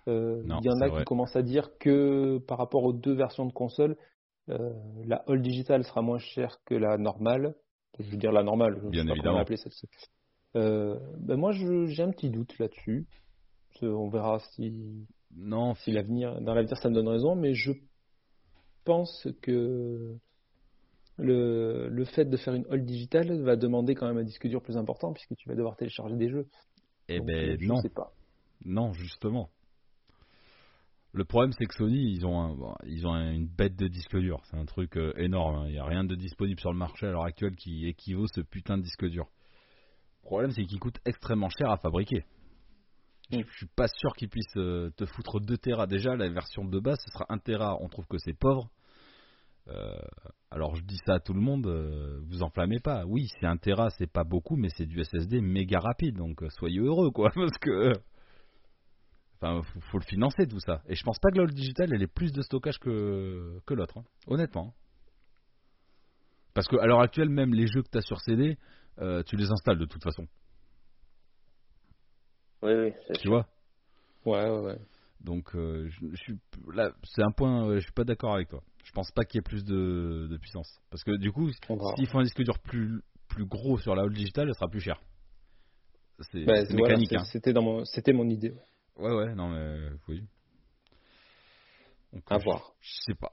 Euh, 0.08 0.42
Non, 0.44 0.60
il 0.60 0.66
y 0.66 0.70
en 0.70 0.80
a 0.80 0.88
vrai. 0.88 1.00
qui 1.00 1.04
commencent 1.04 1.36
à 1.36 1.42
dire 1.42 1.76
que 1.78 2.38
par 2.46 2.58
rapport 2.58 2.84
aux 2.84 2.92
deux 2.92 3.14
versions 3.14 3.46
de 3.46 3.52
console, 3.52 3.96
euh, 4.50 4.72
la 5.06 5.24
All 5.26 5.40
Digital 5.40 5.84
sera 5.84 6.02
moins 6.02 6.18
chère 6.18 6.58
que 6.64 6.74
la 6.74 6.98
normale. 6.98 7.54
Je 7.98 8.10
veux 8.10 8.16
dire 8.16 8.32
la 8.32 8.42
normale, 8.42 8.80
je 8.82 8.88
Bien 8.88 9.02
sais 9.02 9.06
pas 9.06 9.12
évidemment. 9.14 9.38
l'appeler 9.38 9.56
celle-ci. 9.56 9.88
Euh, 10.56 10.98
ben 11.18 11.36
moi, 11.36 11.52
j'ai 11.52 12.02
un 12.02 12.10
petit 12.10 12.30
doute 12.30 12.58
là-dessus. 12.58 13.06
On 13.82 14.08
verra 14.08 14.38
si, 14.38 15.06
non, 15.36 15.74
si 15.74 15.90
l'avenir, 15.90 16.40
dans 16.40 16.54
l'avenir, 16.54 16.76
ça 16.78 16.88
me 16.90 16.94
donne 16.94 17.08
raison, 17.08 17.34
mais 17.34 17.54
je 17.54 17.72
pense 18.84 19.26
que 19.42 20.16
le, 21.16 21.88
le 21.88 22.04
fait 22.04 22.24
de 22.24 22.36
faire 22.36 22.54
une 22.54 22.66
All 22.70 22.84
Digital 22.84 23.40
va 23.42 23.56
demander 23.56 23.94
quand 23.94 24.06
même 24.06 24.18
un 24.18 24.24
disque 24.24 24.46
dur 24.48 24.62
plus 24.62 24.76
important 24.76 25.12
puisque 25.12 25.34
tu 25.36 25.48
vas 25.48 25.54
devoir 25.54 25.76
télécharger 25.76 26.16
des 26.16 26.28
jeux. 26.28 26.48
eh 27.08 27.20
Donc, 27.20 27.26
ben 27.26 27.56
je 27.58 27.66
non, 27.66 27.76
sais 27.76 27.90
pas. 27.90 28.12
non, 28.64 28.92
justement. 28.92 29.50
Le 31.16 31.24
problème, 31.24 31.52
c'est 31.52 31.66
que 31.66 31.74
Sony, 31.74 32.12
ils 32.12 32.26
ont, 32.26 32.40
un- 32.40 32.54
bon, 32.56 32.74
ils 32.86 33.06
ont 33.06 33.12
un- 33.14 33.32
une 33.32 33.46
bête 33.46 33.76
de 33.76 33.86
disque 33.86 34.16
dur. 34.18 34.40
C'est 34.50 34.56
un 34.56 34.64
truc 34.64 34.96
euh, 34.96 35.12
énorme. 35.16 35.54
hein. 35.54 35.64
Il 35.68 35.72
n'y 35.72 35.78
a 35.78 35.84
rien 35.84 36.02
de 36.02 36.16
disponible 36.16 36.58
sur 36.58 36.72
le 36.72 36.78
marché 36.78 37.06
à 37.06 37.12
l'heure 37.12 37.24
actuelle 37.24 37.54
qui 37.54 37.86
équivaut 37.86 38.26
ce 38.26 38.40
putain 38.40 38.76
de 38.78 38.82
disque 38.82 39.06
dur. 39.06 39.26
Le 40.22 40.26
problème, 40.26 40.50
c'est 40.50 40.64
qu'il 40.64 40.80
coûte 40.80 40.98
extrêmement 41.06 41.50
cher 41.50 41.70
à 41.70 41.76
fabriquer. 41.76 42.24
Je 43.30 43.38
Mm. 43.38 43.42
je 43.48 43.56
suis 43.58 43.66
pas 43.76 43.86
sûr 43.86 44.12
qu'ils 44.16 44.28
puissent 44.28 44.56
euh, 44.56 44.90
te 44.96 45.06
foutre 45.06 45.38
2 45.40 45.56
Tera. 45.56 45.86
Déjà, 45.86 46.16
la 46.16 46.28
version 46.28 46.64
de 46.64 46.80
base, 46.80 46.98
ce 47.04 47.12
sera 47.12 47.26
1 47.28 47.38
Tera. 47.38 47.76
On 47.80 47.88
trouve 47.88 48.06
que 48.06 48.18
c'est 48.18 48.36
pauvre. 48.36 48.68
Euh, 49.68 49.94
alors, 50.50 50.74
je 50.74 50.82
dis 50.82 50.98
ça 51.06 51.14
à 51.14 51.20
tout 51.20 51.32
le 51.32 51.40
monde, 51.40 51.66
vous 52.28 52.42
enflammez 52.42 52.80
pas. 52.80 53.04
Oui, 53.06 53.28
c'est 53.38 53.46
1 53.46 53.56
Tera, 53.56 53.88
c'est 53.90 54.10
pas 54.12 54.24
beaucoup, 54.24 54.56
mais 54.56 54.68
c'est 54.76 54.84
du 54.86 55.00
SSD 55.02 55.40
méga 55.40 55.78
rapide. 55.78 56.16
Donc, 56.16 56.42
soyez 56.58 56.80
heureux, 56.80 57.10
quoi. 57.12 57.30
Parce 57.34 57.56
que. 57.58 57.92
Enfin, 59.44 59.62
faut, 59.62 59.80
faut 59.80 59.98
le 59.98 60.04
financer 60.04 60.46
tout 60.46 60.58
ça. 60.60 60.80
Et 60.88 60.94
je 60.94 61.02
pense 61.04 61.18
pas 61.18 61.30
que 61.30 61.38
la 61.38 61.46
Digital 61.46 61.90
elle 61.92 62.02
ait 62.02 62.06
plus 62.06 62.32
de 62.32 62.40
stockage 62.40 62.78
que, 62.78 63.60
que 63.66 63.74
l'autre, 63.74 63.98
hein. 63.98 64.04
honnêtement. 64.26 64.74
Parce 66.54 66.66
qu'à 66.66 66.86
l'heure 66.86 67.00
actuelle, 67.00 67.28
même 67.28 67.52
les 67.52 67.66
jeux 67.66 67.82
que 67.82 67.90
tu 67.90 67.98
as 67.98 68.02
sur 68.02 68.20
CD, 68.20 68.56
euh, 69.00 69.22
tu 69.24 69.36
les 69.36 69.50
installes 69.50 69.78
de 69.78 69.84
toute 69.84 70.02
façon. 70.02 70.26
Oui, 72.62 72.72
oui, 72.72 72.92
c'est 73.06 73.14
Tu 73.16 73.22
sûr. 73.22 73.30
vois? 73.32 73.46
Ouais, 74.24 74.48
ouais, 74.48 74.60
ouais. 74.60 74.78
Donc, 75.20 75.54
euh, 75.54 75.88
je, 75.90 76.06
je 76.12 76.16
suis 76.16 76.38
là, 76.72 76.92
c'est 77.02 77.22
un 77.22 77.32
point, 77.32 77.68
euh, 77.68 77.74
je 77.76 77.80
suis 77.80 77.92
pas 77.92 78.04
d'accord 78.04 78.34
avec 78.34 78.48
toi. 78.48 78.62
Je 78.84 78.92
pense 78.92 79.10
pas 79.10 79.24
qu'il 79.24 79.38
y 79.38 79.40
ait 79.40 79.42
plus 79.42 79.64
de, 79.64 80.26
de 80.30 80.36
puissance. 80.38 80.80
Parce 80.90 81.02
que 81.04 81.16
du 81.18 81.32
coup, 81.32 81.50
On 81.68 81.76
verra. 81.76 81.94
s'il 81.96 82.06
faut 82.08 82.18
un 82.18 82.22
disque 82.22 82.42
dur 82.42 82.58
plus, 82.60 83.02
plus 83.28 83.44
gros 83.44 83.78
sur 83.78 83.94
la 83.94 84.04
haute 84.04 84.12
digitale, 84.14 84.48
elle 84.48 84.54
sera 84.54 84.68
plus 84.68 84.80
cher. 84.80 85.00
C'est 86.32 86.46
Bah, 86.46 86.64
c'est 86.64 86.72
voilà, 86.74 86.94
mécanique. 86.94 87.10
c'est- 87.10 87.16
hein. 87.18 87.24
C'était 87.32 87.52
dans 87.52 87.62
mon, 87.62 87.84
c'était 87.84 88.12
mon 88.12 88.28
idée. 88.30 88.50
Ouais, 88.50 88.56
ouais, 88.96 89.34
non, 89.34 89.48
mais 89.48 89.90
oui. 90.08 90.26
Donc, 92.12 92.22
À 92.28 92.38
je- 92.38 92.44
voir. 92.44 92.74
Je 92.80 92.90
sais 93.06 93.14
pas. 93.14 93.32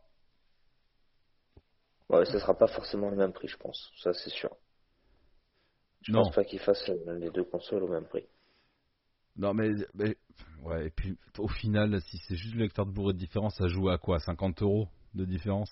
Ouais, 2.10 2.26
ça 2.26 2.40
sera 2.40 2.54
pas 2.58 2.68
forcément 2.68 3.10
le 3.10 3.16
même 3.16 3.32
prix, 3.32 3.48
je 3.48 3.58
pense. 3.58 3.92
Ça, 3.98 4.14
c'est 4.14 4.30
sûr. 4.30 4.56
Je 6.02 6.12
Non. 6.12 6.24
pense 6.24 6.36
pas 6.36 6.44
qu'ils 6.44 6.60
fassent 6.60 6.90
euh, 6.90 7.18
les 7.20 7.30
deux 7.30 7.44
consoles 7.46 7.84
au 7.84 7.88
même 7.88 8.08
prix. 8.08 8.28
Non, 9.38 9.54
mais, 9.54 9.70
mais- 9.94 10.18
ouais, 10.64 10.88
et 10.88 10.90
puis 10.90 11.18
au 11.38 11.48
final, 11.48 12.02
si 12.02 12.18
c'est 12.28 12.36
juste 12.36 12.56
le 12.56 12.62
lecteur 12.62 12.86
de 12.86 12.92
Blu-ray 12.92 13.14
de 13.14 13.20
différence, 13.20 13.56
ça 13.56 13.68
joue 13.68 13.90
à 13.90 13.98
quoi? 13.98 14.20
50 14.20 14.62
euros 14.62 14.88
de 15.14 15.26
différence? 15.26 15.72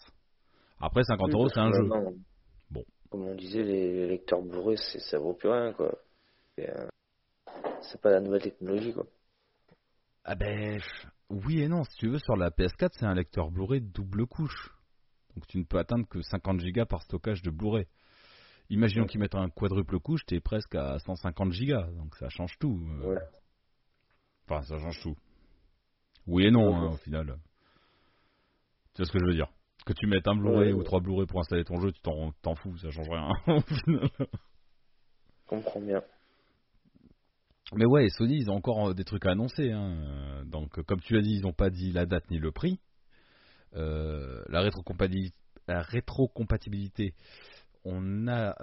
Après, 0.79 1.03
50 1.03 1.27
Oui, 1.27 1.33
euros, 1.33 1.49
c'est 1.49 1.59
un 1.59 1.71
jeu. 1.73 1.83
maintenant, 1.83 2.13
Bon. 2.71 2.85
Comme 3.09 3.27
on 3.27 3.35
disait, 3.35 3.63
les, 3.63 4.07
lecteurs 4.07 4.41
c'est- 4.77 4.99
ça 4.99 5.17
vaut 5.19 5.33
plus 5.33 5.49
rien, 5.49 5.73
quoi. 5.73 5.93
Euh, 6.59 6.87
C'est 7.81 7.99
pas 7.99 8.11
la 8.11 8.21
nouvelle 8.21 8.41
technologie, 8.41 8.93
quoi. 8.93 9.05
Ah 10.31 10.35
ben, 10.35 10.79
oui 11.31 11.59
et 11.61 11.67
non. 11.67 11.83
Si 11.85 11.97
tu 11.97 12.07
veux, 12.07 12.19
sur 12.19 12.35
la 12.35 12.51
PS4, 12.51 12.89
c'est 12.93 13.05
un 13.07 13.15
lecteur 13.15 13.49
Blu-ray 13.49 13.81
double 13.81 14.27
couche. 14.27 14.69
Donc 15.35 15.47
tu 15.47 15.57
ne 15.57 15.63
peux 15.63 15.79
atteindre 15.79 16.07
que 16.07 16.21
50 16.21 16.61
Go 16.71 16.85
par 16.85 17.01
stockage 17.01 17.41
de 17.41 17.49
Blu-ray. 17.49 17.87
Imaginons 18.69 19.07
qu'ils 19.07 19.19
mettent 19.19 19.33
un 19.33 19.49
quadruple 19.49 19.99
couche, 19.99 20.23
t'es 20.27 20.39
presque 20.39 20.75
à 20.75 20.99
150 20.99 21.49
Go. 21.49 21.81
Donc 21.97 22.15
ça 22.17 22.29
change 22.29 22.55
tout. 22.59 22.79
euh. 23.01 23.15
Ouais. 23.15 23.21
Enfin, 24.47 24.61
ça 24.61 24.77
change 24.77 25.01
tout. 25.01 25.15
Oui 26.27 26.45
et 26.45 26.51
non, 26.51 26.69
Ouais, 26.69 26.75
hein, 26.75 26.91
au 26.93 26.97
final. 26.97 27.39
Tu 28.93 28.97
vois 29.01 29.05
ce 29.07 29.11
que 29.11 29.17
je 29.19 29.25
veux 29.25 29.33
dire? 29.33 29.47
Que 29.87 29.93
tu 29.93 30.05
mettes 30.05 30.27
un 30.27 30.35
Blu-ray 30.35 30.73
ou 30.73 30.83
trois 30.83 30.99
Blu-ray 30.99 31.25
pour 31.25 31.39
installer 31.39 31.63
ton 31.63 31.81
jeu, 31.81 31.91
tu 31.91 32.01
t'en 32.01 32.33
t'en 32.43 32.53
fous, 32.53 32.77
ça 32.77 32.91
change 32.91 33.09
rien. 33.09 33.29
au 33.47 33.61
final. 33.61 34.09
Je 34.19 35.47
comprends 35.47 35.81
bien. 35.81 36.03
Mais 37.75 37.85
ouais, 37.85 38.09
Sony, 38.09 38.37
ils 38.37 38.49
ont 38.49 38.55
encore 38.55 38.89
euh, 38.89 38.93
des 38.93 39.03
trucs 39.03 39.25
à 39.25 39.31
annoncer. 39.31 39.71
hein. 39.71 39.93
Euh, 39.93 40.43
Donc, 40.45 40.79
euh, 40.79 40.83
comme 40.83 41.01
tu 41.01 41.13
l'as 41.13 41.21
dit, 41.21 41.35
ils 41.35 41.41
n'ont 41.43 41.53
pas 41.53 41.69
dit 41.69 41.91
la 41.91 42.05
date 42.05 42.29
ni 42.31 42.39
le 42.39 42.51
prix. 42.51 42.79
Euh, 43.75 44.43
la, 44.49 44.61
rétrocompatibilité, 44.61 45.33
la 45.67 45.83
on 47.85 48.27
a 48.27 48.55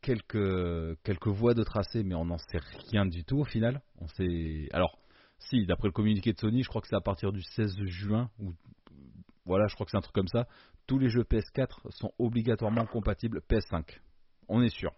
quelques, 0.00 1.02
quelques 1.02 1.26
voies 1.28 1.54
de 1.54 1.64
tracé, 1.64 2.04
mais 2.04 2.14
on 2.14 2.26
n'en 2.26 2.38
sait 2.38 2.60
rien 2.90 3.06
du 3.06 3.24
tout 3.24 3.38
au 3.38 3.44
final. 3.44 3.82
On 4.00 4.06
sait... 4.08 4.68
Alors, 4.72 4.98
si, 5.38 5.66
d'après 5.66 5.88
le 5.88 5.92
communiqué 5.92 6.32
de 6.32 6.38
Sony, 6.38 6.62
je 6.62 6.68
crois 6.68 6.80
que 6.80 6.88
c'est 6.88 6.96
à 6.96 7.00
partir 7.00 7.32
du 7.32 7.42
16 7.42 7.76
juin, 7.86 8.30
ou 8.38 8.54
voilà, 9.44 9.66
je 9.66 9.74
crois 9.74 9.84
que 9.84 9.90
c'est 9.90 9.98
un 9.98 10.02
truc 10.02 10.14
comme 10.14 10.28
ça. 10.28 10.46
Tous 10.86 10.98
les 10.98 11.08
jeux 11.08 11.24
PS4 11.24 11.90
sont 11.90 12.12
obligatoirement 12.18 12.86
compatibles 12.86 13.40
PS5. 13.50 13.98
On 14.48 14.62
est 14.62 14.68
sûr. 14.68 14.92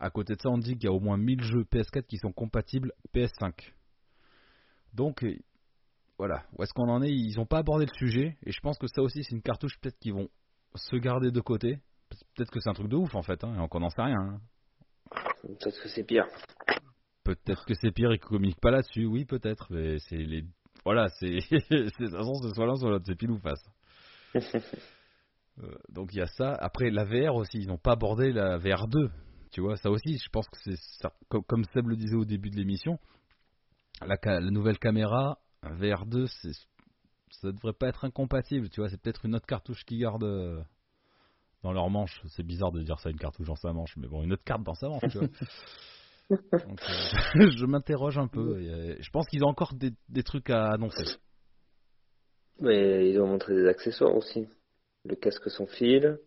À 0.00 0.10
côté 0.10 0.34
de 0.34 0.40
ça, 0.40 0.48
on 0.50 0.58
dit 0.58 0.74
qu'il 0.74 0.84
y 0.84 0.88
a 0.88 0.92
au 0.92 1.00
moins 1.00 1.16
1000 1.16 1.42
jeux 1.42 1.64
PS4 1.64 2.06
qui 2.06 2.18
sont 2.18 2.32
compatibles 2.32 2.92
PS5. 3.14 3.52
Donc, 4.94 5.24
euh, 5.24 5.36
voilà. 6.18 6.44
Où 6.56 6.62
est-ce 6.62 6.72
qu'on 6.72 6.88
en 6.88 7.02
est? 7.02 7.10
Ils 7.10 7.36
n'ont 7.36 7.46
pas 7.46 7.58
abordé 7.58 7.86
le 7.86 7.94
sujet. 7.94 8.36
Et 8.44 8.52
je 8.52 8.60
pense 8.60 8.78
que 8.78 8.86
ça 8.86 9.02
aussi, 9.02 9.22
c'est 9.24 9.34
une 9.34 9.42
cartouche 9.42 9.78
peut-être 9.80 9.98
qu'ils 9.98 10.14
vont 10.14 10.28
se 10.74 10.96
garder 10.96 11.30
de 11.30 11.40
côté. 11.40 11.78
Peut-être 12.34 12.50
que 12.50 12.60
c'est 12.60 12.70
un 12.70 12.74
truc 12.74 12.88
de 12.88 12.96
ouf 12.96 13.14
en 13.14 13.22
fait. 13.22 13.42
Hein, 13.44 13.54
et 13.54 13.68
on 13.70 13.80
n'en 13.80 13.90
sait 13.90 14.02
rien. 14.02 14.18
hein. 14.18 14.40
Peut-être 15.42 15.82
que 15.82 15.88
c'est 15.88 16.04
pire. 16.04 16.26
Peut-être 17.24 17.64
que 17.66 17.74
c'est 17.74 17.90
pire 17.90 18.10
et 18.12 18.18
qu'ils 18.18 18.26
communiquent 18.28 18.60
pas 18.60 18.70
là-dessus. 18.70 19.04
Oui, 19.06 19.24
peut-être. 19.24 19.66
Mais 19.70 19.98
c'est 19.98 20.16
les. 20.16 20.44
Voilà, 20.84 21.08
c'est. 21.18 21.26
de 21.30 21.90
toute 21.90 22.10
façon, 22.10 22.34
c'est 22.42 22.54
soit 22.54 22.66
l'un, 22.66 22.76
soit 22.76 22.90
l'autre. 22.90 23.04
C'est 23.06 23.16
pile 23.16 23.30
ou 23.30 23.38
face. 23.38 23.64
Euh, 25.60 25.74
donc 25.88 26.10
il 26.12 26.18
y 26.18 26.20
a 26.20 26.26
ça. 26.28 26.52
Après, 26.52 26.88
la 26.88 27.02
VR 27.02 27.34
aussi. 27.34 27.58
Ils 27.58 27.66
n'ont 27.66 27.78
pas 27.78 27.94
abordé 27.94 28.30
la 28.30 28.58
VR 28.58 28.86
2. 28.86 29.10
Tu 29.50 29.60
vois, 29.60 29.76
ça 29.76 29.90
aussi, 29.90 30.18
je 30.18 30.28
pense 30.30 30.48
que 30.48 30.58
c'est 30.64 30.76
ça. 31.00 31.12
Comme, 31.28 31.64
Seb 31.72 31.88
le 31.88 31.96
disait 31.96 32.16
au 32.16 32.24
début 32.24 32.50
de 32.50 32.56
l'émission, 32.56 32.98
la, 34.02 34.40
nouvelle 34.40 34.78
caméra 34.78 35.38
VR 35.62 36.06
2, 36.06 36.26
c'est, 36.26 36.52
ça 37.30 37.52
devrait 37.52 37.72
pas 37.72 37.88
être 37.88 38.04
incompatible. 38.04 38.68
Tu 38.70 38.80
vois, 38.80 38.88
c'est 38.88 39.00
peut-être 39.00 39.24
une 39.24 39.34
autre 39.34 39.46
cartouche 39.46 39.84
qui 39.84 39.98
garde 39.98 40.24
euh, 40.24 40.60
dans 41.62 41.72
leur 41.72 41.88
manche. 41.90 42.20
C'est 42.28 42.44
bizarre 42.44 42.72
de 42.72 42.82
dire 42.82 42.98
ça, 43.00 43.10
une 43.10 43.18
cartouche 43.18 43.46
dans 43.46 43.56
sa 43.56 43.72
manche, 43.72 43.96
mais 43.96 44.08
bon, 44.08 44.22
une 44.22 44.32
autre 44.32 44.44
carte 44.44 44.62
dans 44.62 44.74
sa 44.74 44.88
manche, 44.88 45.02
tu 45.10 45.18
vois. 45.18 45.28
Donc, 46.30 46.80
euh, 46.82 47.50
je 47.56 47.64
m'interroge 47.64 48.18
un 48.18 48.28
peu. 48.28 48.60
et, 48.60 48.68
euh, 48.68 48.96
je 49.00 49.10
pense 49.10 49.26
qu'ils 49.28 49.44
ont 49.44 49.48
encore 49.48 49.72
des, 49.74 49.92
des 50.10 50.22
trucs 50.22 50.50
à 50.50 50.72
annoncer. 50.72 51.04
Mais 52.60 53.10
ils 53.10 53.20
ont 53.20 53.26
montré 53.26 53.54
des 53.54 53.66
accessoires 53.66 54.14
aussi. 54.14 54.46
Le 55.04 55.16
casque 55.16 55.48
sans 55.48 55.66
fil, 55.66 56.18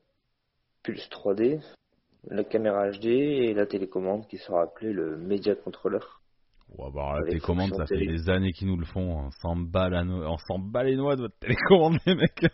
Pulse 0.81 1.07
3D, 1.09 1.61
la 2.29 2.43
caméra 2.43 2.89
HD 2.91 3.05
et 3.05 3.53
la 3.53 3.65
télécommande 3.65 4.27
qui 4.27 4.37
sera 4.37 4.63
appelée 4.63 4.93
le 4.93 5.17
Media 5.17 5.55
Controller. 5.55 5.99
On 6.77 6.83
va 6.85 6.89
voir 6.89 7.19
la 7.19 7.25
télécommande, 7.25 7.75
ça 7.75 7.85
fait 7.85 7.97
des 7.97 8.29
années 8.29 8.53
qu'ils 8.53 8.67
nous 8.67 8.77
le 8.77 8.85
font. 8.85 9.25
On 9.25 9.31
s'en 9.31 9.55
bat, 9.55 9.89
la 9.89 10.03
no- 10.03 10.23
on 10.25 10.37
s'en 10.37 10.59
bat 10.59 10.83
les 10.83 10.95
noix 10.95 11.15
de 11.15 11.23
votre 11.23 11.37
télécommande, 11.39 11.97
les 12.05 12.15
mecs. 12.15 12.45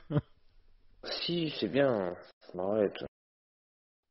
Si, 1.04 1.54
c'est 1.60 1.68
bien. 1.68 2.16
Arrête. 2.58 3.06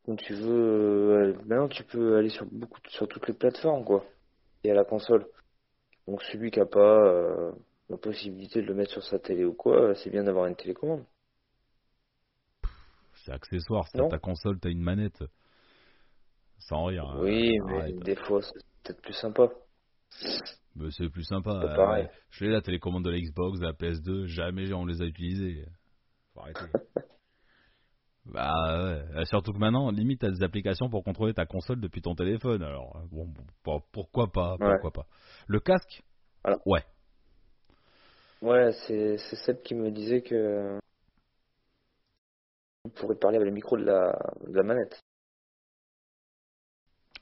Quand 0.05 0.15
tu 0.15 0.35
veux, 0.35 0.53
euh, 0.53 1.35
maintenant 1.47 1.69
tu 1.69 1.83
peux 1.83 2.17
aller 2.17 2.29
sur 2.29 2.47
beaucoup, 2.47 2.79
sur 2.89 3.09
toutes 3.09 3.27
les 3.27 3.35
plateformes 3.35 3.85
quoi. 3.85 4.05
Et 4.63 4.71
à 4.71 4.75
la 4.75 4.85
console. 4.85 5.27
Donc 6.07 6.23
celui 6.23 6.53
qui 6.53 6.61
a 6.61 6.67
pas 6.67 7.05
euh, 7.05 7.51
la 7.89 7.97
possibilité 7.97 8.63
de 8.63 8.67
le 8.67 8.75
mettre 8.75 8.93
sur 8.93 9.03
sa 9.03 9.19
télé 9.19 9.45
ou 9.45 9.55
quoi, 9.55 9.95
c'est 9.97 10.11
bien 10.11 10.23
d'avoir 10.23 10.47
une 10.47 10.55
télécommande. 10.55 11.05
C'est 13.25 13.33
accessoire, 13.33 13.89
c'est 13.89 14.09
ta 14.09 14.19
console, 14.21 14.61
t'as 14.61 14.71
une 14.71 14.83
manette. 14.83 15.25
Sans 16.59 16.85
rire. 16.85 17.05
hein. 17.07 17.19
Oui, 17.21 17.59
mais 17.67 17.79
Arrête. 17.81 17.99
des 18.01 18.17
fois 18.17 18.43
c'est 18.43 18.53
peut-être 18.83 19.03
plus 19.03 19.13
sympa. 19.15 19.49
Mais 20.75 20.91
c'est 20.91 21.09
plus 21.09 21.25
sympa. 21.25 21.59
C'est 21.63 21.69
euh, 21.71 21.77
pareil. 21.77 22.09
Je 22.31 22.45
l'ai 22.45 22.51
la 22.53 22.61
télécommande 22.61 23.05
de 23.05 23.11
la 23.11 23.19
Xbox, 23.19 23.59
de 23.61 23.65
la 23.67 23.73
PS2, 23.73 24.27
jamais 24.27 24.73
on 24.73 24.85
les 24.87 25.01
a 25.01 25.05
utilisés. 25.05 25.65
Faut 26.35 26.41
arrêter. 26.41 26.61
bah 28.27 28.53
ouais. 28.85 29.05
Euh, 29.17 29.25
Surtout 29.25 29.53
que 29.53 29.59
maintenant, 29.59 29.91
limite, 29.91 30.21
t'as 30.21 30.31
des 30.31 30.43
applications 30.43 30.89
pour 30.91 31.03
contrôler 31.05 31.33
ta 31.35 31.47
console 31.47 31.81
depuis 31.81 32.03
ton 32.03 32.15
téléphone. 32.15 32.63
Alors, 32.63 33.01
bon, 33.11 33.33
pourquoi 33.93 34.31
pas, 34.33 34.57
Ouais. 34.61 34.73
pourquoi 34.73 34.91
pas. 34.91 35.07
Le 35.47 35.61
casque. 35.61 36.03
Ouais. 36.67 36.85
Ouais, 38.43 38.73
c'est 38.87 39.17
c'est 39.19 39.37
Seb 39.37 39.63
qui 39.63 39.75
me 39.75 39.91
disait 39.91 40.21
que 40.23 40.79
on 42.85 42.89
pourrait 42.91 43.17
parler 43.17 43.37
avec 43.39 43.49
le 43.49 43.55
micro 43.55 43.77
de 43.77 43.85
la, 43.85 44.13
de 44.47 44.55
la 44.55 44.63
manette. 44.63 45.03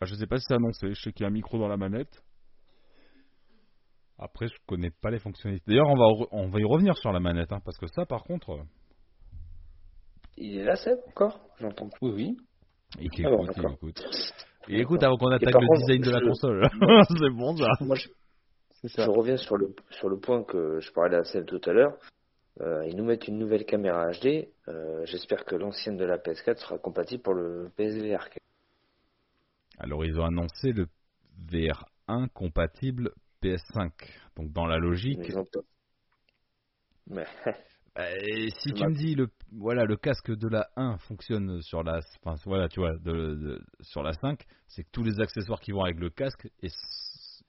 Ah, 0.01 0.07
Je 0.07 0.15
sais 0.15 0.27
pas 0.27 0.39
si 0.39 0.45
c'est 0.49 0.55
annoncé, 0.55 0.89
je 0.95 1.01
sais 1.01 1.13
qu'il 1.13 1.23
y 1.23 1.25
a 1.25 1.29
un 1.29 1.33
micro 1.33 1.59
dans 1.59 1.69
la 1.69 1.77
manette. 1.77 2.23
Après, 4.19 4.47
je 4.49 4.55
connais 4.67 4.91
pas 4.91 5.11
les 5.11 5.19
fonctionnalités. 5.19 5.65
D'ailleurs, 5.67 5.89
on 5.89 5.97
va, 5.97 6.05
re- 6.05 6.29
on 6.31 6.49
va 6.49 6.61
y 6.61 6.65
revenir 6.65 6.97
sur 6.97 7.13
la 7.13 7.21
manette, 7.21 7.53
hein, 7.53 7.61
parce 7.65 7.79
que 7.79 7.87
ça, 7.89 8.07
par 8.07 8.23
contre, 8.23 8.51
euh, 8.51 8.63
Il 10.37 10.59
est 10.59 10.65
là 10.65 10.77
Seb 10.77 10.99
encore? 11.09 11.41
J'entends 11.61 11.89
plus. 11.89 11.99
Oui, 12.03 12.13
oui. 12.15 12.37
il 13.17 13.27
Ah 13.27 13.31
bon, 13.31 13.45
écoute, 13.45 13.57
il 13.57 13.73
écoute. 13.73 14.05
Il 14.67 14.81
écoute 14.81 15.03
avant 15.03 15.19
qu'on 15.19 15.27
attaque 15.31 15.53
le 15.61 15.67
contre, 15.67 15.81
design 15.81 16.01
de 16.01 16.11
la 16.11 16.21
je- 16.21 16.25
console. 16.25 16.63
c'est 17.19 17.31
bon, 17.31 17.55
ça. 17.57 17.69
Moi, 17.85 17.97
je, 17.97 19.11
reviens 19.11 19.37
sur 19.37 19.59
le, 19.59 19.75
sur 19.91 20.09
le 20.09 20.19
point 20.19 20.43
que 20.43 20.81
je 20.81 20.91
parlais 20.93 21.17
à 21.19 21.25
Seb 21.25 21.45
tout 21.45 21.61
à 21.67 21.73
l'heure. 21.73 21.99
Euh, 22.63 22.87
ils 22.87 22.97
nous 22.97 23.05
mettent 23.05 23.29
une 23.29 23.37
nouvelle 23.39 23.67
caméra 23.67 24.11
HD. 24.13 24.49
Euh, 24.69 25.05
J'espère 25.05 25.45
que 25.45 25.55
l'ancienne 25.55 25.97
de 25.99 26.05
la 26.07 26.17
PS4 26.17 26.57
sera 26.59 26.79
compatible 26.79 27.23
pour 27.23 27.35
le 27.35 27.69
PSVR. 27.77 28.27
Alors, 29.79 30.05
ils 30.05 30.19
ont 30.19 30.25
annoncé 30.25 30.73
le 30.73 30.87
VR1 31.51 32.29
compatible 32.33 33.13
PS5. 33.43 33.91
Donc, 34.37 34.53
dans 34.53 34.67
la 34.67 34.79
logique, 34.79 35.19
Mais. 35.19 35.45
Mais 37.07 37.27
Euh, 37.97 38.49
si 38.61 38.73
tu 38.73 38.85
me 38.85 38.93
dis 38.93 39.15
le 39.15 39.29
voilà 39.53 39.85
le 39.85 39.97
casque 39.97 40.33
de 40.33 40.49
la 40.49 40.69
1 40.75 40.99
fonctionne 40.99 41.63
sur 41.63 41.85
la 41.85 42.01
enfin 42.25 42.35
voilà 42.45 42.69
tu 42.69 42.81
vois 42.81 42.97
de, 42.97 43.13
de- 43.37 43.65
sur 43.83 44.03
la 44.03 44.13
5 44.15 44.45
c'est 44.67 44.83
que 44.83 44.91
tous 44.91 45.05
les 45.05 45.21
accessoires 45.21 45.61
qui 45.61 45.71
vont 45.71 45.85
avec 45.85 46.01
le 46.01 46.11
casque 46.11 46.51
et 46.61 46.69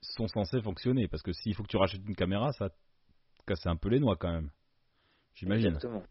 sont 0.02 0.28
censés 0.28 0.62
fonctionner 0.62 1.08
parce 1.08 1.24
que 1.24 1.32
s'il 1.32 1.52
faut 1.56 1.64
que 1.64 1.68
tu 1.68 1.76
rachètes 1.76 2.06
une 2.06 2.14
caméra 2.14 2.52
ça 2.52 2.68
casse 3.44 3.66
un 3.66 3.74
peu 3.74 3.88
les 3.88 3.98
noix 3.98 4.14
quand 4.14 4.30
même 4.30 4.50
j'imagine 5.34 5.74
exactement. 5.74 6.04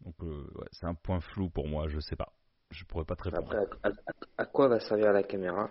donc 0.00 0.16
euh, 0.22 0.50
ouais, 0.56 0.66
c'est 0.72 0.86
un 0.86 0.94
point 0.94 1.20
flou 1.20 1.50
pour 1.50 1.68
moi 1.68 1.86
je 1.86 2.00
sais 2.00 2.16
pas 2.16 2.32
je 2.70 2.84
pourrais 2.84 3.04
pas 3.04 3.16
te 3.16 3.24
répondre 3.24 3.52
Après, 3.52 3.58
à, 3.82 3.88
à- 3.88 3.92
à 4.38 4.46
quoi 4.46 4.68
va 4.68 4.80
servir 4.80 5.12
la 5.12 5.22
caméra? 5.22 5.70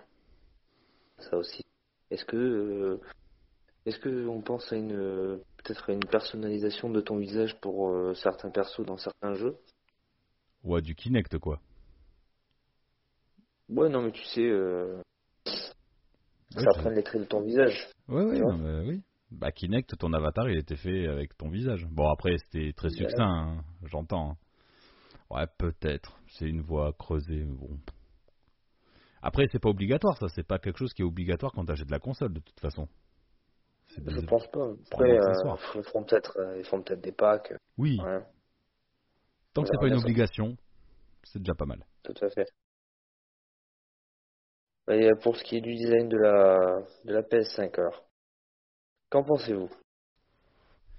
Ça 1.18 1.36
aussi. 1.36 1.62
Est-ce 2.10 2.24
que, 2.24 2.36
euh, 2.36 3.00
est-ce 3.86 3.98
que 3.98 4.26
on 4.26 4.40
pense 4.40 4.72
à 4.72 4.76
une, 4.76 4.92
euh, 4.92 5.36
peut-être 5.58 5.90
à 5.90 5.92
une 5.92 6.04
personnalisation 6.06 6.90
de 6.90 7.00
ton 7.00 7.16
visage 7.18 7.58
pour 7.60 7.88
euh, 7.90 8.14
certains 8.14 8.50
persos 8.50 8.84
dans 8.86 8.96
certains 8.96 9.34
jeux? 9.34 9.56
Ouais 10.64 10.82
du 10.82 10.94
Kinect 10.94 11.38
quoi 11.38 11.60
Ouais, 13.68 13.88
non, 13.88 14.02
mais 14.02 14.12
tu 14.12 14.24
sais, 14.24 14.48
euh, 14.48 15.00
Ouais, 16.56 16.62
ça 16.64 16.72
prenne 16.74 16.94
les 16.94 17.02
traits 17.02 17.22
de 17.22 17.26
ton 17.26 17.42
visage. 17.42 17.90
ouais 18.08 18.24
ouais 18.24 18.38
non, 18.40 18.56
mais 18.56 18.88
oui 18.88 19.02
Bah, 19.30 19.52
Kinect, 19.52 19.96
ton 19.98 20.12
avatar, 20.14 20.48
il 20.48 20.58
était 20.58 20.76
fait 20.76 21.06
avec 21.06 21.36
ton 21.36 21.48
visage. 21.50 21.86
Bon, 21.90 22.08
après, 22.10 22.36
c'était 22.38 22.72
très 22.72 22.88
succinct, 22.90 23.28
hein, 23.58 23.64
j'entends. 23.84 24.36
Ouais, 25.30 25.46
peut-être. 25.58 26.18
C'est 26.28 26.48
une 26.48 26.62
voie 26.62 26.92
creusée, 26.92 27.44
mais 27.44 27.54
bon. 27.56 27.78
Après, 29.20 29.46
c'est 29.50 29.58
pas 29.58 29.68
obligatoire, 29.68 30.16
ça. 30.18 30.28
C'est 30.28 30.46
pas 30.46 30.58
quelque 30.58 30.78
chose 30.78 30.92
qui 30.94 31.02
est 31.02 31.04
obligatoire 31.04 31.52
quand 31.52 31.64
t'achètes 31.64 31.90
la 31.90 31.98
console, 31.98 32.32
de 32.32 32.40
toute 32.40 32.60
façon. 32.60 32.88
Des- 33.98 34.14
Je 34.14 34.20
pense 34.26 34.46
pas. 34.48 34.70
Après, 34.92 35.18
euh, 35.18 35.56
ils 35.74 35.82
feront 35.82 36.04
peut-être 36.04 36.38
euh, 36.38 36.62
peut-être 36.62 37.00
des 37.00 37.12
packs. 37.12 37.52
Oui, 37.78 37.98
Ouais, 38.02 38.20
tant 39.54 39.62
que 39.62 39.68
c'est 39.72 39.80
pas 39.80 39.88
une 39.88 39.96
obligation, 39.96 40.56
c'est 41.24 41.38
déjà 41.40 41.54
pas 41.54 41.64
mal. 41.66 41.84
tout 42.02 42.14
à 42.22 42.28
fait. 42.30 42.48
Et 44.90 45.10
euh, 45.10 45.14
pour 45.16 45.36
ce 45.36 45.42
qui 45.44 45.56
est 45.56 45.60
du 45.60 45.74
design 45.74 46.08
de 46.08 46.16
la, 46.16 46.80
de 47.04 47.12
la 47.12 47.22
PS5, 47.22 47.78
alors, 47.78 48.04
qu'en 49.10 49.22
pensez-vous? 49.24 49.68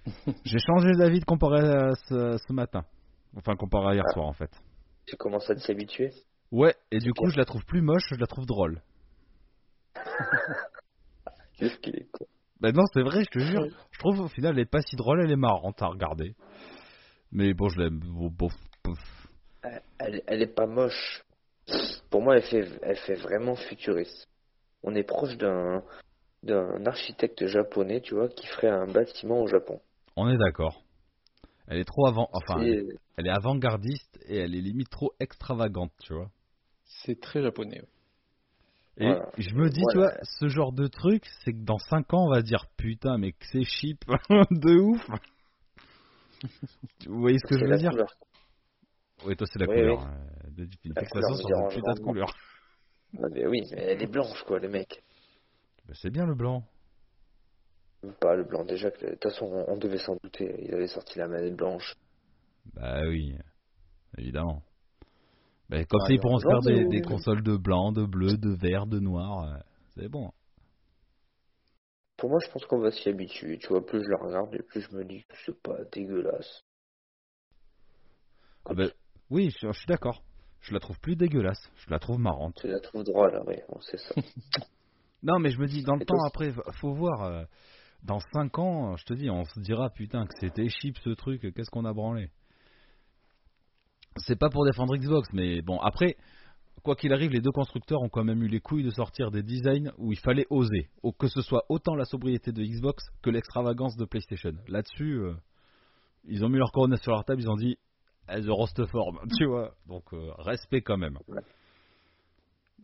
J'ai 0.45 0.59
changé 0.59 0.91
d'avis 0.97 1.19
de 1.19 1.25
comparé 1.25 1.59
à 1.59 1.95
ce, 2.07 2.37
ce 2.37 2.53
matin. 2.53 2.85
Enfin, 3.35 3.55
comparé 3.55 3.89
à 3.91 3.93
hier 3.95 4.03
Ah. 4.07 4.13
soir, 4.13 4.25
en 4.27 4.33
fait. 4.33 4.51
Tu 5.05 5.15
commences 5.15 5.49
à 5.49 5.55
t'y 5.55 5.71
habituer 5.71 6.11
Ouais, 6.51 6.75
et 6.91 6.99
du 6.99 7.13
coup, 7.13 7.29
je 7.29 7.37
la 7.37 7.45
trouve 7.45 7.63
plus 7.65 7.81
moche, 7.81 8.03
je 8.09 8.15
la 8.15 8.27
trouve 8.27 8.45
drôle. 8.45 8.81
Qu'est-ce 11.57 11.77
qu'il 11.79 11.95
est 11.95 12.07
con 12.11 12.25
Ben 12.59 12.73
non, 12.73 12.83
c'est 12.93 13.03
vrai, 13.03 13.23
je 13.23 13.29
te 13.29 13.39
jure. 13.39 13.65
Je 13.91 13.99
trouve 13.99 14.21
au 14.21 14.27
final, 14.29 14.53
elle 14.53 14.61
est 14.61 14.65
pas 14.65 14.81
si 14.81 14.95
drôle, 14.95 15.19
elle 15.21 15.31
est 15.31 15.35
marrante 15.35 15.81
à 15.81 15.87
regarder. 15.87 16.33
Mais 17.33 17.53
bon, 17.53 17.67
je 17.67 17.79
l'aime. 17.81 17.99
Elle, 19.99 20.23
elle 20.25 20.41
est 20.41 20.55
pas 20.55 20.67
moche. 20.67 21.23
Pour 22.09 22.21
moi, 22.21 22.37
elle 22.37 22.43
fait, 22.43 22.65
elle 22.81 22.95
fait 22.95 23.15
vraiment 23.15 23.55
futuriste. 23.55 24.25
On 24.83 24.95
est 24.95 25.03
proche 25.03 25.35
d'un 25.37 25.83
d'un 26.43 26.85
architecte 26.85 27.45
japonais, 27.47 27.99
tu 27.99 28.15
vois, 28.15 28.29
qui 28.29 28.47
ferait 28.47 28.69
un 28.69 28.87
bâtiment 28.87 29.41
au 29.41 29.47
Japon. 29.47 29.81
On 30.15 30.29
est 30.29 30.37
d'accord. 30.37 30.81
Elle 31.69 31.77
est 31.77 31.85
trop 31.85 32.07
avant. 32.07 32.27
Enfin, 32.33 32.59
elle, 32.61 32.83
C'est- 32.89 32.97
elle 33.17 33.27
est 33.27 33.31
avant-gardiste 33.31 34.19
et 34.27 34.37
elle 34.37 34.55
est 34.55 34.61
limite 34.61 34.89
trop 34.89 35.13
extravagante, 35.19 35.91
tu 36.01 36.13
vois. 36.13 36.29
C'est 36.83 37.19
très 37.21 37.41
japonais. 37.43 37.79
ouais. 37.81 37.87
Et 38.97 39.05
Voilà. 39.05 39.31
je 39.37 39.53
me 39.55 39.69
dis, 39.69 39.81
tu 39.91 39.97
vois, 39.97 40.11
ce 40.23 40.49
genre 40.49 40.73
de 40.73 40.87
truc, 40.87 41.23
c'est 41.45 41.53
que 41.53 41.63
dans 41.63 41.77
5 41.77 42.13
ans, 42.13 42.25
on 42.25 42.29
va 42.31 42.41
dire 42.41 42.65
putain, 42.75 43.17
mais 43.17 43.31
que 43.33 43.45
c'est 43.51 43.63
cheap 43.63 44.03
de 44.51 44.79
ouf. 44.79 45.07
Vous 47.05 47.19
voyez 47.19 47.37
ce 47.37 47.47
que 47.47 47.55
c'est 47.55 47.61
je 47.61 47.65
veux 47.65 47.77
dire 47.77 47.91
couleur. 47.91 48.15
Oui, 49.25 49.35
toi, 49.35 49.47
c'est 49.51 49.59
la 49.59 49.67
Oui, 49.67 49.75
couleur. 49.75 49.99
oui. 49.99 50.05
euh, 50.05 50.49
de- 50.51 50.69
Une 50.85 50.93
me 50.93 51.35
sur 51.37 51.47
dérange 51.47 51.73
cette 51.73 51.81
putain 51.83 51.93
de 51.93 51.99
couleur. 51.99 52.33
Ouais, 53.13 53.29
mais 53.31 53.45
oui, 53.47 53.61
mais 53.71 53.81
elle 53.83 54.01
est 54.01 54.07
blanche, 54.11 54.43
quoi, 54.43 54.59
le 54.59 54.69
mec. 54.69 55.03
Ben, 55.85 55.93
c'est 55.95 56.09
bien 56.09 56.25
le 56.25 56.35
blanc. 56.35 56.63
Pas 58.21 58.35
le 58.35 58.43
blanc, 58.45 58.63
déjà. 58.63 58.89
De 58.89 58.95
toute 59.09 59.23
façon, 59.23 59.45
on, 59.45 59.73
on 59.73 59.77
devait 59.77 59.97
s'en 59.99 60.15
douter. 60.23 60.55
Il 60.63 60.73
avait 60.73 60.87
sorti 60.87 61.19
la 61.19 61.27
manette 61.27 61.55
blanche. 61.55 61.95
Bah 62.73 63.01
oui, 63.07 63.35
évidemment. 64.17 64.61
Ben, 65.69 65.85
comme 65.85 65.99
Ah, 66.03 66.07
ça, 66.07 66.13
ils 66.13 66.19
pourront 66.19 66.39
se 66.39 66.47
faire 66.47 66.61
des, 66.89 67.01
consoles 67.01 67.43
de 67.43 67.57
blanc, 67.57 67.91
de 67.91 68.05
bleu, 68.05 68.37
de 68.37 68.55
vert, 68.55 68.87
de 68.87 68.99
noir. 68.99 69.43
euh, 69.43 69.57
C'est 69.95 70.07
bon. 70.09 70.31
Pour 72.17 72.29
moi, 72.29 72.39
je 72.45 72.49
pense 72.51 72.65
qu'on 72.65 72.79
va 72.79 72.91
s'y 72.91 73.09
habituer. 73.09 73.57
Tu 73.59 73.67
vois, 73.67 73.85
plus 73.85 74.03
je 74.03 74.09
la 74.09 74.17
regarde 74.17 74.53
et 74.55 74.63
plus 74.63 74.81
je 74.81 74.95
me 74.95 75.03
dis 75.05 75.23
que 75.23 75.35
c'est 75.45 75.61
pas 75.61 75.77
dégueulasse. 75.91 76.63
Ah 78.65 78.73
ben, 78.73 78.91
oui, 79.29 79.51
je, 79.61 79.67
je 79.67 79.77
suis 79.77 79.87
d'accord. 79.87 80.23
Je 80.61 80.73
la 80.73 80.79
trouve 80.79 80.99
plus 80.99 81.15
dégueulasse. 81.15 81.71
Je 81.77 81.89
la 81.89 81.99
trouve 81.99 82.19
marrante. 82.19 82.55
Tu 82.59 82.67
la 82.67 82.79
trouves 82.79 83.03
drôle, 83.03 83.31
là, 83.31 83.41
oui, 83.47 83.55
on 83.69 83.79
sait 83.81 83.97
ça. 83.97 84.15
Non, 85.21 85.37
mais 85.39 85.49
je 85.49 85.59
me 85.59 85.67
dis, 85.67 85.83
dans 85.83 85.95
le 85.95 86.01
Et 86.01 86.05
temps, 86.05 86.23
après, 86.25 86.53
faut 86.79 86.93
voir. 86.93 87.23
euh, 87.23 87.43
dans 88.03 88.19
5 88.33 88.57
ans, 88.59 88.95
je 88.95 89.05
te 89.05 89.13
dis, 89.13 89.29
on 89.29 89.43
se 89.45 89.59
dira, 89.59 89.89
putain, 89.89 90.25
que 90.25 90.33
c'était 90.39 90.69
cheap 90.69 90.97
ce 90.99 91.09
truc, 91.11 91.41
qu'est-ce 91.53 91.69
qu'on 91.69 91.85
a 91.85 91.93
branlé. 91.93 92.29
C'est 94.17 94.37
pas 94.39 94.49
pour 94.49 94.65
défendre 94.65 94.95
Xbox, 94.95 95.29
mais 95.33 95.61
bon, 95.61 95.77
après, 95.79 96.15
quoi 96.83 96.95
qu'il 96.95 97.13
arrive, 97.13 97.31
les 97.31 97.41
deux 97.41 97.51
constructeurs 97.51 98.01
ont 98.01 98.09
quand 98.09 98.23
même 98.23 98.41
eu 98.43 98.47
les 98.47 98.59
couilles 98.59 98.83
de 98.83 98.89
sortir 98.89 99.31
des 99.31 99.43
designs 99.43 99.91
où 99.97 100.11
il 100.11 100.19
fallait 100.19 100.47
oser. 100.49 100.89
Ou 101.03 101.11
que 101.11 101.27
ce 101.27 101.41
soit 101.41 101.65
autant 101.69 101.95
la 101.95 102.05
sobriété 102.05 102.51
de 102.51 102.63
Xbox 102.63 103.03
que 103.21 103.29
l'extravagance 103.29 103.95
de 103.97 104.05
PlayStation. 104.05 104.53
Là-dessus, 104.67 105.19
euh, 105.19 105.33
ils 106.25 106.43
ont 106.43 106.49
mis 106.49 106.57
leur 106.57 106.71
couronne 106.71 106.95
sur 106.97 107.11
leur 107.11 107.23
table, 107.25 107.41
ils 107.41 107.49
ont 107.49 107.55
dit, 107.55 107.77
eh, 108.29 108.41
The 108.41 108.49
Roast 108.49 108.85
Form, 108.87 109.19
tu 109.37 109.45
vois. 109.45 109.73
Donc, 109.87 110.03
euh, 110.13 110.31
respect 110.39 110.81
quand 110.81 110.97
même. 110.97 111.17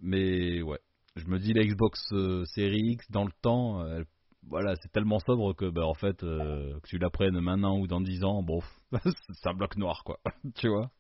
Mais 0.02 0.62
ouais, 0.62 0.80
je 1.16 1.26
me 1.28 1.40
dis, 1.40 1.54
la 1.54 1.64
Xbox 1.64 2.00
euh, 2.12 2.44
Series 2.46 2.92
X, 2.94 3.10
dans 3.12 3.24
le 3.24 3.32
temps, 3.42 3.86
elle- 3.88 4.06
voilà, 4.48 4.76
c'est 4.78 4.92
tellement 4.92 5.20
sobre 5.20 5.54
que, 5.54 5.70
bah, 5.70 5.86
en 5.86 5.94
fait, 5.94 6.24
euh, 6.24 6.80
que 6.82 6.88
tu 6.88 6.98
la 6.98 7.10
prennes 7.10 7.40
maintenant 7.40 7.78
ou 7.80 7.88
dans 7.88 8.02
10 8.02 8.24
ans, 8.24 8.44
bon, 8.44 8.62
c'est 9.34 9.48
un 9.50 9.54
bloc 9.54 9.76
noir, 9.78 10.04
quoi. 10.04 10.20
tu 10.56 10.70
vois? 10.70 10.92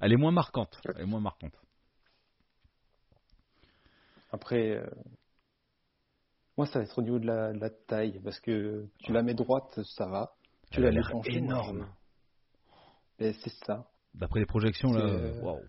Elle 0.00 0.12
est 0.12 0.16
moins 0.16 0.32
marquante. 0.32 0.80
Elle 0.94 1.02
est 1.02 1.06
moins 1.06 1.20
marquante. 1.20 1.54
Après, 4.32 4.70
euh, 4.78 4.86
moi, 6.56 6.66
ça 6.66 6.78
va 6.78 6.84
être 6.84 6.98
au 6.98 7.02
niveau 7.02 7.18
de 7.18 7.26
la, 7.26 7.52
de 7.52 7.58
la 7.58 7.70
taille, 7.70 8.20
parce 8.24 8.40
que 8.40 8.86
tu 8.98 9.12
la 9.12 9.22
mets 9.22 9.34
droite, 9.34 9.80
ça 9.84 10.06
va. 10.06 10.32
Tu 10.70 10.78
Elle 10.78 10.86
la 10.86 10.92
mets 10.92 11.02
penchée, 11.10 11.36
énorme. 11.38 11.78
moi, 11.78 11.88
je- 13.18 13.24
Et 13.26 13.32
c'est 13.34 13.52
ça. 13.66 13.86
D'après 14.14 14.40
les 14.40 14.46
projections, 14.46 14.92
là, 14.92 15.00
euh, 15.00 15.32
euh, 15.38 15.42
waouh. 15.42 15.60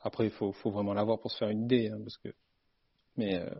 Après, 0.00 0.26
il 0.26 0.30
faut, 0.30 0.52
faut 0.52 0.70
vraiment 0.70 0.94
l'avoir 0.94 1.18
pour 1.20 1.30
se 1.30 1.38
faire 1.38 1.48
une 1.48 1.64
idée, 1.64 1.88
hein, 1.90 1.98
parce 2.02 2.16
que. 2.18 2.28
Mais 3.16 3.36
euh, 3.40 3.50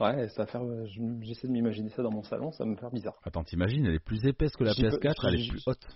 ouais, 0.00 0.28
ça 0.30 0.42
va 0.42 0.46
faire. 0.46 0.62
euh, 0.64 0.86
je- 0.86 1.20
J'essaie 1.22 1.46
de 1.48 1.52
m'imaginer 1.52 1.90
ça 1.90 2.02
dans 2.02 2.10
mon 2.10 2.22
salon, 2.22 2.52
ça 2.52 2.64
va 2.64 2.70
me 2.70 2.76
faire 2.76 2.90
bizarre. 2.90 3.18
Attends, 3.24 3.44
t'imagines, 3.44 3.86
elle 3.86 3.94
est 3.94 3.98
plus 4.04 4.24
épaisse 4.26 4.54
que 4.56 4.64
la 4.64 4.70
Je 4.72 4.76
dis 4.76 4.82
pas- 4.82 4.96
PS4, 4.98 5.26
elle 5.28 5.34
est 5.40 5.48
plus 5.48 5.62
haute. 5.66 5.86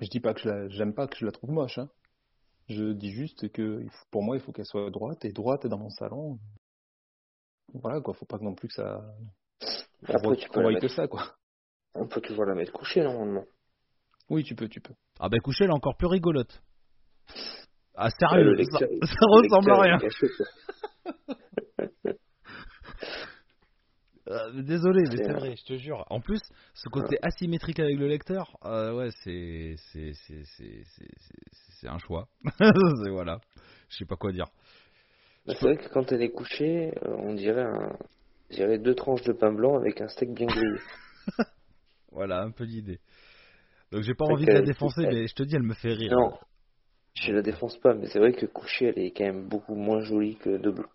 Je 0.00 0.08
dis 0.08 0.20
pas 0.20 0.34
que 0.34 0.40
je 0.40 0.48
la- 0.48 0.68
j'aime 0.68 0.94
pas 0.94 1.06
que 1.06 1.16
je 1.16 1.24
la 1.26 1.32
trouve 1.32 1.50
moche. 1.50 1.78
Hein. 1.78 1.88
Je 2.68 2.92
dis 2.92 3.10
juste 3.12 3.50
que 3.52 3.84
pour 4.10 4.22
moi, 4.22 4.36
il 4.36 4.42
faut 4.42 4.52
qu'elle 4.52 4.64
soit 4.66 4.90
droite 4.90 5.24
et 5.24 5.32
droite 5.32 5.66
dans 5.66 5.78
mon 5.78 5.90
salon. 5.90 6.38
Voilà 7.74 8.00
quoi, 8.00 8.14
faut 8.14 8.26
pas 8.26 8.38
non 8.40 8.54
plus 8.54 8.68
que 8.68 8.74
ça. 8.74 9.00
Faut 10.04 10.16
Après, 10.16 10.36
tu 10.36 10.48
peux 10.48 10.60
la 10.60 10.78
que 10.80 10.88
ça 10.88 11.06
quoi. 11.08 11.36
on 11.94 12.06
peut 12.06 12.20
toujours 12.20 12.44
la 12.44 12.54
mettre 12.54 12.72
couchée, 12.72 13.02
normalement. 13.02 13.44
Oui, 14.30 14.44
tu 14.44 14.54
peux, 14.54 14.68
tu 14.68 14.80
peux. 14.80 14.94
Ah 15.20 15.28
bah 15.28 15.38
coucher, 15.38 15.64
elle 15.64 15.70
est 15.70 15.74
encore 15.74 15.96
plus 15.96 16.06
rigolote. 16.06 16.62
Ah 17.94 18.04
Ouais, 18.06 18.10
sérieux, 18.18 18.54
lecteur- 18.54 18.80
ça, 18.80 18.86
le 18.86 19.06
ça 19.06 19.26
ressemble 19.26 19.70
à 19.72 19.80
rien. 19.80 19.98
Euh, 24.32 24.62
désolé, 24.62 25.02
mais 25.10 25.16
C'est 25.24 25.32
vrai, 25.32 25.54
je 25.56 25.64
te 25.64 25.76
jure. 25.76 26.04
En 26.10 26.20
plus, 26.20 26.40
ce 26.74 26.88
côté 26.88 27.18
asymétrique 27.22 27.80
avec 27.80 27.98
le 27.98 28.06
lecteur, 28.08 28.56
euh, 28.64 28.94
ouais, 28.94 29.10
c'est 29.22 29.74
c'est 29.92 30.12
c'est 30.14 30.42
c'est 30.56 30.82
c'est 30.84 31.08
c'est- 31.18 31.72
c'est 31.80 31.88
un 31.88 31.98
choix. 31.98 32.28
Voilà, 33.12 33.40
je 33.90 33.96
sais 33.98 34.04
pas 34.06 34.16
quoi 34.16 34.32
dire. 34.32 34.46
Bah, 35.46 35.54
C'est 35.58 35.66
vrai 35.66 35.76
que 35.76 35.88
quand 35.88 36.10
elle 36.12 36.22
est 36.22 36.30
couchée, 36.30 36.92
euh, 37.04 37.14
on 37.18 37.34
dirait 37.34 37.62
un, 37.62 37.96
on 38.50 38.54
dirait 38.54 38.78
deux 38.78 38.94
tranches 38.94 39.22
de 39.24 39.32
pain 39.32 39.52
blanc 39.52 39.76
avec 39.76 40.00
un 40.00 40.08
steak 40.08 40.32
bien 40.32 40.46
grillé. 40.46 40.78
Voilà, 42.12 42.42
un 42.42 42.50
peu 42.50 42.64
l'idée. 42.64 43.00
Donc 43.90 44.02
j'ai 44.02 44.14
pas 44.14 44.26
envie 44.26 44.46
de 44.46 44.52
la 44.52 44.60
défoncer, 44.62 45.06
mais 45.06 45.26
je 45.26 45.34
te 45.34 45.42
dis, 45.42 45.56
elle 45.56 45.62
me 45.62 45.74
fait 45.74 45.92
rire. 45.94 46.12
Non, 46.12 46.38
je 47.14 47.32
la 47.32 47.42
défonce 47.42 47.78
pas, 47.78 47.94
mais 47.94 48.06
c'est 48.08 48.18
vrai 48.18 48.32
que 48.32 48.46
couchée, 48.46 48.86
elle 48.86 48.98
est 48.98 49.12
quand 49.12 49.24
même 49.24 49.48
beaucoup 49.48 49.74
moins 49.74 50.00
jolie 50.02 50.36
que 50.36 50.56
debout. 50.58 50.86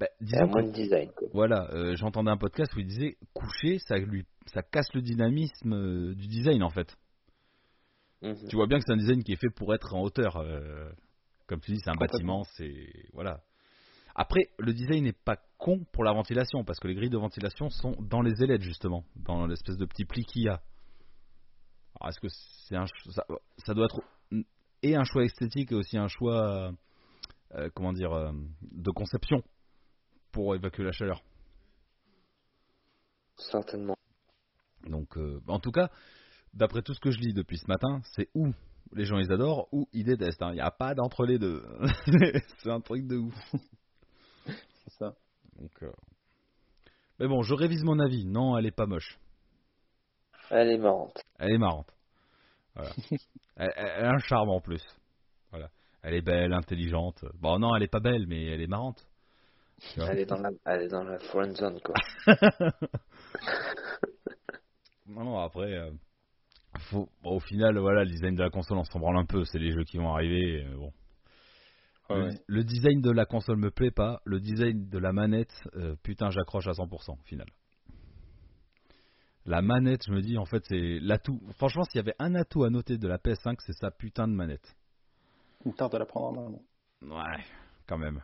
Bah, 0.00 0.08
disons 0.18 0.62
design, 0.72 1.10
quoi. 1.14 1.28
Voilà, 1.34 1.68
euh, 1.74 1.94
j'entendais 1.94 2.30
un 2.30 2.38
podcast 2.38 2.74
où 2.74 2.80
il 2.80 2.86
disait 2.86 3.18
coucher, 3.34 3.78
ça 3.80 3.98
lui, 3.98 4.24
ça 4.46 4.62
casse 4.62 4.90
le 4.94 5.02
dynamisme 5.02 5.74
euh, 5.74 6.14
du 6.14 6.26
design 6.26 6.62
en 6.62 6.70
fait. 6.70 6.96
Mhm. 8.22 8.48
Tu 8.48 8.56
vois 8.56 8.66
bien 8.66 8.78
que 8.78 8.84
c'est 8.86 8.94
un 8.94 8.96
design 8.96 9.22
qui 9.22 9.32
est 9.32 9.36
fait 9.36 9.50
pour 9.54 9.74
être 9.74 9.94
en 9.94 10.00
hauteur. 10.00 10.38
euh, 10.38 10.90
comme 11.46 11.60
tu 11.60 11.72
dis, 11.72 11.80
c'est 11.84 11.90
un 11.90 11.98
bâtiment, 12.00 12.44
c'est 12.56 12.90
voilà. 13.12 13.42
Après, 14.14 14.48
le 14.58 14.72
design 14.72 15.04
n'est 15.04 15.12
pas 15.12 15.36
con 15.58 15.84
pour 15.92 16.02
la 16.02 16.12
ventilation 16.12 16.64
parce 16.64 16.80
que 16.80 16.88
les 16.88 16.94
grilles 16.94 17.10
de 17.10 17.18
ventilation 17.18 17.68
sont 17.68 17.94
dans 18.00 18.22
les 18.22 18.42
ailettes 18.42 18.62
justement, 18.62 19.04
dans 19.16 19.46
l'espèce 19.46 19.76
de 19.76 19.84
petit 19.84 20.06
pli 20.06 20.24
qu'il 20.24 20.44
y 20.44 20.48
a. 20.48 20.62
Alors, 22.00 22.08
est-ce 22.08 22.20
que 22.20 22.28
c'est 22.30 22.76
un, 22.76 22.86
ça, 23.10 23.26
ça 23.58 23.74
doit 23.74 23.84
être 23.84 24.00
et 24.82 24.96
un 24.96 25.04
choix 25.04 25.24
esthétique 25.24 25.72
et 25.72 25.74
aussi 25.74 25.98
un 25.98 26.08
choix, 26.08 26.72
comment 27.74 27.92
dire, 27.92 28.32
de 28.62 28.90
conception? 28.90 29.42
Pour 30.32 30.54
évacuer 30.54 30.84
la 30.84 30.92
chaleur. 30.92 31.22
Certainement. 33.36 33.96
Donc, 34.84 35.16
euh, 35.16 35.40
en 35.48 35.58
tout 35.60 35.72
cas, 35.72 35.88
d'après 36.54 36.82
tout 36.82 36.94
ce 36.94 37.00
que 37.00 37.10
je 37.10 37.18
lis 37.18 37.32
depuis 37.34 37.58
ce 37.58 37.66
matin, 37.66 38.00
c'est 38.14 38.28
où 38.34 38.52
les 38.92 39.04
gens 39.04 39.18
ils 39.18 39.32
adorent 39.32 39.68
ou 39.72 39.88
ils 39.92 40.04
détestent. 40.04 40.42
hein. 40.42 40.50
Il 40.50 40.54
n'y 40.56 40.60
a 40.60 40.70
pas 40.70 40.94
d'entre 40.94 41.24
les 41.24 41.38
deux. 41.38 41.62
c'est 42.58 42.70
un 42.70 42.80
truc 42.80 43.06
de 43.06 43.16
ouf. 43.16 43.34
C'est 44.46 44.92
ça. 44.98 45.14
Donc, 45.58 45.70
euh, 45.82 45.92
Mais 47.18 47.28
bon, 47.28 47.42
je 47.42 47.54
révise 47.54 47.84
mon 47.84 47.98
avis. 48.00 48.24
Non, 48.24 48.56
elle 48.58 48.66
est 48.66 48.70
pas 48.74 48.86
moche. 48.86 49.18
Elle 50.50 50.70
est 50.70 50.78
marrante. 50.78 51.22
Elle 51.38 51.52
est 51.52 51.58
marrante. 51.58 51.92
Voilà. 52.74 52.90
elle, 53.56 53.72
elle- 53.76 53.92
elle 53.98 54.04
a 54.06 54.10
un 54.12 54.18
charme 54.18 54.48
en 54.50 54.60
plus. 54.60 54.82
Voilà. 55.50 55.70
Elle 56.02 56.14
est 56.14 56.22
belle, 56.22 56.52
intelligente. 56.54 57.24
Bon, 57.34 57.58
non, 57.58 57.76
elle 57.76 57.82
est 57.82 57.88
pas 57.92 58.00
belle, 58.00 58.26
mais 58.26 58.46
elle 58.46 58.62
est 58.62 58.66
marrante. 58.66 59.06
Tu 59.80 60.00
vois 60.00 60.10
Elle 60.10 60.18
est 60.20 60.26
dans 60.26 60.40
la, 60.40 60.50
elle 60.66 60.82
est 60.82 60.88
dans 60.88 61.02
la 61.04 61.18
friend 61.18 61.56
zone, 61.56 61.80
quoi. 61.80 61.94
Non, 65.06 65.24
non, 65.24 65.38
après, 65.40 65.72
euh, 65.76 65.90
faut, 66.90 67.08
bon, 67.22 67.36
au 67.36 67.40
final, 67.40 67.76
voilà, 67.78 68.04
le 68.04 68.10
design 68.10 68.34
de 68.36 68.42
la 68.42 68.50
console, 68.50 68.78
on 68.78 68.84
s'en 68.84 69.00
branle 69.00 69.16
un 69.16 69.24
peu. 69.26 69.44
C'est 69.44 69.58
les 69.58 69.72
jeux 69.72 69.82
qui 69.84 69.96
vont 69.98 70.12
arriver. 70.14 70.64
euh, 70.64 70.76
bon. 70.76 70.92
le, 72.10 72.22
Ouais. 72.26 72.34
le 72.46 72.64
design 72.64 73.00
de 73.00 73.10
la 73.10 73.24
console 73.26 73.56
me 73.56 73.70
plaît 73.70 73.90
pas. 73.90 74.20
Le 74.24 74.38
design 74.40 74.88
de 74.88 74.98
la 74.98 75.12
manette, 75.12 75.52
euh, 75.76 75.96
putain, 76.02 76.30
j'accroche 76.30 76.66
à 76.68 76.72
100% 76.72 77.12
au 77.18 77.24
final. 77.24 77.46
La 79.46 79.62
manette, 79.62 80.02
je 80.06 80.12
me 80.12 80.20
dis, 80.20 80.38
en 80.38 80.44
fait, 80.44 80.62
c'est 80.68 81.00
l'atout. 81.00 81.40
Franchement, 81.56 81.82
s'il 81.84 81.96
y 81.96 82.00
avait 82.00 82.14
un 82.20 82.34
atout 82.36 82.62
à 82.64 82.70
noter 82.70 82.98
de 82.98 83.08
la 83.08 83.18
PS5, 83.18 83.56
c'est 83.66 83.72
sa 83.72 83.90
putain 83.90 84.28
de 84.28 84.34
manette. 84.34 84.76
Il 85.64 85.72
me 85.72 85.76
tarde 85.76 85.94
à 85.94 85.98
la 85.98 86.06
prendre 86.06 86.38
en 86.40 86.50
main. 86.50 86.58
Ouais, 87.16 87.44
quand 87.88 87.98
même. 87.98 88.22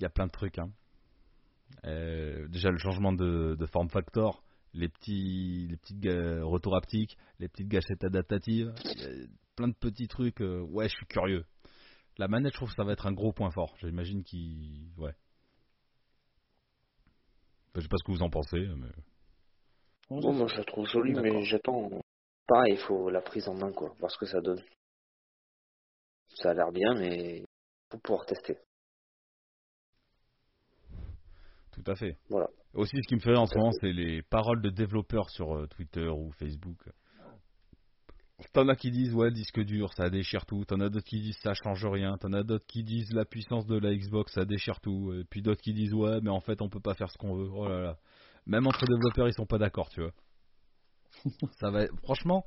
Il 0.00 0.04
y 0.04 0.06
a 0.06 0.10
plein 0.10 0.26
de 0.26 0.32
trucs. 0.32 0.58
Hein. 0.58 0.70
Euh, 1.84 2.48
déjà, 2.48 2.70
le 2.70 2.78
changement 2.78 3.12
de, 3.12 3.54
de 3.54 3.66
form 3.66 3.90
factor, 3.90 4.42
les 4.72 4.88
petits, 4.88 5.68
les 6.02 6.40
retours 6.40 6.74
haptiques, 6.74 7.18
les 7.38 7.48
petites 7.48 7.68
gâchettes 7.68 8.02
adaptatives, 8.02 8.68
a 8.68 9.26
plein 9.56 9.68
de 9.68 9.74
petits 9.74 10.08
trucs. 10.08 10.40
euh, 10.40 10.62
ouais, 10.62 10.88
je 10.88 10.96
suis 10.96 11.06
curieux. 11.06 11.44
La 12.16 12.28
manette, 12.28 12.52
je 12.52 12.56
trouve 12.56 12.70
que 12.70 12.74
ça 12.76 12.84
va 12.84 12.92
être 12.92 13.06
un 13.06 13.12
gros 13.12 13.32
point 13.32 13.50
fort. 13.50 13.76
J'imagine 13.80 14.24
qu'il. 14.24 14.90
Ouais. 14.96 15.14
Enfin, 17.68 17.76
je 17.76 17.80
sais 17.82 17.88
pas 17.88 17.98
ce 17.98 18.04
que 18.04 18.12
vous 18.12 18.22
en 18.22 18.30
pensez, 18.30 18.58
mais. 18.58 18.88
Bon, 20.08 20.32
moi, 20.32 20.46
je 20.48 20.56
la 20.56 20.64
trouve 20.64 20.88
jolie, 20.88 21.12
mais 21.12 21.44
j'attends. 21.44 21.90
Pareil, 22.46 22.72
il 22.72 22.80
faut 22.80 23.10
la 23.10 23.20
prise 23.20 23.48
en 23.48 23.54
main, 23.54 23.70
quoi. 23.70 23.94
Voir 23.98 24.10
ce 24.10 24.18
que 24.18 24.26
ça 24.26 24.40
donne. 24.40 24.62
Ça 26.34 26.50
a 26.50 26.54
l'air 26.54 26.72
bien, 26.72 26.94
mais 26.94 27.38
il 27.40 27.46
faut 27.90 27.98
pouvoir 27.98 28.24
tester. 28.24 28.56
Tout 31.72 31.84
à 31.86 31.94
fait. 31.94 32.16
Voilà. 32.28 32.48
Aussi, 32.74 32.96
ce 32.96 33.08
qui 33.08 33.14
me 33.14 33.20
fait 33.20 33.36
en 33.36 33.46
ce 33.46 33.56
moment, 33.56 33.72
c'est 33.80 33.92
les 33.92 34.22
paroles 34.22 34.62
de 34.62 34.70
développeurs 34.70 35.28
sur 35.30 35.56
euh, 35.56 35.66
Twitter 35.66 36.06
ou 36.08 36.30
Facebook. 36.32 36.78
T'en 38.52 38.68
as 38.68 38.76
qui 38.76 38.90
disent, 38.90 39.14
ouais, 39.14 39.30
disque 39.30 39.60
dur, 39.60 39.92
ça 39.92 40.08
déchire 40.08 40.46
tout. 40.46 40.64
T'en 40.64 40.80
as 40.80 40.88
d'autres 40.88 41.06
qui 41.06 41.20
disent, 41.20 41.38
ça 41.42 41.52
change 41.54 41.84
rien. 41.84 42.16
T'en 42.16 42.32
as 42.32 42.42
d'autres 42.42 42.66
qui 42.66 42.82
disent, 42.82 43.12
la 43.12 43.24
puissance 43.24 43.66
de 43.66 43.78
la 43.78 43.94
Xbox, 43.94 44.32
ça 44.32 44.44
déchire 44.44 44.80
tout. 44.80 45.12
Et 45.12 45.24
puis 45.24 45.42
d'autres 45.42 45.60
qui 45.60 45.74
disent, 45.74 45.92
ouais, 45.92 46.20
mais 46.22 46.30
en 46.30 46.40
fait, 46.40 46.62
on 46.62 46.68
peut 46.68 46.80
pas 46.80 46.94
faire 46.94 47.10
ce 47.10 47.18
qu'on 47.18 47.34
veut. 47.34 47.50
Oh 47.52 47.68
là 47.68 47.80
là. 47.80 47.98
Même 48.46 48.66
entre 48.66 48.86
développeurs, 48.86 49.28
ils 49.28 49.34
sont 49.34 49.46
pas 49.46 49.58
d'accord, 49.58 49.90
tu 49.90 50.00
vois. 50.00 50.12
ça 51.60 51.70
va 51.70 51.86
Franchement, 52.02 52.44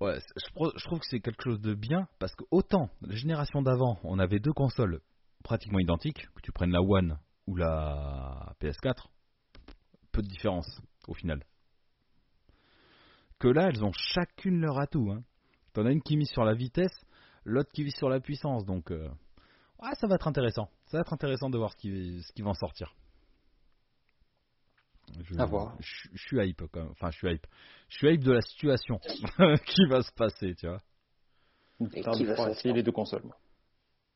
ouais, 0.00 0.18
je 0.36 0.84
trouve 0.84 1.00
que 1.00 1.06
c'est 1.08 1.20
quelque 1.20 1.42
chose 1.42 1.60
de 1.60 1.74
bien 1.74 2.06
parce 2.18 2.34
que 2.34 2.44
autant 2.50 2.88
la 3.02 3.14
génération 3.14 3.62
d'avant, 3.62 3.98
on 4.04 4.18
avait 4.18 4.38
deux 4.38 4.52
consoles 4.52 5.00
pratiquement 5.44 5.80
identiques, 5.80 6.26
que 6.34 6.40
tu 6.42 6.52
prennes 6.52 6.70
la 6.70 6.80
One 6.80 7.18
ou 7.46 7.56
la 7.56 8.54
PS4, 8.60 9.06
peu 10.12 10.22
de 10.22 10.28
différence 10.28 10.80
au 11.08 11.14
final. 11.14 11.42
Que 13.38 13.48
là, 13.48 13.68
elles 13.68 13.84
ont 13.84 13.92
chacune 13.92 14.60
leur 14.60 14.78
atout. 14.78 15.10
Hein. 15.10 15.22
T'en 15.72 15.86
as 15.86 15.90
une 15.90 16.02
qui 16.02 16.16
mise 16.16 16.30
sur 16.30 16.44
la 16.44 16.54
vitesse, 16.54 17.04
l'autre 17.44 17.70
qui 17.72 17.82
vise 17.82 17.96
sur 17.96 18.08
la 18.08 18.20
puissance. 18.20 18.64
Donc, 18.64 18.90
euh, 18.90 19.08
ouais, 19.82 19.94
ça 19.98 20.06
va 20.06 20.14
être 20.14 20.28
intéressant. 20.28 20.68
Ça 20.86 20.98
va 20.98 21.00
être 21.00 21.12
intéressant 21.12 21.50
de 21.50 21.58
voir 21.58 21.72
ce 21.72 21.76
qui, 21.76 22.22
ce 22.22 22.32
qui 22.32 22.42
va 22.42 22.50
en 22.50 22.54
sortir. 22.54 22.94
Je, 25.24 25.38
À 25.38 25.44
voir. 25.44 25.76
Je, 25.80 26.08
je 26.12 26.22
suis 26.22 26.38
hype, 26.38 26.62
quand 26.70 26.80
même. 26.80 26.90
enfin, 26.92 27.10
je 27.10 27.18
suis 27.18 27.32
hype. 27.32 27.46
Je 27.88 27.96
suis 27.96 28.14
hype 28.14 28.22
de 28.22 28.32
la 28.32 28.40
situation 28.42 28.98
qui 29.66 29.86
va 29.86 30.02
se 30.02 30.12
passer, 30.12 30.54
tu 30.54 30.68
vois. 30.68 30.82
Et 31.94 32.02
qui 32.02 32.24
va 32.24 32.36
sortir 32.36 32.74
les 32.74 32.82
deux 32.82 32.92
consoles. 32.92 33.24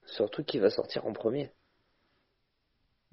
Surtout 0.05 0.45
qui 0.45 0.59
va 0.59 0.71
sortir 0.71 1.05
en 1.05 1.13
premier. 1.13 1.51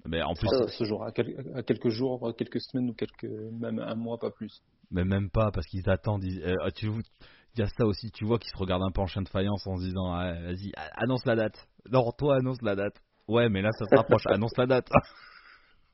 Mais 0.06 0.22
en 0.22 0.34
plus, 0.34 0.48
Ça 0.48 0.68
se 0.68 0.84
jouera 0.84 1.08
à, 1.08 1.12
quel- 1.12 1.52
à 1.54 1.62
quelques 1.62 1.88
jours, 1.88 2.28
à 2.28 2.32
quelques 2.34 2.60
semaines 2.60 2.90
ou 2.90 2.94
quelques, 2.94 3.24
même 3.24 3.78
un 3.78 3.94
mois, 3.94 4.18
pas 4.18 4.30
plus. 4.30 4.62
Mais 4.90 5.04
même 5.04 5.30
pas, 5.30 5.50
parce 5.50 5.66
qu'ils 5.66 5.88
attendent. 5.88 6.24
ils- 6.24 6.42
euh, 6.44 6.70
tu, 6.76 6.86
il 6.88 7.60
y 7.60 7.62
a 7.62 7.66
ça 7.68 7.86
aussi, 7.86 8.10
tu 8.10 8.24
vois 8.24 8.38
qu'ils 8.38 8.50
se 8.50 8.56
regardent 8.58 8.82
un 8.82 8.90
peu 8.90 9.00
en 9.00 9.06
chien 9.06 9.22
de 9.22 9.28
faïence 9.28 9.66
en 9.66 9.76
se 9.76 9.84
disant 9.84 10.12
Ah, 10.12 10.34
Vas-y, 10.42 10.72
annonce 10.96 11.24
la 11.24 11.36
date. 11.36 11.68
Non, 11.90 12.10
toi, 12.12 12.36
annonce 12.36 12.60
la 12.62 12.74
date. 12.76 13.00
Ouais, 13.28 13.48
mais 13.48 13.62
là, 13.62 13.70
ça 13.78 13.86
se 13.86 13.94
rapproche, 13.96 14.22
annonce 14.26 14.56
la 14.58 14.66
date. 14.66 14.88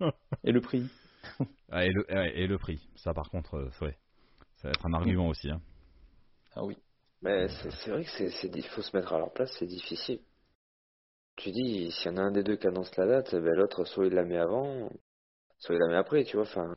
Et 0.45 0.53
le 0.53 0.61
prix 0.61 0.89
Ouais, 1.71 1.87
et, 1.89 1.91
le, 1.93 2.05
ouais, 2.09 2.33
et 2.37 2.47
le 2.47 2.59
prix, 2.59 2.81
ça 2.97 3.13
par 3.15 3.31
contre, 3.31 3.55
euh, 3.55 3.71
ouais. 3.83 3.97
Ça 4.57 4.69
va 4.69 4.71
être 4.73 4.87
un 4.87 4.93
argument 4.95 5.29
aussi. 5.29 5.51
Hein. 5.51 5.61
Ah 6.55 6.65
oui. 6.65 6.77
Mais 7.23 7.49
c'est 7.49 7.91
vrai 7.91 8.05
que 8.05 8.11
c'est, 8.17 8.31
c'est, 8.31 8.51
il 8.55 8.65
faut 8.69 8.83
se 8.83 8.97
mettre 8.97 9.13
à 9.13 9.19
leur 9.19 9.33
place, 9.33 9.55
c'est 9.59 9.67
difficile. 9.67 10.21
Tu 11.37 11.51
dis, 11.53 11.91
s'il 11.91 12.13
y 12.13 12.15
en 12.15 12.19
a 12.19 12.23
un 12.23 12.31
des 12.33 12.43
deux 12.43 12.57
qui 12.57 12.67
annonce 12.69 12.95
la 12.97 13.07
date, 13.07 13.33
ben 13.35 13.55
l'autre, 13.57 13.85
soit 13.85 14.07
il 14.07 14.13
la 14.15 14.25
met 14.25 14.37
avant, 14.39 14.91
soit 15.59 15.75
il 15.75 15.79
la 15.79 15.89
met 15.89 15.97
après, 15.97 16.25
tu 16.25 16.37
vois. 16.37 16.45
Enfin, 16.47 16.75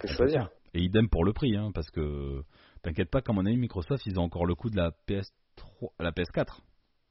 Que 0.00 0.08
choisir. 0.08 0.48
Et 0.72 0.80
idem 0.82 1.08
pour 1.08 1.24
le 1.24 1.32
prix, 1.32 1.56
hein, 1.56 1.70
parce 1.74 1.90
que 1.90 2.42
t'inquiète 2.82 3.10
pas, 3.10 3.22
comme 3.22 3.38
on 3.38 3.46
a 3.46 3.50
eu 3.50 3.56
Microsoft, 3.56 4.04
ils 4.06 4.18
ont 4.18 4.24
encore 4.24 4.46
le 4.46 4.54
coup 4.54 4.70
de 4.70 4.76
la 4.76 4.90
PS3, 5.06 5.90
la 6.00 6.10
PS4 6.12 6.60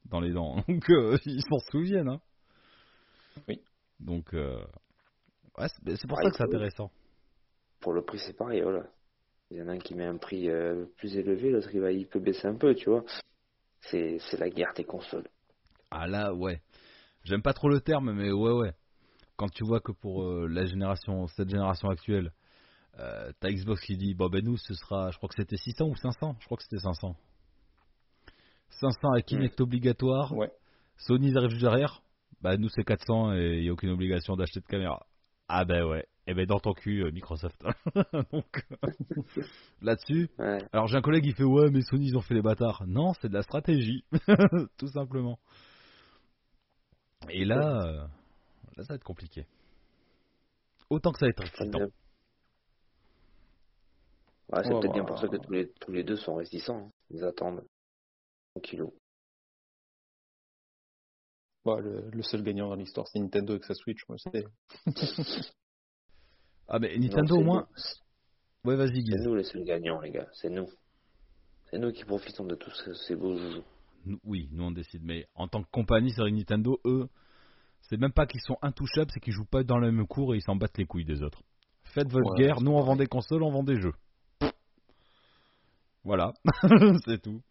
dans 0.05 0.19
les 0.19 0.31
dents. 0.33 0.55
Donc 0.67 0.89
euh, 0.89 1.17
ils 1.25 1.41
s'en 1.43 1.59
souviennent. 1.71 2.09
Hein. 2.09 2.21
Oui. 3.47 3.61
Donc 3.99 4.33
euh, 4.33 4.57
ouais, 5.57 5.67
c'est 5.69 5.95
c'est 5.97 6.07
pour 6.07 6.17
Ouais, 6.17 6.23
ça 6.23 6.29
que 6.29 6.35
c'est 6.37 6.43
intéressant. 6.43 6.91
pour 7.79 7.93
le 7.93 8.03
prix, 8.03 8.19
c'est 8.19 8.33
pareil, 8.37 8.61
voilà. 8.61 8.87
Il 9.51 9.57
y 9.57 9.61
en 9.61 9.67
a 9.67 9.73
un 9.73 9.79
qui 9.79 9.95
met 9.95 10.05
un 10.05 10.17
prix 10.17 10.49
euh, 10.49 10.85
plus 10.97 11.15
élevé, 11.17 11.51
l'autre, 11.51 11.69
il, 11.73 11.81
va, 11.81 11.91
il 11.91 12.07
peut 12.07 12.19
baisser 12.19 12.47
un 12.47 12.55
peu, 12.55 12.73
tu 12.75 12.89
vois. 12.89 13.03
C'est, 13.81 14.17
c'est 14.19 14.37
la 14.39 14.49
guerre 14.49 14.73
des 14.75 14.85
consoles. 14.85 15.27
Ah 15.95 16.07
là, 16.07 16.33
ouais. 16.33 16.61
J'aime 17.23 17.41
pas 17.43 17.53
trop 17.53 17.69
le 17.69 17.79
terme, 17.81 18.11
mais 18.13 18.31
ouais, 18.31 18.51
ouais. 18.51 18.73
Quand 19.37 19.47
tu 19.49 19.63
vois 19.63 19.79
que 19.79 19.91
pour 19.91 20.23
euh, 20.23 20.47
la 20.47 20.65
génération, 20.65 21.27
cette 21.27 21.49
génération 21.49 21.89
actuelle, 21.89 22.31
euh, 22.99 23.31
t'as 23.39 23.49
Xbox 23.51 23.81
qui 23.81 23.95
dit, 23.97 24.13
bon 24.13 24.27
ben 24.29 24.43
nous, 24.43 24.57
ce 24.57 24.73
sera, 24.73 25.11
je 25.11 25.17
crois 25.17 25.29
que 25.29 25.35
c'était 25.35 25.57
600 25.57 25.85
ou 25.85 25.95
500 25.95 26.35
Je 26.39 26.45
crois 26.45 26.57
que 26.57 26.63
c'était 26.63 26.79
500. 26.81 27.15
500 28.81 29.11
avec 29.13 29.25
Hmm. 29.25 29.27
Kinect 29.37 29.61
obligatoire. 29.61 30.31
Ouais. 30.33 30.51
Sony 30.97 31.29
ils 31.29 31.37
arrivent 31.37 31.51
juste 31.51 31.61
derrière. 31.63 32.01
Bah 32.41 32.57
nous 32.57 32.69
c'est 32.69 32.83
400 32.83 33.33
et 33.35 33.59
il 33.59 33.65
y 33.65 33.69
a 33.69 33.73
aucune 33.73 33.89
obligation 33.91 34.35
d'acheter 34.35 34.59
de 34.59 34.65
caméra. 34.65 35.05
Ah 35.47 35.63
ben 35.65 35.85
ouais. 35.85 36.05
Et 36.27 36.33
ben 36.33 36.45
dans 36.45 36.59
ton 36.59 36.73
cul, 36.73 37.03
euh, 37.03 37.11
Microsoft. 37.11 37.61
Donc 38.31 38.65
là-dessus, 39.81 40.29
Ouais. 40.39 40.59
alors 40.71 40.87
j'ai 40.87 40.97
un 40.97 41.01
collègue 41.01 41.23
qui 41.23 41.33
fait 41.33 41.43
ouais 41.43 41.69
mais 41.71 41.81
Sony 41.81 42.07
ils 42.07 42.17
ont 42.17 42.21
fait 42.21 42.33
les 42.33 42.41
bâtards. 42.41 42.83
Non, 42.87 43.13
c'est 43.21 43.29
de 43.29 43.33
la 43.33 43.43
stratégie, 43.43 44.03
tout 44.77 44.87
simplement. 44.87 45.39
Et 47.29 47.45
là, 47.45 47.85
euh, 47.85 48.07
là 48.77 48.83
ça 48.83 48.89
va 48.89 48.95
être 48.95 49.03
compliqué. 49.03 49.45
Autant 50.89 51.11
que 51.11 51.19
ça 51.19 51.25
va 51.25 51.29
être 51.29 51.43
excitant. 51.43 51.79
bien. 51.79 51.87
Ouais, 54.49 54.63
c'est 54.63 54.73
Ouais, 54.73 54.79
peut-être 54.81 54.93
bien 54.93 55.03
bah, 55.03 55.07
pour 55.07 55.19
ça 55.19 55.27
que 55.27 55.37
tous 55.37 55.51
les, 55.51 55.71
tous 55.79 55.91
les 55.91 56.03
deux 56.03 56.17
sont 56.17 56.35
réticents. 56.35 56.87
hein. 56.87 56.91
Ils 57.09 57.23
attendent. 57.23 57.65
Tranquillou. 58.53 58.93
Bah, 61.65 61.79
le, 61.79 62.09
le 62.11 62.23
seul 62.23 62.43
gagnant 62.43 62.67
dans 62.69 62.75
l'histoire, 62.75 63.07
c'est 63.07 63.19
Nintendo 63.19 63.53
avec 63.53 63.63
sa 63.63 63.73
Switch. 63.73 64.01
Moi, 64.09 64.17
c'est... 64.19 64.45
Ah 66.69 66.79
mais 66.79 66.97
Nintendo 66.97 67.35
au 67.37 67.43
moins. 67.43 67.67
nous. 68.63 68.69
Ouais 68.71 68.77
vas-y 68.77 69.05
C'est 69.05 69.17
nous 69.19 69.35
les 69.35 69.43
seuls 69.43 69.65
gagnants, 69.65 69.99
les 69.99 70.11
gars. 70.11 70.29
C'est 70.33 70.49
nous. 70.49 70.69
C'est 71.69 71.77
nous 71.77 71.91
qui 71.91 72.05
profitons 72.05 72.45
de 72.45 72.55
tous 72.55 72.71
ces, 72.85 72.93
ces 73.05 73.15
beaux 73.17 73.35
joujoux. 73.37 73.63
Nous- 74.05 74.19
Oui, 74.23 74.49
nous 74.51 74.63
on 74.63 74.71
décide. 74.71 75.03
Mais 75.03 75.27
en 75.35 75.47
tant 75.47 75.63
que 75.63 75.69
compagnie, 75.71 76.11
c'est 76.11 76.21
vrai 76.21 76.31
que 76.31 76.35
Nintendo, 76.37 76.79
eux, 76.85 77.09
c'est 77.81 77.97
même 77.97 78.13
pas 78.13 78.25
qu'ils 78.25 78.41
sont 78.41 78.57
intouchables, 78.61 79.11
c'est 79.13 79.19
qu'ils 79.19 79.33
jouent 79.33 79.45
pas 79.45 79.63
dans 79.63 79.77
le 79.77 79.91
même 79.91 80.07
cours 80.07 80.33
et 80.33 80.37
ils 80.37 80.41
s'en 80.41 80.55
battent 80.55 80.77
les 80.77 80.85
couilles 80.85 81.05
des 81.05 81.21
autres. 81.21 81.43
Faites 81.83 82.09
votre 82.09 82.33
guerre, 82.35 82.61
nous 82.61 82.71
on 82.71 82.81
vend 82.81 82.95
des 82.95 83.07
consoles, 83.07 83.43
on 83.43 83.51
vend 83.51 83.63
des 83.63 83.79
jeux. 83.79 83.93
Voilà, 86.03 86.33
c'est 87.05 87.21
tout. 87.21 87.41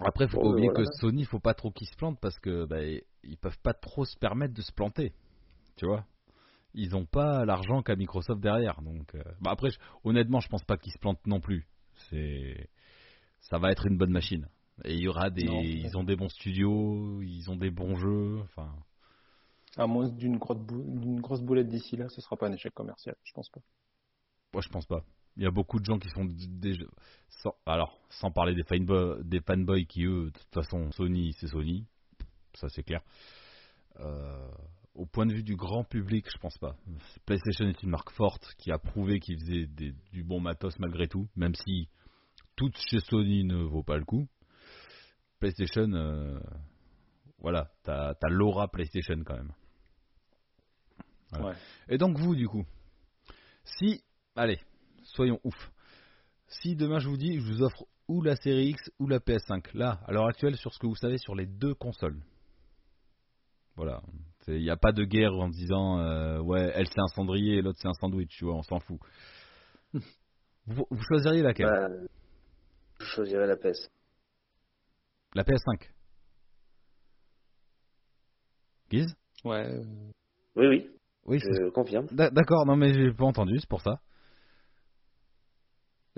Après, 0.00 0.26
faut 0.26 0.38
pas 0.38 0.44
ben 0.44 0.52
oublier 0.52 0.68
voilà. 0.68 0.84
que 0.84 0.92
Sony, 1.00 1.24
faut 1.24 1.38
pas 1.38 1.54
trop 1.54 1.70
qu'ils 1.70 1.86
se 1.86 1.96
plantent 1.96 2.18
parce 2.20 2.38
que 2.40 2.64
bah, 2.64 2.82
ils 2.82 3.36
peuvent 3.36 3.58
pas 3.62 3.74
trop 3.74 4.04
se 4.04 4.16
permettre 4.18 4.54
de 4.54 4.62
se 4.62 4.72
planter. 4.72 5.12
Tu 5.76 5.86
vois? 5.86 6.04
Ils 6.74 6.96
ont 6.96 7.04
pas 7.04 7.44
l'argent 7.44 7.82
qu'a 7.82 7.94
Microsoft 7.94 8.40
derrière. 8.40 8.80
Donc, 8.82 9.14
euh, 9.14 9.22
bah, 9.40 9.50
après, 9.50 9.70
honnêtement, 10.04 10.40
je 10.40 10.48
pense 10.48 10.64
pas 10.64 10.76
qu'ils 10.76 10.92
se 10.92 10.98
plantent 10.98 11.24
non 11.26 11.40
plus. 11.40 11.66
C'est, 12.08 12.68
ça 13.42 13.58
va 13.58 13.70
être 13.70 13.86
une 13.86 13.98
bonne 13.98 14.10
machine. 14.12 14.48
Et 14.84 14.94
il 14.94 15.00
y 15.02 15.08
aura 15.08 15.30
des, 15.30 15.44
Non. 15.44 15.60
ils 15.62 15.96
ont 15.96 16.02
des 16.04 16.16
bons 16.16 16.30
studios, 16.30 17.20
ils 17.22 17.50
ont 17.50 17.56
des 17.56 17.70
bons 17.70 17.94
jeux. 17.96 18.40
Enfin, 18.40 18.74
À 19.76 19.86
moins 19.86 20.08
d'une 20.08 20.38
grosse, 20.38 20.58
bou- 20.58 20.98
d'une 20.98 21.20
grosse 21.20 21.42
boulette 21.42 21.68
d'ici 21.68 21.96
là, 21.96 22.08
ce 22.08 22.20
sera 22.20 22.36
pas 22.36 22.48
un 22.48 22.52
échec 22.52 22.72
commercial, 22.74 23.14
je 23.22 23.32
pense 23.32 23.50
pas. 23.50 23.60
moi, 24.52 24.62
je 24.62 24.68
pense 24.68 24.86
pas. 24.86 25.02
Il 25.36 25.42
y 25.42 25.46
a 25.46 25.50
beaucoup 25.50 25.78
de 25.80 25.84
gens 25.86 25.98
qui 25.98 26.08
sont 26.10 26.26
déjà, 26.26 26.84
sans, 27.30 27.54
alors, 27.64 27.98
sans 28.10 28.30
parler 28.30 28.54
des 28.54 28.64
fanboys, 28.64 29.22
des 29.24 29.40
fanboys 29.40 29.86
qui 29.86 30.04
eux, 30.04 30.26
de 30.26 30.30
toute 30.30 30.52
façon, 30.54 30.90
Sony, 30.92 31.32
c'est 31.38 31.46
Sony, 31.46 31.86
ça 32.54 32.68
c'est 32.68 32.82
clair. 32.82 33.00
Euh, 34.00 34.48
au 34.94 35.06
point 35.06 35.24
de 35.24 35.32
vue 35.32 35.42
du 35.42 35.56
grand 35.56 35.84
public, 35.84 36.26
je 36.30 36.38
pense 36.38 36.58
pas. 36.58 36.76
PlayStation 37.24 37.66
est 37.66 37.82
une 37.82 37.88
marque 37.90 38.10
forte 38.10 38.46
qui 38.58 38.70
a 38.70 38.78
prouvé 38.78 39.20
qu'il 39.20 39.38
faisait 39.40 39.66
des- 39.66 39.94
du 40.12 40.22
bon 40.22 40.38
matos 40.40 40.78
malgré 40.78 41.08
tout, 41.08 41.26
même 41.34 41.54
si 41.54 41.88
tout 42.56 42.70
chez 42.90 43.00
Sony 43.00 43.44
ne 43.44 43.56
vaut 43.56 43.82
pas 43.82 43.96
le 43.96 44.04
coup. 44.04 44.26
PlayStation, 45.40 45.92
euh, 45.92 46.38
voilà, 47.38 47.70
t'as 47.82 48.14
as, 48.20 48.28
l'aura 48.28 48.68
PlayStation 48.68 49.22
quand 49.24 49.36
même. 49.36 49.52
Voilà. 51.30 51.46
Ouais. 51.46 51.54
Et 51.88 51.98
donc 51.98 52.18
vous, 52.18 52.34
du 52.36 52.46
coup, 52.46 52.64
si, 53.64 54.02
allez, 54.36 54.60
soyons 55.02 55.40
ouf. 55.44 55.72
Si 56.46 56.76
demain 56.76 56.98
je 56.98 57.08
vous 57.08 57.16
dis, 57.16 57.40
je 57.40 57.52
vous 57.52 57.62
offre 57.62 57.86
ou 58.08 58.22
la 58.22 58.36
série 58.36 58.68
X 58.68 58.90
ou 58.98 59.08
la 59.08 59.18
PS5, 59.18 59.70
là, 59.74 60.00
à 60.06 60.12
l'heure 60.12 60.26
actuelle, 60.26 60.56
sur 60.56 60.72
ce 60.72 60.78
que 60.78 60.86
vous 60.86 60.96
savez 60.96 61.18
sur 61.18 61.34
les 61.34 61.46
deux 61.46 61.74
consoles. 61.74 62.22
Voilà. 63.76 64.02
Il 64.48 64.58
n'y 64.58 64.70
a 64.70 64.76
pas 64.76 64.92
de 64.92 65.04
guerre 65.04 65.32
en 65.32 65.48
disant, 65.48 65.98
euh, 66.00 66.40
ouais, 66.40 66.72
elle 66.74 66.86
c'est 66.88 67.00
un 67.00 67.06
cendrier 67.14 67.56
et 67.56 67.62
l'autre 67.62 67.78
c'est 67.80 67.88
un 67.88 67.94
sandwich, 67.94 68.28
tu 68.36 68.44
vois, 68.44 68.56
on 68.56 68.62
s'en 68.62 68.80
fout. 68.80 68.98
vous, 70.66 70.86
vous 70.90 71.02
choisiriez 71.02 71.42
laquelle? 71.42 71.66
Bah, 71.66 71.88
je 73.02 73.06
choisirais 73.08 73.46
la 73.46 73.56
PS. 73.56 73.90
La 75.34 75.44
PS5 75.44 75.90
Guise? 78.90 79.14
Ouais. 79.44 79.66
euh, 79.66 79.84
Oui, 80.56 80.66
oui, 80.66 80.90
Oui, 81.24 81.40
c'est- 81.40 81.48
je 81.54 81.70
confirme. 81.70 82.06
D'a- 82.12 82.30
D'accord, 82.30 82.66
non 82.66 82.76
mais 82.76 82.92
j'ai 82.94 83.12
pas 83.12 83.24
entendu, 83.24 83.58
c'est 83.58 83.68
pour 83.68 83.80
ça. 83.82 84.00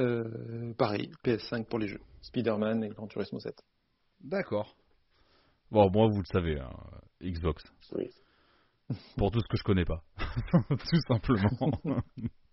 euh, 0.00 0.74
pareil, 0.74 1.12
PS5 1.22 1.66
pour 1.68 1.78
les 1.78 1.86
jeux. 1.86 2.00
Spider-Man 2.22 2.82
et 2.82 2.88
Gran 2.88 3.06
Turismo 3.06 3.38
7. 3.38 3.62
D'accord. 4.20 4.76
Bon, 5.70 5.88
moi 5.90 6.08
vous 6.08 6.18
le 6.18 6.26
savez, 6.26 6.58
hein, 6.58 6.72
Xbox. 7.22 7.62
Oui. 7.92 8.10
Pour 9.16 9.30
tout 9.30 9.40
ce 9.40 9.46
que 9.48 9.56
je 9.56 9.62
connais 9.62 9.84
pas. 9.84 10.02
tout 10.68 11.00
simplement. 11.08 11.50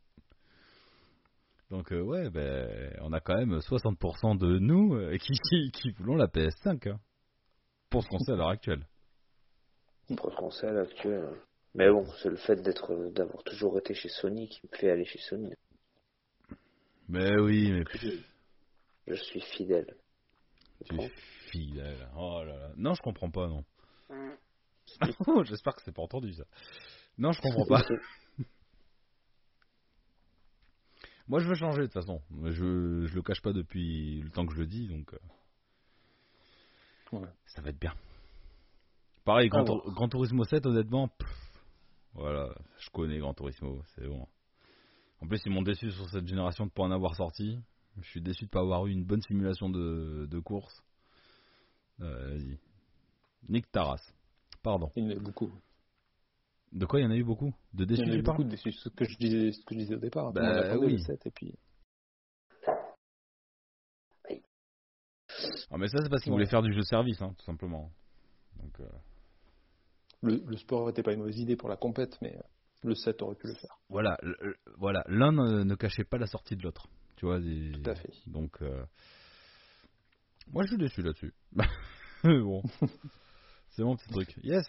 Donc 1.72 1.92
euh, 1.94 2.02
ouais, 2.02 2.30
ben, 2.30 2.94
on 3.02 3.14
a 3.14 3.22
quand 3.22 3.38
même 3.38 3.58
60% 3.58 4.38
de 4.38 4.60
nous 4.60 4.94
euh, 4.96 5.18
qui, 5.24 5.34
qui, 5.50 5.72
qui 5.72 5.92
voulons 5.94 6.16
la 6.18 6.28
PS5. 6.28 6.90
hein, 6.90 7.00
pour 7.90 8.04
ce 8.04 8.10
qu'on 8.10 8.20
sait 8.20 8.34
à 8.34 8.36
l'heure 8.36 8.50
actuelle. 8.50 8.86
Pour 10.18 10.30
le 10.30 10.36
console 10.36 10.78
actuel. 10.80 11.30
Mais 11.74 11.90
bon, 11.90 12.06
c'est 12.22 12.30
le 12.30 12.36
fait 12.36 12.58
d'être, 12.62 12.94
d'avoir 13.14 13.44
toujours 13.44 13.78
été 13.78 13.94
chez 13.94 14.10
Sony 14.10 14.50
qui 14.50 14.60
me 14.70 14.78
fait 14.78 14.92
aller 14.92 15.06
chez 15.06 15.20
Sony. 15.20 15.54
Mais 17.08 17.40
oui, 17.40 17.72
mais 17.72 17.84
Je, 17.94 18.10
je 19.08 19.16
suis 19.16 19.40
fidèle. 19.42 19.96
tu 20.86 21.00
es 21.02 21.10
fidèle. 21.52 22.10
Oh 22.18 22.44
là 22.44 22.58
là. 22.58 22.72
Non, 22.76 22.94
je 22.94 23.02
comprends 23.02 23.32
pas, 23.32 23.48
non. 23.48 23.64
Oh, 25.28 25.44
J'espère 25.46 25.76
que 25.76 25.82
c'est 25.84 25.96
pas 25.96 26.02
entendu 26.02 26.34
ça. 26.34 26.44
Non, 27.18 27.32
je 27.32 27.42
comprends 27.42 27.66
pas. 27.66 27.82
Moi, 31.32 31.40
je 31.40 31.48
veux 31.48 31.56
changer 31.56 31.84
de 31.84 31.86
toute 31.86 31.94
façon. 31.94 32.22
Je, 32.44 33.06
je 33.06 33.16
le 33.16 33.22
cache 33.22 33.42
pas 33.42 33.54
depuis 33.54 34.20
le 34.22 34.30
temps 34.32 34.46
que 34.46 34.54
je 34.54 34.60
le 34.60 34.68
dis, 34.68 34.90
donc 34.90 35.14
euh, 35.14 35.18
Ouais. 37.18 37.30
ça 37.46 37.62
va 37.62 37.70
être 37.70 37.80
bien. 37.80 37.94
Pareil, 39.24 39.48
Gran, 39.48 39.62
À 39.62 39.64
voir. 39.64 39.82
Gran 39.94 40.10
Turismo 40.10 40.44
7, 40.44 40.66
honnêtement, 40.66 41.08
pff, 41.08 41.64
voilà, 42.16 42.54
je 42.80 42.90
connais 42.90 43.18
Gran 43.20 43.34
Turismo, 43.34 43.82
c'est 43.96 44.06
bon. 44.10 44.28
En 45.22 45.28
plus, 45.28 45.42
ils 45.46 45.54
m'ont 45.54 45.62
déçu 45.62 45.90
sur 45.92 46.10
cette 46.10 46.28
génération 46.28 46.66
de 46.66 46.72
pas 46.72 46.84
en 46.84 46.92
avoir 46.92 47.16
sorti. 47.16 47.58
Je 48.02 48.10
suis 48.10 48.22
déçu 48.22 48.44
de 48.44 48.50
pas 48.50 48.60
avoir 48.60 48.86
eu 48.88 48.92
une 48.92 49.06
bonne 49.06 49.22
simulation 49.22 49.70
de, 49.70 50.28
de 50.30 50.40
course. 50.40 50.84
Euh, 52.02 52.28
Vas-y. 52.38 52.60
Nick 53.48 53.72
Taras. 53.72 54.02
Pardon. 54.64 54.92
Il 54.98 55.04
y 55.04 55.08
en 55.08 55.10
a 55.12 55.14
eu 55.14 55.20
beaucoup. 55.20 55.50
De 56.72 56.86
quoi 56.86 57.00
il 57.00 57.04
y 57.04 57.06
en 57.06 57.12
a 57.12 57.16
eu 57.18 57.24
beaucoup? 57.24 57.54
De 57.74 57.84
Il 57.84 57.88
déçus, 57.88 58.02
y 58.04 58.10
en 58.10 58.14
a 58.14 58.16
eu 58.16 58.22
beaucoup 58.22 58.44
de 58.46 58.56
ce 58.56 58.90
que 58.90 59.06
je 59.06 59.18
disais, 59.18 59.52
ce 59.52 59.66
que 59.66 59.74
je 59.76 59.80
disais 59.80 59.96
au 59.96 60.00
départ. 60.00 60.32
Bah, 60.32 60.42
Tout 60.42 60.46
le 60.48 60.54
monde 60.54 60.64
attendait 60.66 60.86
oui. 60.86 60.92
le 60.94 60.98
7 61.00 61.26
et 61.28 61.32
puis. 61.32 61.54
Ah, 65.70 65.78
mais 65.78 65.88
ça, 65.88 65.98
c'est 66.04 66.10
parce 66.10 66.22
qu'ils 66.24 66.32
Ouais. 66.32 66.38
voulaient 66.38 66.50
faire 66.50 66.62
du 66.62 66.74
jeu 66.74 66.82
service, 66.84 67.22
hein, 67.22 67.34
tout 67.38 67.46
simplement. 67.46 67.92
Donc, 68.62 68.80
euh, 68.80 68.88
Le, 70.22 70.44
le 70.46 70.58
sport 70.58 70.88
n'était 70.88 71.02
pas 71.04 71.14
une 71.14 71.20
mauvaise 71.20 71.40
idée 71.40 71.56
pour 71.56 71.68
la 71.70 71.78
compète, 71.78 72.18
mais 72.22 72.36
euh, 72.38 72.42
le 72.84 72.94
7 72.96 73.22
aurait 73.22 73.36
pu 73.36 73.48
le 73.48 73.56
faire. 73.56 73.76
voilà, 73.90 74.18
le- 74.22 74.56
voilà, 74.78 75.04
l'un 75.08 75.32
ne, 75.32 75.64
ne 75.64 75.76
cachait 75.76 76.04
pas 76.04 76.18
la 76.18 76.28
sortie 76.28 76.56
de 76.56 76.62
l'autre. 76.64 76.88
Tu 77.16 77.26
vois, 77.26 77.40
des- 77.40 77.72
Tout 77.72 77.90
à 77.90 77.96
fait. 77.96 78.12
Donc, 78.28 78.62
euh, 78.62 78.86
moi, 80.48 80.64
je 80.64 80.70
suis 80.70 80.78
déçu 80.78 81.02
là-dessus. 81.02 81.34
Bon, 82.24 82.62
c'est 83.72 83.84
mon 83.84 83.96
petit 83.96 84.08
truc. 84.10 84.38
Yes. 84.44 84.68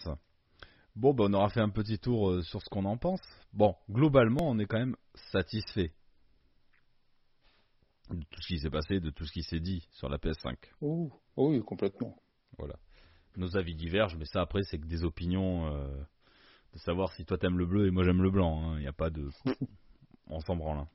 Bon, 0.95 1.13
ben, 1.13 1.25
on 1.29 1.33
aura 1.33 1.49
fait 1.49 1.59
un 1.61 1.69
petit 1.69 1.97
tour 1.97 2.29
euh, 2.29 2.41
sur 2.43 2.61
ce 2.61 2.69
qu'on 2.69 2.85
en 2.85 2.97
pense. 2.97 3.19
Bon, 3.53 3.75
globalement, 3.89 4.49
on 4.49 4.59
est 4.59 4.65
quand 4.65 4.77
même 4.77 4.95
satisfait 5.31 5.91
de 8.09 8.21
tout 8.29 8.41
ce 8.41 8.47
qui 8.47 8.59
s'est 8.59 8.69
passé, 8.69 8.99
de 8.99 9.09
tout 9.09 9.25
ce 9.25 9.31
qui 9.31 9.41
s'est 9.43 9.59
dit 9.59 9.87
sur 9.91 10.07
la 10.09 10.17
PS5. 10.17 10.55
Oh, 10.81 11.09
oui, 11.37 11.61
complètement. 11.63 12.15
Voilà. 12.59 12.75
Nos 13.37 13.57
avis 13.57 13.73
divergent, 13.73 14.17
mais 14.19 14.25
ça 14.25 14.41
après 14.41 14.61
c'est 14.63 14.77
que 14.77 14.85
des 14.85 15.03
opinions 15.03 15.65
euh, 15.73 15.87
de 16.73 16.77
savoir 16.79 17.11
si 17.13 17.25
toi 17.25 17.37
t'aimes 17.39 17.57
le 17.57 17.65
bleu 17.65 17.87
et 17.87 17.91
moi 17.91 18.03
j'aime 18.03 18.21
le 18.21 18.29
blanc. 18.29 18.75
Il 18.75 18.81
n'y 18.81 18.87
a 18.87 18.93
pas 18.93 19.09
de. 19.09 19.29
on 20.27 20.39
s'en 20.41 20.55
branle. 20.55 20.77
hein. 20.79 20.87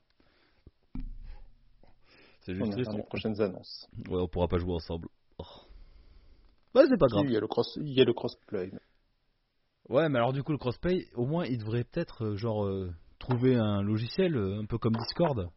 C'est 2.43 2.53
On 2.53 2.55
juste 2.67 2.73
triste. 2.73 2.89
attend 2.91 2.99
les 2.99 3.03
On... 3.03 3.07
prochaines 3.07 3.41
annonces. 3.41 3.89
Ouais, 4.09 4.21
on 4.21 4.29
pourra 4.29 4.47
pas 4.47 4.59
jouer 4.59 4.75
ensemble. 4.75 5.09
Oh. 5.39 5.45
Ouais, 6.77 6.85
c'est 6.89 6.97
pas 6.99 7.09
grave. 7.09 7.25
il 7.27 7.33
y 7.33 7.37
a 7.37 7.41
le 7.41 7.49
cross, 7.49 7.77
il 7.81 7.89
y 7.93 8.01
a 8.01 8.05
le 8.05 8.13
crossplay. 8.13 8.71
Ouais, 9.89 10.09
mais 10.11 10.19
alors 10.19 10.35
du 10.35 10.43
coup 10.43 10.53
le 10.53 10.59
crossplay, 10.59 11.07
au 11.15 11.25
moins 11.25 11.47
il 11.47 11.59
devrait 11.59 11.85
peut-être 11.85 12.25
euh, 12.25 12.37
genre 12.37 12.67
euh, 12.67 12.93
trouver 13.19 13.57
un 13.57 13.83
logiciel 13.83 14.37
euh, 14.37 14.61
un 14.61 14.67
peu 14.67 14.77
comme 14.77 14.95
Discord 14.95 15.51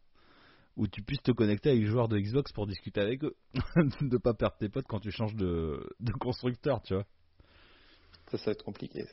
où 0.77 0.87
tu 0.87 1.01
puisses 1.03 1.21
te 1.21 1.33
connecter 1.33 1.69
avec 1.69 1.81
les 1.81 1.87
joueurs 1.87 2.07
de 2.07 2.17
Xbox 2.17 2.53
pour 2.53 2.65
discuter 2.65 3.01
avec 3.01 3.25
eux, 3.25 3.35
de 4.01 4.17
pas 4.17 4.33
perdre 4.33 4.55
tes 4.57 4.69
potes 4.69 4.87
quand 4.87 5.01
tu 5.01 5.11
changes 5.11 5.35
de, 5.35 5.85
de 5.99 6.13
constructeur, 6.13 6.81
tu 6.81 6.93
vois. 6.93 7.03
Ça, 8.29 8.37
ça 8.37 8.45
va 8.45 8.51
être 8.53 8.63
compliqué. 8.63 9.03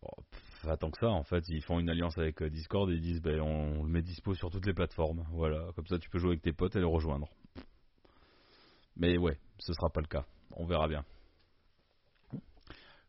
Bon, 0.00 0.10
pff, 0.30 0.68
attends 0.68 0.92
que 0.92 1.00
ça, 1.00 1.08
en 1.08 1.24
fait, 1.24 1.42
ils 1.48 1.62
font 1.64 1.80
une 1.80 1.90
alliance 1.90 2.16
avec 2.16 2.40
Discord 2.44 2.88
et 2.88 2.94
ils 2.94 3.00
disent 3.00 3.20
ben, 3.20 3.40
on 3.40 3.82
le 3.82 3.88
met 3.88 4.02
dispo 4.02 4.34
sur 4.34 4.48
toutes 4.48 4.64
les 4.64 4.74
plateformes. 4.74 5.26
Voilà, 5.32 5.72
comme 5.74 5.86
ça 5.88 5.98
tu 5.98 6.08
peux 6.08 6.18
jouer 6.18 6.30
avec 6.30 6.42
tes 6.42 6.52
potes 6.52 6.76
et 6.76 6.78
les 6.78 6.84
rejoindre. 6.84 7.28
Mais 8.96 9.18
ouais, 9.18 9.38
ce 9.58 9.72
sera 9.72 9.90
pas 9.90 10.00
le 10.00 10.06
cas. 10.06 10.24
On 10.52 10.66
verra 10.66 10.86
bien. 10.86 11.04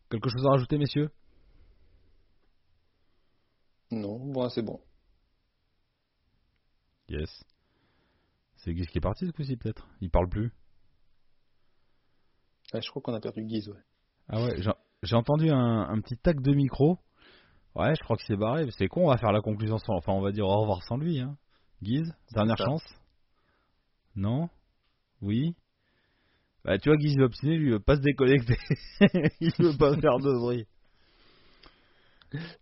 Quelque 0.09 0.29
chose 0.29 0.45
à 0.47 0.51
rajouter, 0.51 0.79
messieurs? 0.79 1.11
Non, 3.91 4.19
bon, 4.31 4.49
c'est 4.49 4.61
bon. 4.61 4.81
Yes. 7.09 7.29
C'est 8.57 8.73
Guy 8.73 8.85
qui 8.87 8.97
est 8.97 9.01
parti 9.01 9.25
ce 9.25 9.31
coup-ci, 9.31 9.55
peut-être 9.55 9.87
Il 10.01 10.09
parle 10.09 10.27
plus 10.27 10.51
Ah, 12.73 12.81
je 12.81 12.89
crois 12.89 13.01
qu'on 13.01 13.13
a 13.13 13.21
perdu 13.21 13.43
Guise, 13.45 13.69
ouais. 13.69 13.79
Ah 14.27 14.43
ouais, 14.43 14.61
j'ai- 15.03 15.15
entendu 15.15 15.49
un, 15.49 15.87
un 15.89 16.01
petit 16.01 16.17
tac 16.17 16.41
de 16.41 16.53
micro. 16.53 16.97
Ouais, 17.75 17.93
je 17.95 18.03
crois 18.03 18.17
qu'il 18.17 18.25
s'est 18.25 18.35
barré. 18.35 18.67
C'est 18.77 18.87
con, 18.87 19.05
on 19.05 19.09
va 19.09 19.17
faire 19.17 19.31
la 19.31 19.41
conclusion 19.41 19.77
sans. 19.77 19.93
Enfin, 19.93 20.11
on 20.11 20.21
va 20.21 20.31
dire 20.31 20.45
au 20.45 20.61
revoir 20.61 20.83
sans 20.83 20.97
lui. 20.97 21.19
Hein. 21.19 21.37
Guise, 21.81 22.11
dernière 22.33 22.57
chance 22.57 22.83
Non 24.15 24.49
Oui 25.21 25.55
Bah, 26.65 26.77
tu 26.79 26.89
vois, 26.89 26.97
Guise, 26.97 27.13
il 27.13 27.21
est 27.21 27.23
obstiné, 27.25 27.55
lui, 27.57 27.67
il 27.67 27.71
veut 27.73 27.79
pas 27.79 27.95
se 27.95 28.01
déconnecter. 28.01 28.57
il 29.39 29.53
veut 29.59 29.77
pas 29.77 29.95
faire 29.95 30.17
de 30.17 30.33
bruit. 30.39 30.65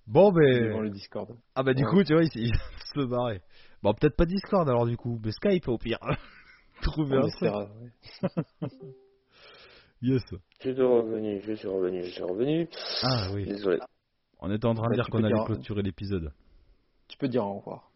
Bon, 0.07 0.31
Devant 0.31 0.77
ben. 0.77 0.81
le 0.81 0.89
Discord. 0.89 1.29
Ah, 1.55 1.63
bah, 1.63 1.73
du 1.73 1.83
Ouais. 1.83 1.89
coup, 1.89 2.03
tu 2.03 2.13
vois, 2.13 2.23
il, 2.23 2.51
se 2.95 3.05
barrer. 3.05 3.41
Bon, 3.81 3.93
peut-être 3.93 4.15
pas 4.15 4.25
Discord 4.25 4.67
alors, 4.69 4.85
du 4.85 4.95
coup, 4.97 5.19
mais 5.23 5.31
Skype 5.31 5.67
au 5.67 5.77
pire. 5.77 5.99
Trouver 6.81 7.17
un 7.17 7.27
truc. 7.29 7.51
ouais. 7.51 8.29
Yes. 10.01 10.21
Je 10.61 10.71
suis 10.71 10.81
revenu, 10.81 11.41
je 11.41 11.53
suis 11.53 11.67
revenu, 11.67 12.03
je 12.03 12.09
suis 12.11 12.21
revenu. 12.23 12.67
Ah, 13.01 13.27
oui. 13.33 13.45
Désolé. 13.45 13.79
On 14.39 14.51
était 14.51 14.65
en 14.67 14.75
train 14.75 14.83
de 14.83 14.89
Bah, 14.89 14.95
dire 14.95 15.07
qu'on 15.09 15.23
allait 15.23 15.33
dire- 15.33 15.45
clôturer 15.45 15.81
l'épisode. 15.81 16.31
Tu 17.07 17.17
peux 17.17 17.27
dire 17.29 17.45
au 17.45 17.59
revoir. 17.59 17.89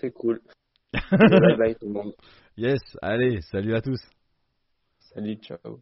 C'est 0.00 0.12
cool. 0.12 0.40
bye 1.10 1.56
bye 1.58 1.74
tout 1.74 1.86
le 1.88 1.92
monde. 1.92 2.12
Yes, 2.56 2.80
allez, 3.02 3.40
salut 3.50 3.74
à 3.74 3.82
tous. 3.82 4.00
Salut, 5.00 5.34
ciao. 5.42 5.80